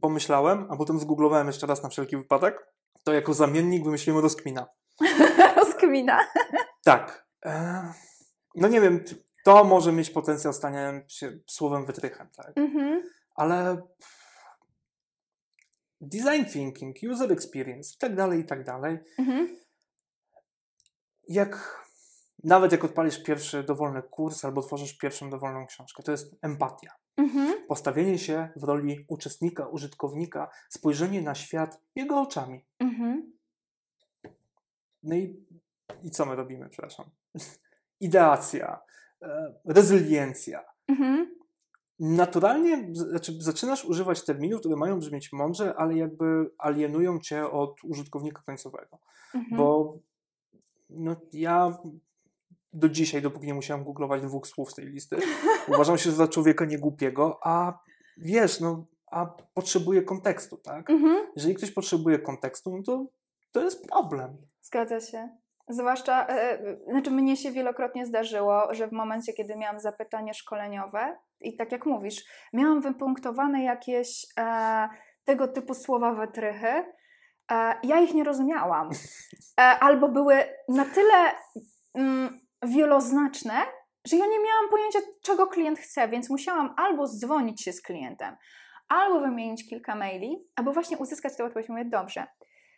pomyślałem, 0.00 0.66
a 0.70 0.76
potem 0.76 0.98
zgooglowałem 0.98 1.46
jeszcze 1.46 1.66
raz 1.66 1.82
na 1.82 1.88
wszelki 1.88 2.16
wypadek, 2.16 2.72
to 3.04 3.12
jako 3.12 3.34
zamiennik 3.34 3.84
wymyśliłem 3.84 4.22
rozkmina. 4.22 4.66
rozkmina. 5.56 6.20
tak. 6.84 7.26
E, 7.44 7.82
no 8.54 8.68
nie 8.68 8.80
wiem, 8.80 9.04
to 9.46 9.64
może 9.64 9.92
mieć 9.92 10.10
potencjał 10.10 10.52
stania 10.52 11.08
się 11.08 11.38
słowem 11.46 11.86
wytrychem, 11.86 12.28
tak? 12.36 12.58
Mhm. 12.58 13.02
Ale 13.34 13.82
design 16.00 16.44
thinking, 16.52 16.96
user 17.12 17.32
experience 17.32 17.94
i 17.94 17.98
tak 17.98 18.16
dalej, 18.16 18.40
i 18.40 18.44
tak 18.44 18.64
dalej. 18.64 18.98
Mhm. 19.18 19.56
Jak 21.28 21.84
nawet 22.44 22.72
jak 22.72 22.84
odpalisz 22.84 23.22
pierwszy 23.22 23.62
dowolny 23.62 24.02
kurs 24.02 24.44
albo 24.44 24.62
tworzysz 24.62 24.98
pierwszą 24.98 25.30
dowolną 25.30 25.66
książkę, 25.66 26.02
to 26.02 26.12
jest 26.12 26.36
empatia. 26.42 26.94
Mhm. 27.16 27.66
Postawienie 27.66 28.18
się 28.18 28.48
w 28.56 28.64
roli 28.64 29.04
uczestnika, 29.08 29.66
użytkownika, 29.66 30.50
spojrzenie 30.68 31.22
na 31.22 31.34
świat 31.34 31.80
jego 31.94 32.20
oczami. 32.20 32.64
Mhm. 32.78 33.32
No 35.02 35.14
i, 35.14 35.46
i 36.02 36.10
co 36.10 36.26
my 36.26 36.36
robimy, 36.36 36.68
przepraszam? 36.68 37.10
Ideacja, 38.00 38.86
rezyliencja. 39.64 40.64
Mhm. 40.88 41.36
Naturalnie 41.98 42.88
znaczy, 42.92 43.32
zaczynasz 43.38 43.84
używać 43.84 44.24
terminów, 44.24 44.60
które 44.60 44.76
mają 44.76 44.98
brzmieć 44.98 45.32
mądrze, 45.32 45.74
ale 45.76 45.96
jakby 45.96 46.50
alienują 46.58 47.20
cię 47.20 47.50
od 47.50 47.84
użytkownika 47.84 48.42
końcowego. 48.46 48.98
Mhm. 49.34 49.56
Bo 49.56 49.98
no, 50.90 51.16
ja 51.32 51.78
do 52.72 52.88
dzisiaj, 52.88 53.22
dopóki 53.22 53.46
nie 53.46 53.54
musiałem 53.54 53.84
googlować 53.84 54.22
dwóch 54.22 54.46
słów 54.46 54.72
z 54.72 54.74
tej 54.74 54.86
listy, 54.86 55.16
uważam 55.68 55.98
się 55.98 56.12
za 56.12 56.28
człowieka 56.28 56.64
niegłupiego, 56.64 57.38
a 57.42 57.78
wiesz, 58.16 58.60
no, 58.60 58.86
a 59.10 59.26
potrzebuje 59.54 60.02
kontekstu, 60.02 60.56
tak? 60.56 60.90
Mhm. 60.90 61.26
Jeżeli 61.36 61.54
ktoś 61.54 61.70
potrzebuje 61.70 62.18
kontekstu, 62.18 62.76
no 62.76 62.82
to 62.82 63.06
to 63.52 63.62
jest 63.62 63.86
problem. 63.86 64.36
Zgadza 64.62 65.00
się. 65.00 65.28
Zwłaszcza, 65.68 66.26
e, 66.26 66.58
znaczy 66.86 67.10
mnie 67.10 67.36
się 67.36 67.52
wielokrotnie 67.52 68.06
zdarzyło, 68.06 68.74
że 68.74 68.88
w 68.88 68.92
momencie, 68.92 69.32
kiedy 69.32 69.56
miałam 69.56 69.80
zapytanie 69.80 70.34
szkoleniowe 70.34 71.16
i 71.40 71.56
tak 71.56 71.72
jak 71.72 71.86
mówisz, 71.86 72.24
miałam 72.52 72.80
wypunktowane 72.80 73.62
jakieś 73.62 74.26
e, 74.38 74.88
tego 75.24 75.48
typu 75.48 75.74
słowa 75.74 76.12
wytrychy, 76.14 76.84
e, 77.52 77.74
ja 77.82 78.00
ich 78.00 78.14
nie 78.14 78.24
rozumiałam. 78.24 78.90
E, 79.60 79.62
albo 79.62 80.08
były 80.08 80.44
na 80.68 80.84
tyle 80.84 81.32
mm, 81.94 82.40
wieloznaczne, 82.62 83.54
że 84.06 84.16
ja 84.16 84.26
nie 84.26 84.40
miałam 84.40 84.68
pojęcia, 84.70 84.98
czego 85.22 85.46
klient 85.46 85.78
chce, 85.78 86.08
więc 86.08 86.30
musiałam 86.30 86.74
albo 86.76 87.06
dzwonić 87.06 87.62
się 87.62 87.72
z 87.72 87.82
klientem, 87.82 88.36
albo 88.88 89.20
wymienić 89.20 89.68
kilka 89.68 89.94
maili, 89.94 90.48
albo 90.56 90.72
właśnie 90.72 90.98
uzyskać 90.98 91.36
tę 91.36 91.44
odpowiedź. 91.44 91.68
Mówię, 91.68 91.84
dobrze, 91.84 92.26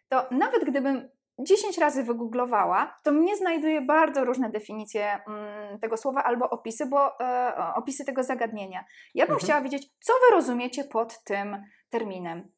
to 0.08 0.28
nawet 0.30 0.64
gdybym 0.64 1.08
10 1.38 1.78
razy 1.78 2.04
wygooglowała, 2.04 2.98
to 3.02 3.12
mnie 3.12 3.36
znajduje 3.36 3.80
bardzo 3.80 4.24
różne 4.24 4.50
definicje 4.50 5.20
mm, 5.26 5.78
tego 5.78 5.96
słowa 5.96 6.24
albo 6.24 6.50
opisy, 6.50 6.86
bo 6.86 7.20
e, 7.20 7.74
opisy 7.74 8.04
tego 8.04 8.22
zagadnienia. 8.22 8.84
Ja 9.14 9.26
bym 9.26 9.34
mhm. 9.34 9.46
chciała 9.46 9.60
wiedzieć, 9.60 9.88
co 10.00 10.12
wy 10.12 10.36
rozumiecie 10.36 10.84
pod 10.84 11.24
tym 11.24 11.62
terminem. 11.90 12.48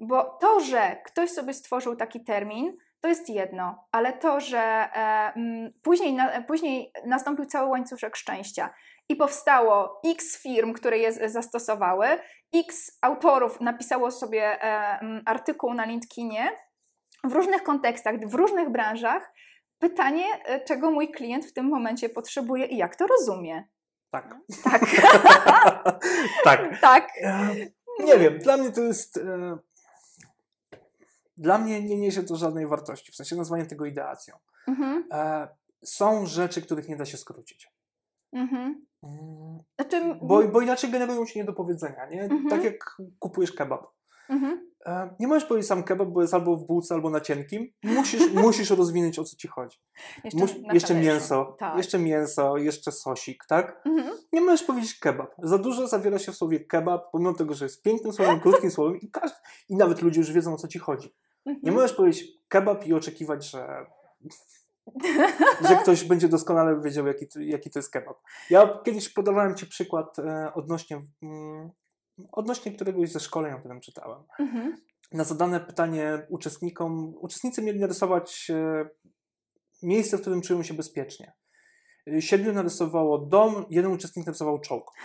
Bo 0.00 0.38
to, 0.40 0.60
że 0.60 0.96
ktoś 1.06 1.30
sobie 1.30 1.54
stworzył 1.54 1.96
taki 1.96 2.24
termin, 2.24 2.76
to 3.00 3.08
jest 3.08 3.28
jedno, 3.28 3.84
ale 3.92 4.12
to, 4.12 4.40
że 4.40 4.58
e, 4.58 5.32
m, 5.36 5.72
później, 5.82 6.12
na, 6.14 6.42
później 6.42 6.92
nastąpił 7.06 7.44
cały 7.44 7.68
łańcuszek 7.68 8.16
szczęścia 8.16 8.70
i 9.08 9.16
powstało 9.16 10.00
x 10.06 10.42
firm, 10.42 10.72
które 10.72 10.98
je 10.98 11.30
zastosowały, 11.30 12.06
x 12.54 12.98
autorów 13.02 13.60
napisało 13.60 14.10
sobie 14.10 14.62
e, 14.62 14.98
m, 15.00 15.22
artykuł 15.26 15.74
na 15.74 15.84
LinkedInie, 15.84 16.50
w 17.24 17.32
różnych 17.32 17.62
kontekstach, 17.62 18.14
w 18.28 18.34
różnych 18.34 18.70
branżach. 18.70 19.32
Pytanie, 19.78 20.24
e, 20.44 20.64
czego 20.64 20.90
mój 20.90 21.10
klient 21.10 21.46
w 21.46 21.52
tym 21.52 21.66
momencie 21.66 22.08
potrzebuje 22.08 22.66
i 22.66 22.76
jak 22.76 22.96
to 22.96 23.06
rozumie. 23.06 23.68
Tak. 24.10 24.34
Tak. 24.64 24.80
tak. 26.44 26.80
tak. 26.80 27.08
Nie 28.04 28.18
wiem, 28.18 28.38
dla 28.38 28.56
mnie 28.56 28.70
to 28.72 28.80
jest. 28.80 29.16
E, 29.16 29.58
dla 31.36 31.58
mnie 31.58 31.82
nie 31.82 31.96
niesie 31.96 32.22
to 32.22 32.36
żadnej 32.36 32.66
wartości, 32.66 33.12
w 33.12 33.16
sensie 33.16 33.36
nazwanie 33.36 33.66
tego 33.66 33.86
ideacją. 33.86 34.34
Mhm. 34.68 35.04
E, 35.12 35.48
są 35.84 36.26
rzeczy, 36.26 36.62
których 36.62 36.88
nie 36.88 36.96
da 36.96 37.04
się 37.04 37.16
skrócić. 37.16 37.70
Mhm. 38.32 38.86
Mm, 39.02 39.58
Znaczy, 39.80 40.18
Bo, 40.22 40.42
bo 40.42 40.60
inaczej 40.60 40.90
generują 40.90 41.26
się 41.26 41.40
niedopowiedzenia, 41.40 42.06
nie? 42.10 42.22
Mhm. 42.22 42.48
Tak 42.48 42.64
jak 42.64 42.96
kupujesz 43.18 43.52
kebab. 43.52 43.86
mhm. 44.28 44.67
E, 44.86 45.14
Nie 45.20 45.26
możesz 45.28 45.44
powiedzieć 45.44 45.68
sam 45.68 45.82
kebab, 45.82 46.08
bo 46.08 46.22
jest 46.22 46.34
albo 46.34 46.56
w 46.56 46.64
bułce, 46.66 46.94
albo 46.94 47.10
na 47.10 47.20
cienkim. 47.20 47.72
Musisz, 47.82 48.32
musisz 48.44 48.70
rozwinąć, 48.70 49.18
o 49.18 49.24
co 49.24 49.36
ci 49.36 49.48
chodzi. 49.48 49.78
Jeszcze, 50.24 50.46
jeszcze 50.72 50.94
mięso, 50.94 51.56
Tak. 51.58 51.76
jeszcze 51.76 51.98
mięso, 51.98 52.56
jeszcze 52.56 52.92
sosik, 52.92 53.44
tak? 53.48 53.82
Mhm. 53.86 54.16
Nie 54.32 54.40
możesz 54.40 54.62
powiedzieć 54.62 54.98
kebab. 54.98 55.34
Za 55.42 55.58
dużo 55.58 55.86
zawiera 55.88 56.18
się 56.18 56.32
w 56.32 56.36
słowie 56.36 56.60
kebab, 56.60 57.10
pomimo 57.12 57.34
tego, 57.34 57.54
że 57.54 57.64
jest 57.64 57.82
pięknym 57.82 58.12
słowem, 58.12 58.40
krótkim 58.40 58.70
słowem 58.70 59.00
i, 59.00 59.10
każdy, 59.10 59.36
i 59.68 59.76
nawet 59.76 60.02
ludzie 60.02 60.20
już 60.20 60.32
wiedzą, 60.32 60.54
o 60.54 60.56
co 60.56 60.68
ci 60.68 60.78
chodzi. 60.78 61.14
Nie 61.46 61.52
Mhm. 61.54 61.74
możesz 61.74 61.92
powiedzieć 61.92 62.24
kebab 62.48 62.86
i 62.86 62.94
oczekiwać, 62.94 63.50
że, 63.50 63.86
że 65.68 65.76
ktoś 65.76 66.04
będzie 66.04 66.28
doskonale 66.28 66.80
wiedział, 66.80 67.06
jaki 67.06 67.28
to, 67.28 67.40
jaki 67.40 67.70
to 67.70 67.78
jest 67.78 67.90
kebab. 67.90 68.16
Ja 68.50 68.78
kiedyś 68.84 69.08
podawałem 69.08 69.54
Ci 69.54 69.66
przykład 69.66 70.18
e, 70.18 70.52
odnośnie, 70.54 71.00
mm, 71.22 71.70
odnośnie 72.32 72.72
któregoś 72.72 73.12
ze 73.12 73.20
szkoleń, 73.20 73.52
o 73.54 73.58
którym 73.58 73.80
czytałem. 73.80 74.22
Mhm. 74.38 74.76
Na 75.12 75.24
zadane 75.24 75.60
pytanie 75.60 76.26
uczestnikom, 76.28 77.14
uczestnicy 77.20 77.62
mieli 77.62 77.80
narysować 77.80 78.50
e, 78.50 78.88
miejsce, 79.82 80.18
w 80.18 80.20
którym 80.20 80.40
czują 80.40 80.62
się 80.62 80.74
bezpiecznie. 80.74 81.32
Siedmiu 82.20 82.52
narysowało 82.52 83.18
dom, 83.18 83.64
jeden 83.70 83.92
uczestnik 83.92 84.26
narysował 84.26 84.60
czołg. 84.60 84.92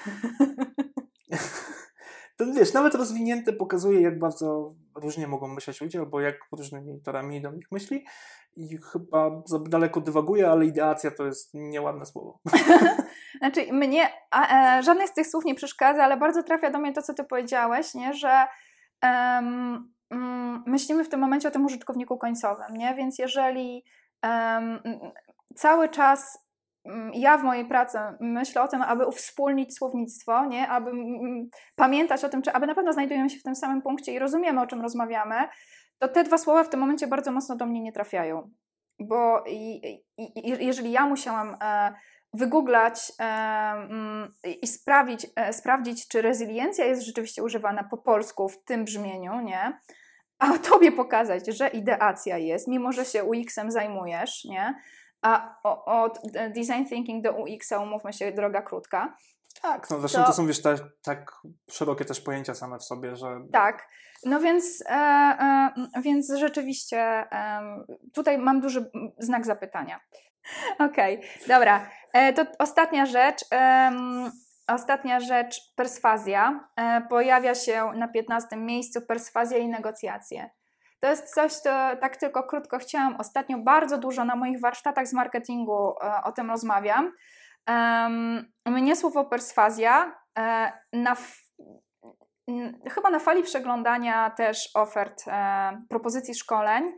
To 2.38 2.45
wiesz, 2.53 2.74
nawet 2.74 2.95
rozwinięte 2.95 3.53
pokazuje, 3.53 4.01
jak 4.01 4.20
bardzo 4.20 4.76
różnie 4.95 5.28
mogą 5.28 5.47
myśleć 5.47 5.82
ludzie, 5.82 5.99
albo 5.99 6.22
jak 6.22 6.36
różnymi 6.51 7.01
torami 7.01 7.38
idą 7.38 7.53
ich 7.53 7.72
myśli. 7.72 8.05
I 8.55 8.78
chyba 8.91 9.43
za 9.45 9.59
daleko 9.59 10.01
dywaguję, 10.01 10.49
ale 10.49 10.66
ideacja 10.66 11.11
to 11.11 11.26
jest 11.26 11.53
nieładne 11.53 12.05
słowo. 12.05 12.39
Znaczy, 13.38 13.73
mnie 13.73 14.09
e, 14.36 14.84
żadnych 14.84 15.09
z 15.09 15.13
tych 15.13 15.27
słów 15.27 15.45
nie 15.45 15.55
przeszkadza, 15.55 16.03
ale 16.03 16.17
bardzo 16.17 16.43
trafia 16.43 16.69
do 16.69 16.79
mnie 16.79 16.93
to, 16.93 17.01
co 17.01 17.13
ty 17.13 17.23
powiedziałeś, 17.23 17.93
nie? 17.93 18.13
że 18.13 18.47
em, 19.01 19.93
mm, 20.09 20.63
myślimy 20.67 21.03
w 21.03 21.09
tym 21.09 21.19
momencie 21.19 21.47
o 21.47 21.51
tym 21.51 21.65
użytkowniku 21.65 22.17
końcowym, 22.17 22.77
nie? 22.77 22.95
więc 22.95 23.19
jeżeli 23.19 23.84
em, 24.21 24.79
cały 25.55 25.89
czas 25.89 26.47
mm, 26.86 27.11
ja 27.13 27.38
w 27.38 27.43
mojej 27.43 27.65
pracy 27.65 27.97
myślę 28.19 28.61
o 28.61 28.67
tym, 28.67 28.81
aby 28.81 29.05
uwspólnić 29.05 29.77
słownictwo, 29.77 30.45
nie? 30.45 30.67
aby 30.67 30.91
mm, 30.91 31.49
pamiętać 31.75 32.23
o 32.23 32.29
tym, 32.29 32.41
czy 32.41 32.53
aby 32.53 32.67
na 32.67 32.75
pewno 32.75 32.93
znajdujemy 32.93 33.29
się 33.29 33.39
w 33.39 33.43
tym 33.43 33.55
samym 33.55 33.81
punkcie 33.81 34.13
i 34.13 34.19
rozumiemy, 34.19 34.61
o 34.61 34.67
czym 34.67 34.81
rozmawiamy, 34.81 35.36
to 35.99 36.07
te 36.07 36.23
dwa 36.23 36.38
słowa 36.38 36.63
w 36.63 36.69
tym 36.69 36.79
momencie 36.79 37.07
bardzo 37.07 37.31
mocno 37.31 37.55
do 37.55 37.65
mnie 37.65 37.81
nie 37.81 37.91
trafiają. 37.91 38.51
Bo 38.99 39.43
i, 39.47 39.88
i, 40.17 40.65
jeżeli 40.65 40.91
ja 40.91 41.05
musiałam 41.05 41.55
e, 41.61 41.93
wygooglać 42.34 43.11
e, 43.19 43.23
mm, 43.23 44.34
i 44.61 44.67
sprawić, 44.67 45.27
e, 45.36 45.53
sprawdzić, 45.53 46.07
czy 46.07 46.21
rezyliencja 46.21 46.86
jest 46.86 47.01
rzeczywiście 47.01 47.43
używana 47.43 47.84
po 47.84 47.97
polsku 47.97 48.49
w 48.49 48.63
tym 48.63 48.86
brzmieniu, 48.86 49.41
nie? 49.41 49.79
A 50.39 50.57
tobie 50.69 50.91
pokazać, 50.91 51.47
że 51.47 51.67
ideacja 51.67 52.38
jest, 52.38 52.67
mimo 52.67 52.91
że 52.91 53.05
się 53.05 53.23
UX-em 53.23 53.71
zajmujesz, 53.71 54.45
nie? 54.45 54.81
A 55.21 55.59
od 55.86 56.19
design 56.34 56.86
thinking 56.89 57.23
do 57.23 57.31
UX-a 57.31 57.79
umówmy 57.79 58.13
się, 58.13 58.31
droga 58.31 58.61
krótka. 58.61 59.17
Tak, 59.61 59.89
no 59.89 59.99
zresztą 59.99 60.19
To- 60.19 60.27
to, 60.27 60.34
są 60.34 60.47
wiesz, 60.47 60.61
tak, 60.61 60.79
tak 61.03 61.31
szerokie 61.71 62.05
też 62.05 62.21
pojęcia 62.21 62.55
same 62.55 62.79
w 62.79 62.84
sobie, 62.84 63.15
że 63.15 63.41
Tak. 63.51 63.88
No 64.25 64.39
więc, 64.39 64.84
e, 64.89 64.93
e, 65.95 66.01
więc 66.01 66.34
rzeczywiście 66.39 66.99
em, 67.31 67.86
tutaj 68.13 68.38
mam 68.38 68.61
duży 68.61 68.91
znak 69.17 69.45
zapytania. 69.45 69.99
Okej, 70.89 71.21
dobra. 71.47 71.89
E, 72.14 72.34
to 72.34 72.45
ostatnia 72.59 73.05
rzecz. 73.05 73.45
ostatnia 74.68 75.20
rzecz, 75.20 75.74
perswazja. 75.76 76.70
E, 76.76 77.01
pojawia 77.09 77.55
się 77.55 77.91
na 77.95 78.07
15 78.07 78.55
miejscu 78.55 79.01
perswazja 79.01 79.57
i 79.57 79.68
negocjacje. 79.68 80.49
To 80.99 81.07
jest 81.07 81.34
coś, 81.34 81.53
co 81.53 81.70
tak 82.01 82.18
tylko 82.18 82.43
krótko 82.43 82.78
chciałam. 82.78 83.16
Ostatnio 83.16 83.57
bardzo 83.57 83.97
dużo 83.97 84.26
na 84.26 84.36
moich 84.36 84.59
warsztatach 84.59 85.07
z 85.07 85.14
marketingu 85.14 85.89
e, 85.89 86.24
o 86.24 86.32
tym 86.32 86.49
rozmawiam. 86.49 87.11
Mnie 88.66 88.95
słowo 88.95 89.26
perswazja 89.26 90.16
e, 90.39 90.72
na, 90.93 91.16
chyba 92.89 93.09
na 93.09 93.20
fali 93.20 93.43
przeglądania 93.43 94.30
też 94.30 94.70
ofert, 94.74 95.24
e, 95.28 95.82
propozycji 95.89 96.36
szkoleń, 96.36 96.93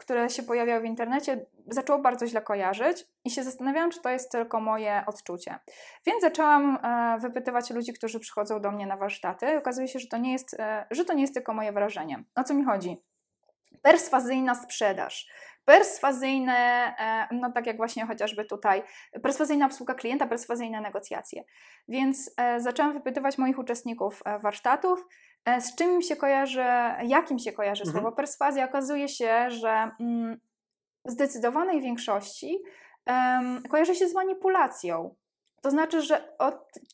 które 0.00 0.30
się 0.30 0.42
pojawiały 0.42 0.80
w 0.80 0.84
internecie, 0.84 1.46
zaczęło 1.66 1.98
bardzo 1.98 2.26
źle 2.26 2.42
kojarzyć 2.42 3.06
i 3.24 3.30
się 3.30 3.42
zastanawiałam, 3.44 3.90
czy 3.90 4.00
to 4.00 4.10
jest 4.10 4.32
tylko 4.32 4.60
moje 4.60 5.02
odczucie. 5.06 5.58
Więc 6.06 6.22
zaczęłam 6.22 6.78
e, 6.82 7.18
wypytywać 7.18 7.70
ludzi, 7.70 7.92
którzy 7.92 8.20
przychodzą 8.20 8.60
do 8.60 8.70
mnie 8.70 8.86
na 8.86 8.96
warsztaty. 8.96 9.58
Okazuje 9.58 9.88
się, 9.88 9.98
że 9.98 10.06
to 10.06 10.16
nie 10.16 10.32
jest, 10.32 10.60
e, 10.60 10.86
że 10.90 11.04
to 11.04 11.12
nie 11.12 11.22
jest 11.22 11.34
tylko 11.34 11.54
moje 11.54 11.72
wrażenie. 11.72 12.24
O 12.34 12.44
co 12.44 12.54
mi 12.54 12.64
chodzi? 12.64 12.96
Perswazyjna 13.82 14.54
sprzedaż. 14.54 15.28
Perswazyjne, 15.64 16.56
e, 16.98 17.34
no 17.34 17.52
tak 17.52 17.66
jak 17.66 17.76
właśnie 17.76 18.06
chociażby 18.06 18.44
tutaj, 18.44 18.82
perswazyjna 19.22 19.66
obsługa 19.66 19.94
klienta, 19.94 20.26
perswazyjne 20.26 20.80
negocjacje. 20.80 21.44
Więc 21.88 22.34
zaczęłam 22.58 22.92
wypytywać 22.92 23.38
moich 23.38 23.58
uczestników 23.58 24.22
warsztatów, 24.42 25.06
z 25.60 25.74
czym 25.76 26.02
się 26.02 26.16
kojarzy, 26.16 26.64
jakim 27.02 27.38
się 27.38 27.52
kojarzy 27.52 27.82
Mhm. 27.82 28.02
słowo 28.02 28.16
perswazja. 28.16 28.64
Okazuje 28.64 29.08
się, 29.08 29.50
że 29.50 29.90
mm, 30.00 30.40
w 31.04 31.10
zdecydowanej 31.10 31.80
większości 31.80 32.58
kojarzy 33.70 33.94
się 33.94 34.08
z 34.08 34.14
manipulacją. 34.14 35.14
To 35.62 35.70
znaczy, 35.70 36.02
że 36.02 36.36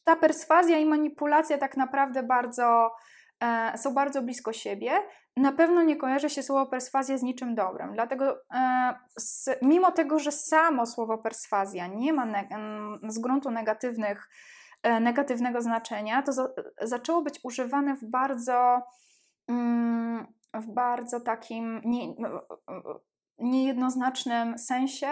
ta 0.05 0.17
perswazja 0.17 0.79
i 0.79 0.85
manipulacja 0.87 1.59
tak 1.59 1.77
naprawdę 1.77 2.23
bardzo, 2.23 2.91
e, 3.45 3.79
są 3.79 3.95
bardzo 3.95 4.23
blisko 4.23 4.53
siebie. 4.53 4.91
Na 5.37 5.53
pewno 5.53 5.83
nie 5.83 5.97
kojarzy 5.97 6.31
się 6.31 6.43
słowo 6.43 6.67
perswazja 6.67 7.19
z 7.19 7.23
niczym 7.23 7.55
dobrym. 7.55 7.93
Dlatego, 7.93 8.37
e, 8.55 8.95
z, 9.19 9.51
mimo 9.63 9.93
tego, 9.93 10.19
że 10.19 10.33
samo 10.33 10.87
słowo 10.87 11.19
perswazja 11.19 11.87
nie 11.87 12.13
ma 12.13 12.25
ne, 12.27 12.49
em, 12.51 12.99
z 13.09 13.19
gruntu 13.19 13.51
negatywnych, 13.51 14.29
e, 14.29 14.66
negatywnego 15.01 15.63
znaczenia, 15.63 16.23
to 16.23 16.33
za, 16.33 16.49
zaczęło 16.83 17.23
być 17.23 17.41
używane 17.43 17.97
w 17.97 18.05
bardzo, 18.05 18.83
mm, 19.49 20.27
w 20.55 20.67
bardzo 20.67 21.21
takim 21.21 21.81
nie, 21.85 22.15
niejednoznacznym 23.39 24.59
sensie 24.59 25.09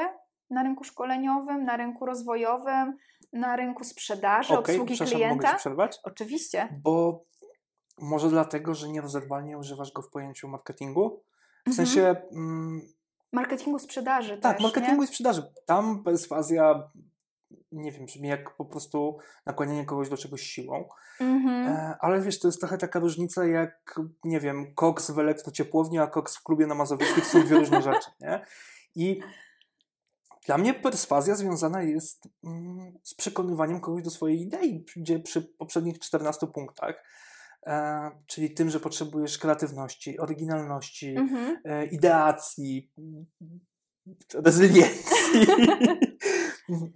na 0.51 0.63
rynku 0.63 0.85
szkoleniowym, 0.85 1.65
na 1.65 1.77
rynku 1.77 2.07
rozwojowym, 2.07 2.97
na 3.33 3.57
rynku 3.57 3.85
sprzedaży, 3.85 4.59
Okej, 4.59 4.75
obsługi 4.75 4.95
mogę 4.95 5.07
klienta. 5.07 5.51
Ci 5.51 5.57
przerwać? 5.57 5.99
Oczywiście. 6.05 6.69
Bo 6.83 7.25
może 8.01 8.29
dlatego, 8.29 8.75
że 8.75 8.89
nierozerwalnie 8.89 9.59
używasz 9.59 9.93
go 9.93 10.03
w 10.03 10.11
pojęciu 10.11 10.49
marketingu? 10.49 11.23
W 11.65 11.69
Mhm. 11.69 11.87
sensie, 11.87 12.17
mm, 12.33 12.81
Marketingu 13.33 13.79
sprzedaży 13.79 14.39
tak, 14.39 14.57
też, 14.57 14.63
marketingu 14.63 15.01
nie? 15.01 15.05
i 15.05 15.09
sprzedaży. 15.09 15.43
Tam 15.67 16.05
perswazja, 16.05 16.91
nie 17.73 17.93
wiem, 17.93 18.07
brzmi 18.07 18.29
jak 18.29 18.57
po 18.57 18.65
prostu 18.65 19.19
nakłanianie 19.47 19.85
kogoś 19.85 20.09
do 20.09 20.17
czegoś 20.17 20.43
siłą. 20.43 20.89
Mhm. 21.21 21.69
E, 21.69 21.97
ale 22.01 22.21
wiesz, 22.21 22.41
to 22.41 22.49
jest 22.49 22.61
trochę 22.61 22.79
taka 22.79 22.99
różnica 22.99 23.47
jak, 23.47 24.01
nie 24.25 24.41
wiem, 24.41 24.75
koks 24.75 25.11
w 25.11 25.19
elektrociepłowni, 25.19 25.99
a 25.99 26.07
koks 26.07 26.37
w 26.37 26.43
klubie 26.43 26.67
na 26.67 26.75
Mazowieckiej 26.75 27.23
to 27.23 27.29
są 27.29 27.45
dwie 27.45 27.57
różne 27.57 27.83
rzeczy, 27.93 28.11
nie? 28.21 28.47
I 28.95 29.21
dla 30.47 30.59
mnie 30.59 30.75
perswazja 30.75 31.35
związana 31.35 31.83
jest 31.83 32.29
mm, 32.45 32.99
z 33.03 33.15
przekonywaniem 33.15 33.81
kogoś 33.81 34.03
do 34.03 34.11
swojej 34.11 34.41
idei, 34.41 34.85
gdzie 34.97 35.19
przy 35.19 35.43
poprzednich 35.43 35.99
14 35.99 36.47
punktach, 36.47 37.05
e, 37.67 38.11
czyli 38.27 38.55
tym, 38.55 38.71
że 38.71 38.81
potrzebujesz 38.81 39.39
kreatywności, 39.39 40.19
oryginalności, 40.19 41.17
Mhm. 41.17 41.59
e, 41.65 41.87
ideacji, 41.87 42.93
mm, 42.99 43.27
rezyliencji, 44.35 45.47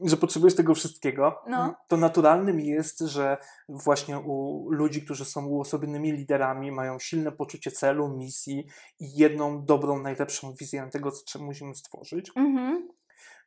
że 0.05 0.17
potrzebujesz 0.17 0.55
tego 0.55 0.75
wszystkiego, 0.75 1.39
No. 1.49 1.75
to 1.89 1.97
naturalnym 1.97 2.61
jest, 2.61 2.99
że 3.01 3.37
właśnie 3.69 4.19
u 4.19 4.67
ludzi, 4.71 5.03
którzy 5.03 5.25
są 5.25 5.47
uosobionymi 5.47 6.13
liderami, 6.13 6.73
mają 6.73 6.99
silne 6.99 7.33
poczucie 7.33 7.71
celu, 7.71 8.09
misji 8.09 8.67
i 9.01 9.17
jedną 9.17 9.65
dobrą, 9.65 9.99
najlepszą 10.03 10.53
wizję 10.61 10.89
tego, 10.93 11.11
co 11.13 11.39
musimy 11.39 11.75
stworzyć, 11.75 12.31
Mhm. 12.37 12.89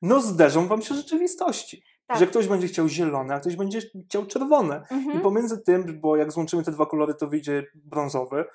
no 0.02 0.22
zderzą 0.22 0.68
wam 0.68 0.82
się 0.82 0.96
rzeczywistości. 0.96 1.84
Tak. 2.08 2.20
Że 2.20 2.28
ktoś 2.28 2.48
będzie 2.48 2.68
chciał 2.68 2.88
zielone, 2.88 3.34
a 3.36 3.40
ktoś 3.40 3.56
będzie 3.56 3.80
chciał 4.06 4.26
czerwone. 4.26 4.76
Mhm. 4.76 5.20
I 5.20 5.22
pomiędzy 5.22 5.62
tym, 5.62 6.00
bo 6.02 6.16
jak 6.18 6.32
złączymy 6.32 6.64
te 6.64 6.72
dwa 6.72 6.86
kolory, 6.86 7.14
to 7.14 7.28
wyjdzie 7.28 7.64
brązowy, 7.76 8.46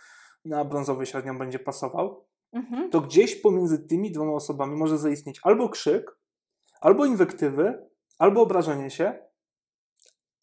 na 0.45 0.65
brązowy 0.65 1.07
średnio 1.07 1.35
będzie 1.35 1.59
pasował, 1.59 2.25
Mhm. 2.53 2.91
to 2.91 3.01
gdzieś 3.01 3.35
pomiędzy 3.37 3.79
tymi 3.79 4.13
dwoma 4.13 4.33
osobami 4.33 4.77
może 4.77 4.99
zaistnieć 4.99 5.41
albo 5.43 5.69
krzyk, 5.69 6.17
albo 6.87 7.07
inwektywy, 7.07 7.89
albo 8.19 8.43
obrażenie 8.43 8.91
się, 8.91 9.19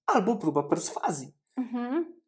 albo 0.06 0.36
próba 0.36 0.64
perswazji. 0.64 1.34
Mhm. 1.58 2.22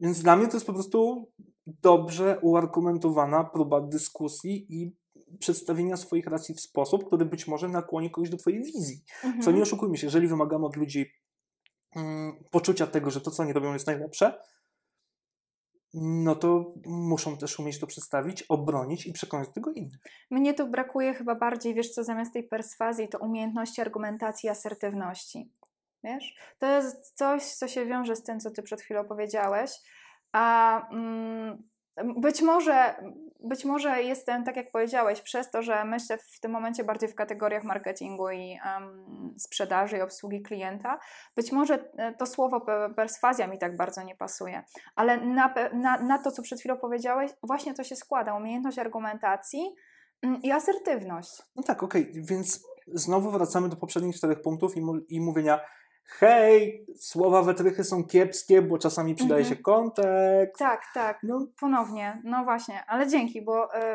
Więc 0.00 0.22
dla 0.22 0.36
mnie 0.36 0.48
to 0.48 0.56
jest 0.56 0.66
po 0.66 0.72
prostu 0.72 1.30
dobrze 1.66 2.38
uargumentowana 2.42 3.44
próba 3.44 3.80
dyskusji 3.80 4.66
i 4.68 4.96
przedstawienia 5.38 5.96
swoich 5.96 6.26
racji 6.26 6.54
w 6.54 6.60
sposób, 6.60 7.06
który 7.06 7.24
być 7.24 7.46
może 7.46 7.68
nakłoni 7.68 8.10
kogoś 8.10 8.30
do 8.30 8.36
Twojej 8.36 8.62
wizji. 8.62 9.04
Mhm. 9.24 9.42
Co 9.42 9.50
nie 9.50 9.62
oszukujmy 9.62 9.96
się, 9.96 10.06
jeżeli 10.06 10.28
wymagamy 10.28 10.66
od 10.66 10.76
ludzi 10.76 11.10
mm, 11.96 12.44
poczucia 12.50 12.86
tego, 12.86 13.10
że 13.10 13.20
to, 13.20 13.30
co 13.30 13.42
oni 13.42 13.52
robią, 13.52 13.72
jest 13.72 13.86
najlepsze, 13.86 14.38
no 15.94 16.34
to 16.34 16.74
muszą 16.86 17.36
też 17.36 17.58
umieć 17.58 17.80
to 17.80 17.86
przedstawić, 17.86 18.42
obronić 18.42 19.06
i 19.06 19.12
przekonać 19.12 19.48
tego 19.54 19.72
innych. 19.72 20.00
Mnie 20.30 20.54
tu 20.54 20.66
brakuje 20.66 21.14
chyba 21.14 21.34
bardziej, 21.34 21.74
wiesz 21.74 21.90
co, 21.90 22.04
zamiast 22.04 22.32
tej 22.32 22.48
perswazji, 22.48 23.08
to 23.08 23.18
umiejętności 23.18 23.80
argumentacji, 23.80 24.48
asertywności. 24.48 25.50
Wiesz? 26.04 26.34
To 26.58 26.66
jest 26.66 27.16
coś, 27.16 27.44
co 27.44 27.68
się 27.68 27.86
wiąże 27.86 28.16
z 28.16 28.22
tym, 28.22 28.40
co 28.40 28.50
ty 28.50 28.62
przed 28.62 28.80
chwilą 28.80 29.04
powiedziałeś. 29.04 29.70
A 30.32 30.88
mm, 30.90 31.68
być 32.16 32.42
może, 32.42 32.94
być 33.40 33.64
może 33.64 34.02
jestem, 34.02 34.44
tak 34.44 34.56
jak 34.56 34.70
powiedziałeś, 34.70 35.20
przez 35.20 35.50
to, 35.50 35.62
że 35.62 35.84
myślę 35.84 36.18
w 36.18 36.40
tym 36.40 36.50
momencie 36.50 36.84
bardziej 36.84 37.08
w 37.08 37.14
kategoriach 37.14 37.64
marketingu 37.64 38.30
i 38.30 38.58
um, 38.64 39.34
sprzedaży 39.38 39.96
i 39.98 40.00
obsługi 40.00 40.42
klienta, 40.42 40.98
być 41.36 41.52
może 41.52 41.92
e, 41.96 42.14
to 42.14 42.26
słowo 42.26 42.58
pe- 42.58 42.94
perswazja 42.94 43.46
mi 43.46 43.58
tak 43.58 43.76
bardzo 43.76 44.02
nie 44.02 44.16
pasuje, 44.16 44.62
ale 44.96 45.16
na, 45.16 45.54
na, 45.72 45.98
na 45.98 46.18
to, 46.18 46.30
co 46.30 46.42
przed 46.42 46.60
chwilą 46.60 46.76
powiedziałeś, 46.76 47.30
właśnie 47.42 47.74
to 47.74 47.84
się 47.84 47.96
składa. 47.96 48.34
Umiejętność 48.34 48.78
argumentacji 48.78 49.74
mm, 50.22 50.42
i 50.42 50.50
asertywność. 50.50 51.42
No 51.56 51.62
tak, 51.62 51.82
okej, 51.82 52.12
więc 52.14 52.64
znowu 52.94 53.30
wracamy 53.30 53.68
do 53.68 53.76
poprzednich 53.76 54.16
czterech 54.16 54.42
punktów 54.42 54.76
i, 54.76 54.80
mu- 54.80 55.00
i 55.08 55.20
mówienia 55.20 55.60
hej, 56.08 56.86
słowa 57.00 57.42
wytrychy 57.42 57.84
są 57.84 58.04
kiepskie, 58.04 58.62
bo 58.62 58.78
czasami 58.78 59.14
przydaje 59.14 59.40
Mhm. 59.40 59.56
się 59.56 59.62
kontekst. 59.62 60.58
Tak, 60.58 60.82
tak. 60.94 61.18
No, 61.22 61.46
Ponownie, 61.60 62.20
no 62.24 62.44
właśnie, 62.44 62.84
ale 62.86 63.06
dzięki, 63.08 63.42
bo 63.42 63.74
e, 63.74 63.92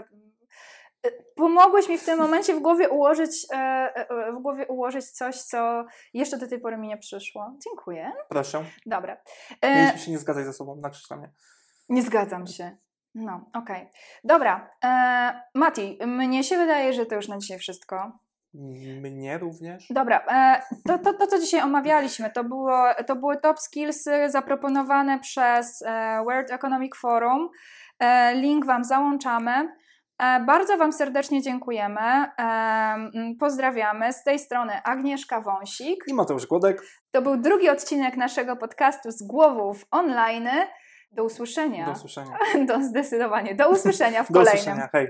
e, 1.03 1.11
pomogłeś 1.36 1.89
mi 1.89 1.97
w 1.97 2.05
tym 2.05 2.20
momencie 2.20 2.55
w 2.55 2.59
głowie 2.59 2.89
ułożyć, 2.89 3.47
e, 3.53 4.34
w 4.34 4.41
głowie 4.41 4.68
ułożyć 4.68 5.05
coś, 5.11 5.41
co 5.41 5.86
jeszcze 6.14 6.38
do 6.38 6.47
tej 6.47 6.59
pory 6.59 6.78
mi 6.78 6.88
nie 6.88 6.97
przyszło. 6.97 7.53
Dziękuję. 7.64 8.11
proszę. 8.30 8.66
Dobra. 8.86 9.18
Mieliśmy 9.64 9.99
się 9.99 10.11
nie 10.11 10.20
zgadzać 10.20 10.45
ze 10.45 10.53
sobą, 10.53 10.76
na 11.09 11.18
mnie. 11.18 11.30
nie 11.89 12.01
zgadzam 12.01 12.47
się. 12.47 12.78
No, 13.16 13.49
okej. 13.53 13.89
Dobra. 14.24 14.70
E, 14.84 15.41
Mati, 15.55 15.99
mnie 16.07 16.43
się 16.43 16.57
wydaje, 16.57 16.93
że 16.93 17.05
to 17.05 17.16
już 17.16 17.28
na 17.28 17.38
dzisiaj 17.38 17.59
wszystko. 17.59 18.11
Mnie 18.53 19.37
również. 19.37 19.85
Dobra, 19.89 20.25
e, 20.31 20.61
to, 20.87 20.97
to, 20.99 21.13
to 21.13 21.27
co 21.27 21.39
dzisiaj 21.39 21.61
omawialiśmy, 21.61 22.31
to, 22.31 22.43
było, 22.43 22.77
to 23.07 23.15
były 23.15 23.37
top 23.37 23.59
skillsy 23.59 24.29
zaproponowane 24.29 25.19
przez 25.19 25.81
e, 25.81 26.23
World 26.23 26.51
Economic 26.51 26.95
Forum. 26.97 27.49
E, 27.99 28.35
link 28.35 28.65
Wam 28.65 28.83
załączamy. 28.83 29.69
Bardzo 30.45 30.77
Wam 30.77 30.93
serdecznie 30.93 31.41
dziękujemy. 31.41 32.01
Pozdrawiamy. 33.39 34.13
Z 34.13 34.23
tej 34.23 34.39
strony 34.39 34.83
Agnieszka 34.83 35.41
Wąsik. 35.41 36.03
I 36.07 36.13
Mateusz 36.13 36.47
Głodek. 36.47 36.81
To 37.11 37.21
był 37.21 37.37
drugi 37.37 37.69
odcinek 37.69 38.17
naszego 38.17 38.55
podcastu 38.55 39.11
z 39.11 39.23
głowów 39.23 39.85
online. 39.91 40.49
Do 41.11 41.23
usłyszenia. 41.23 41.85
Do 41.85 41.91
usłyszenia. 41.91 42.37
Do, 42.67 42.83
zdecydowanie. 42.83 43.55
Do 43.55 43.69
usłyszenia 43.69 44.23
w 44.23 44.27
Do 44.27 44.33
kolejnym. 44.33 44.61
usłyszenia, 44.61 44.89
hej. 44.91 45.07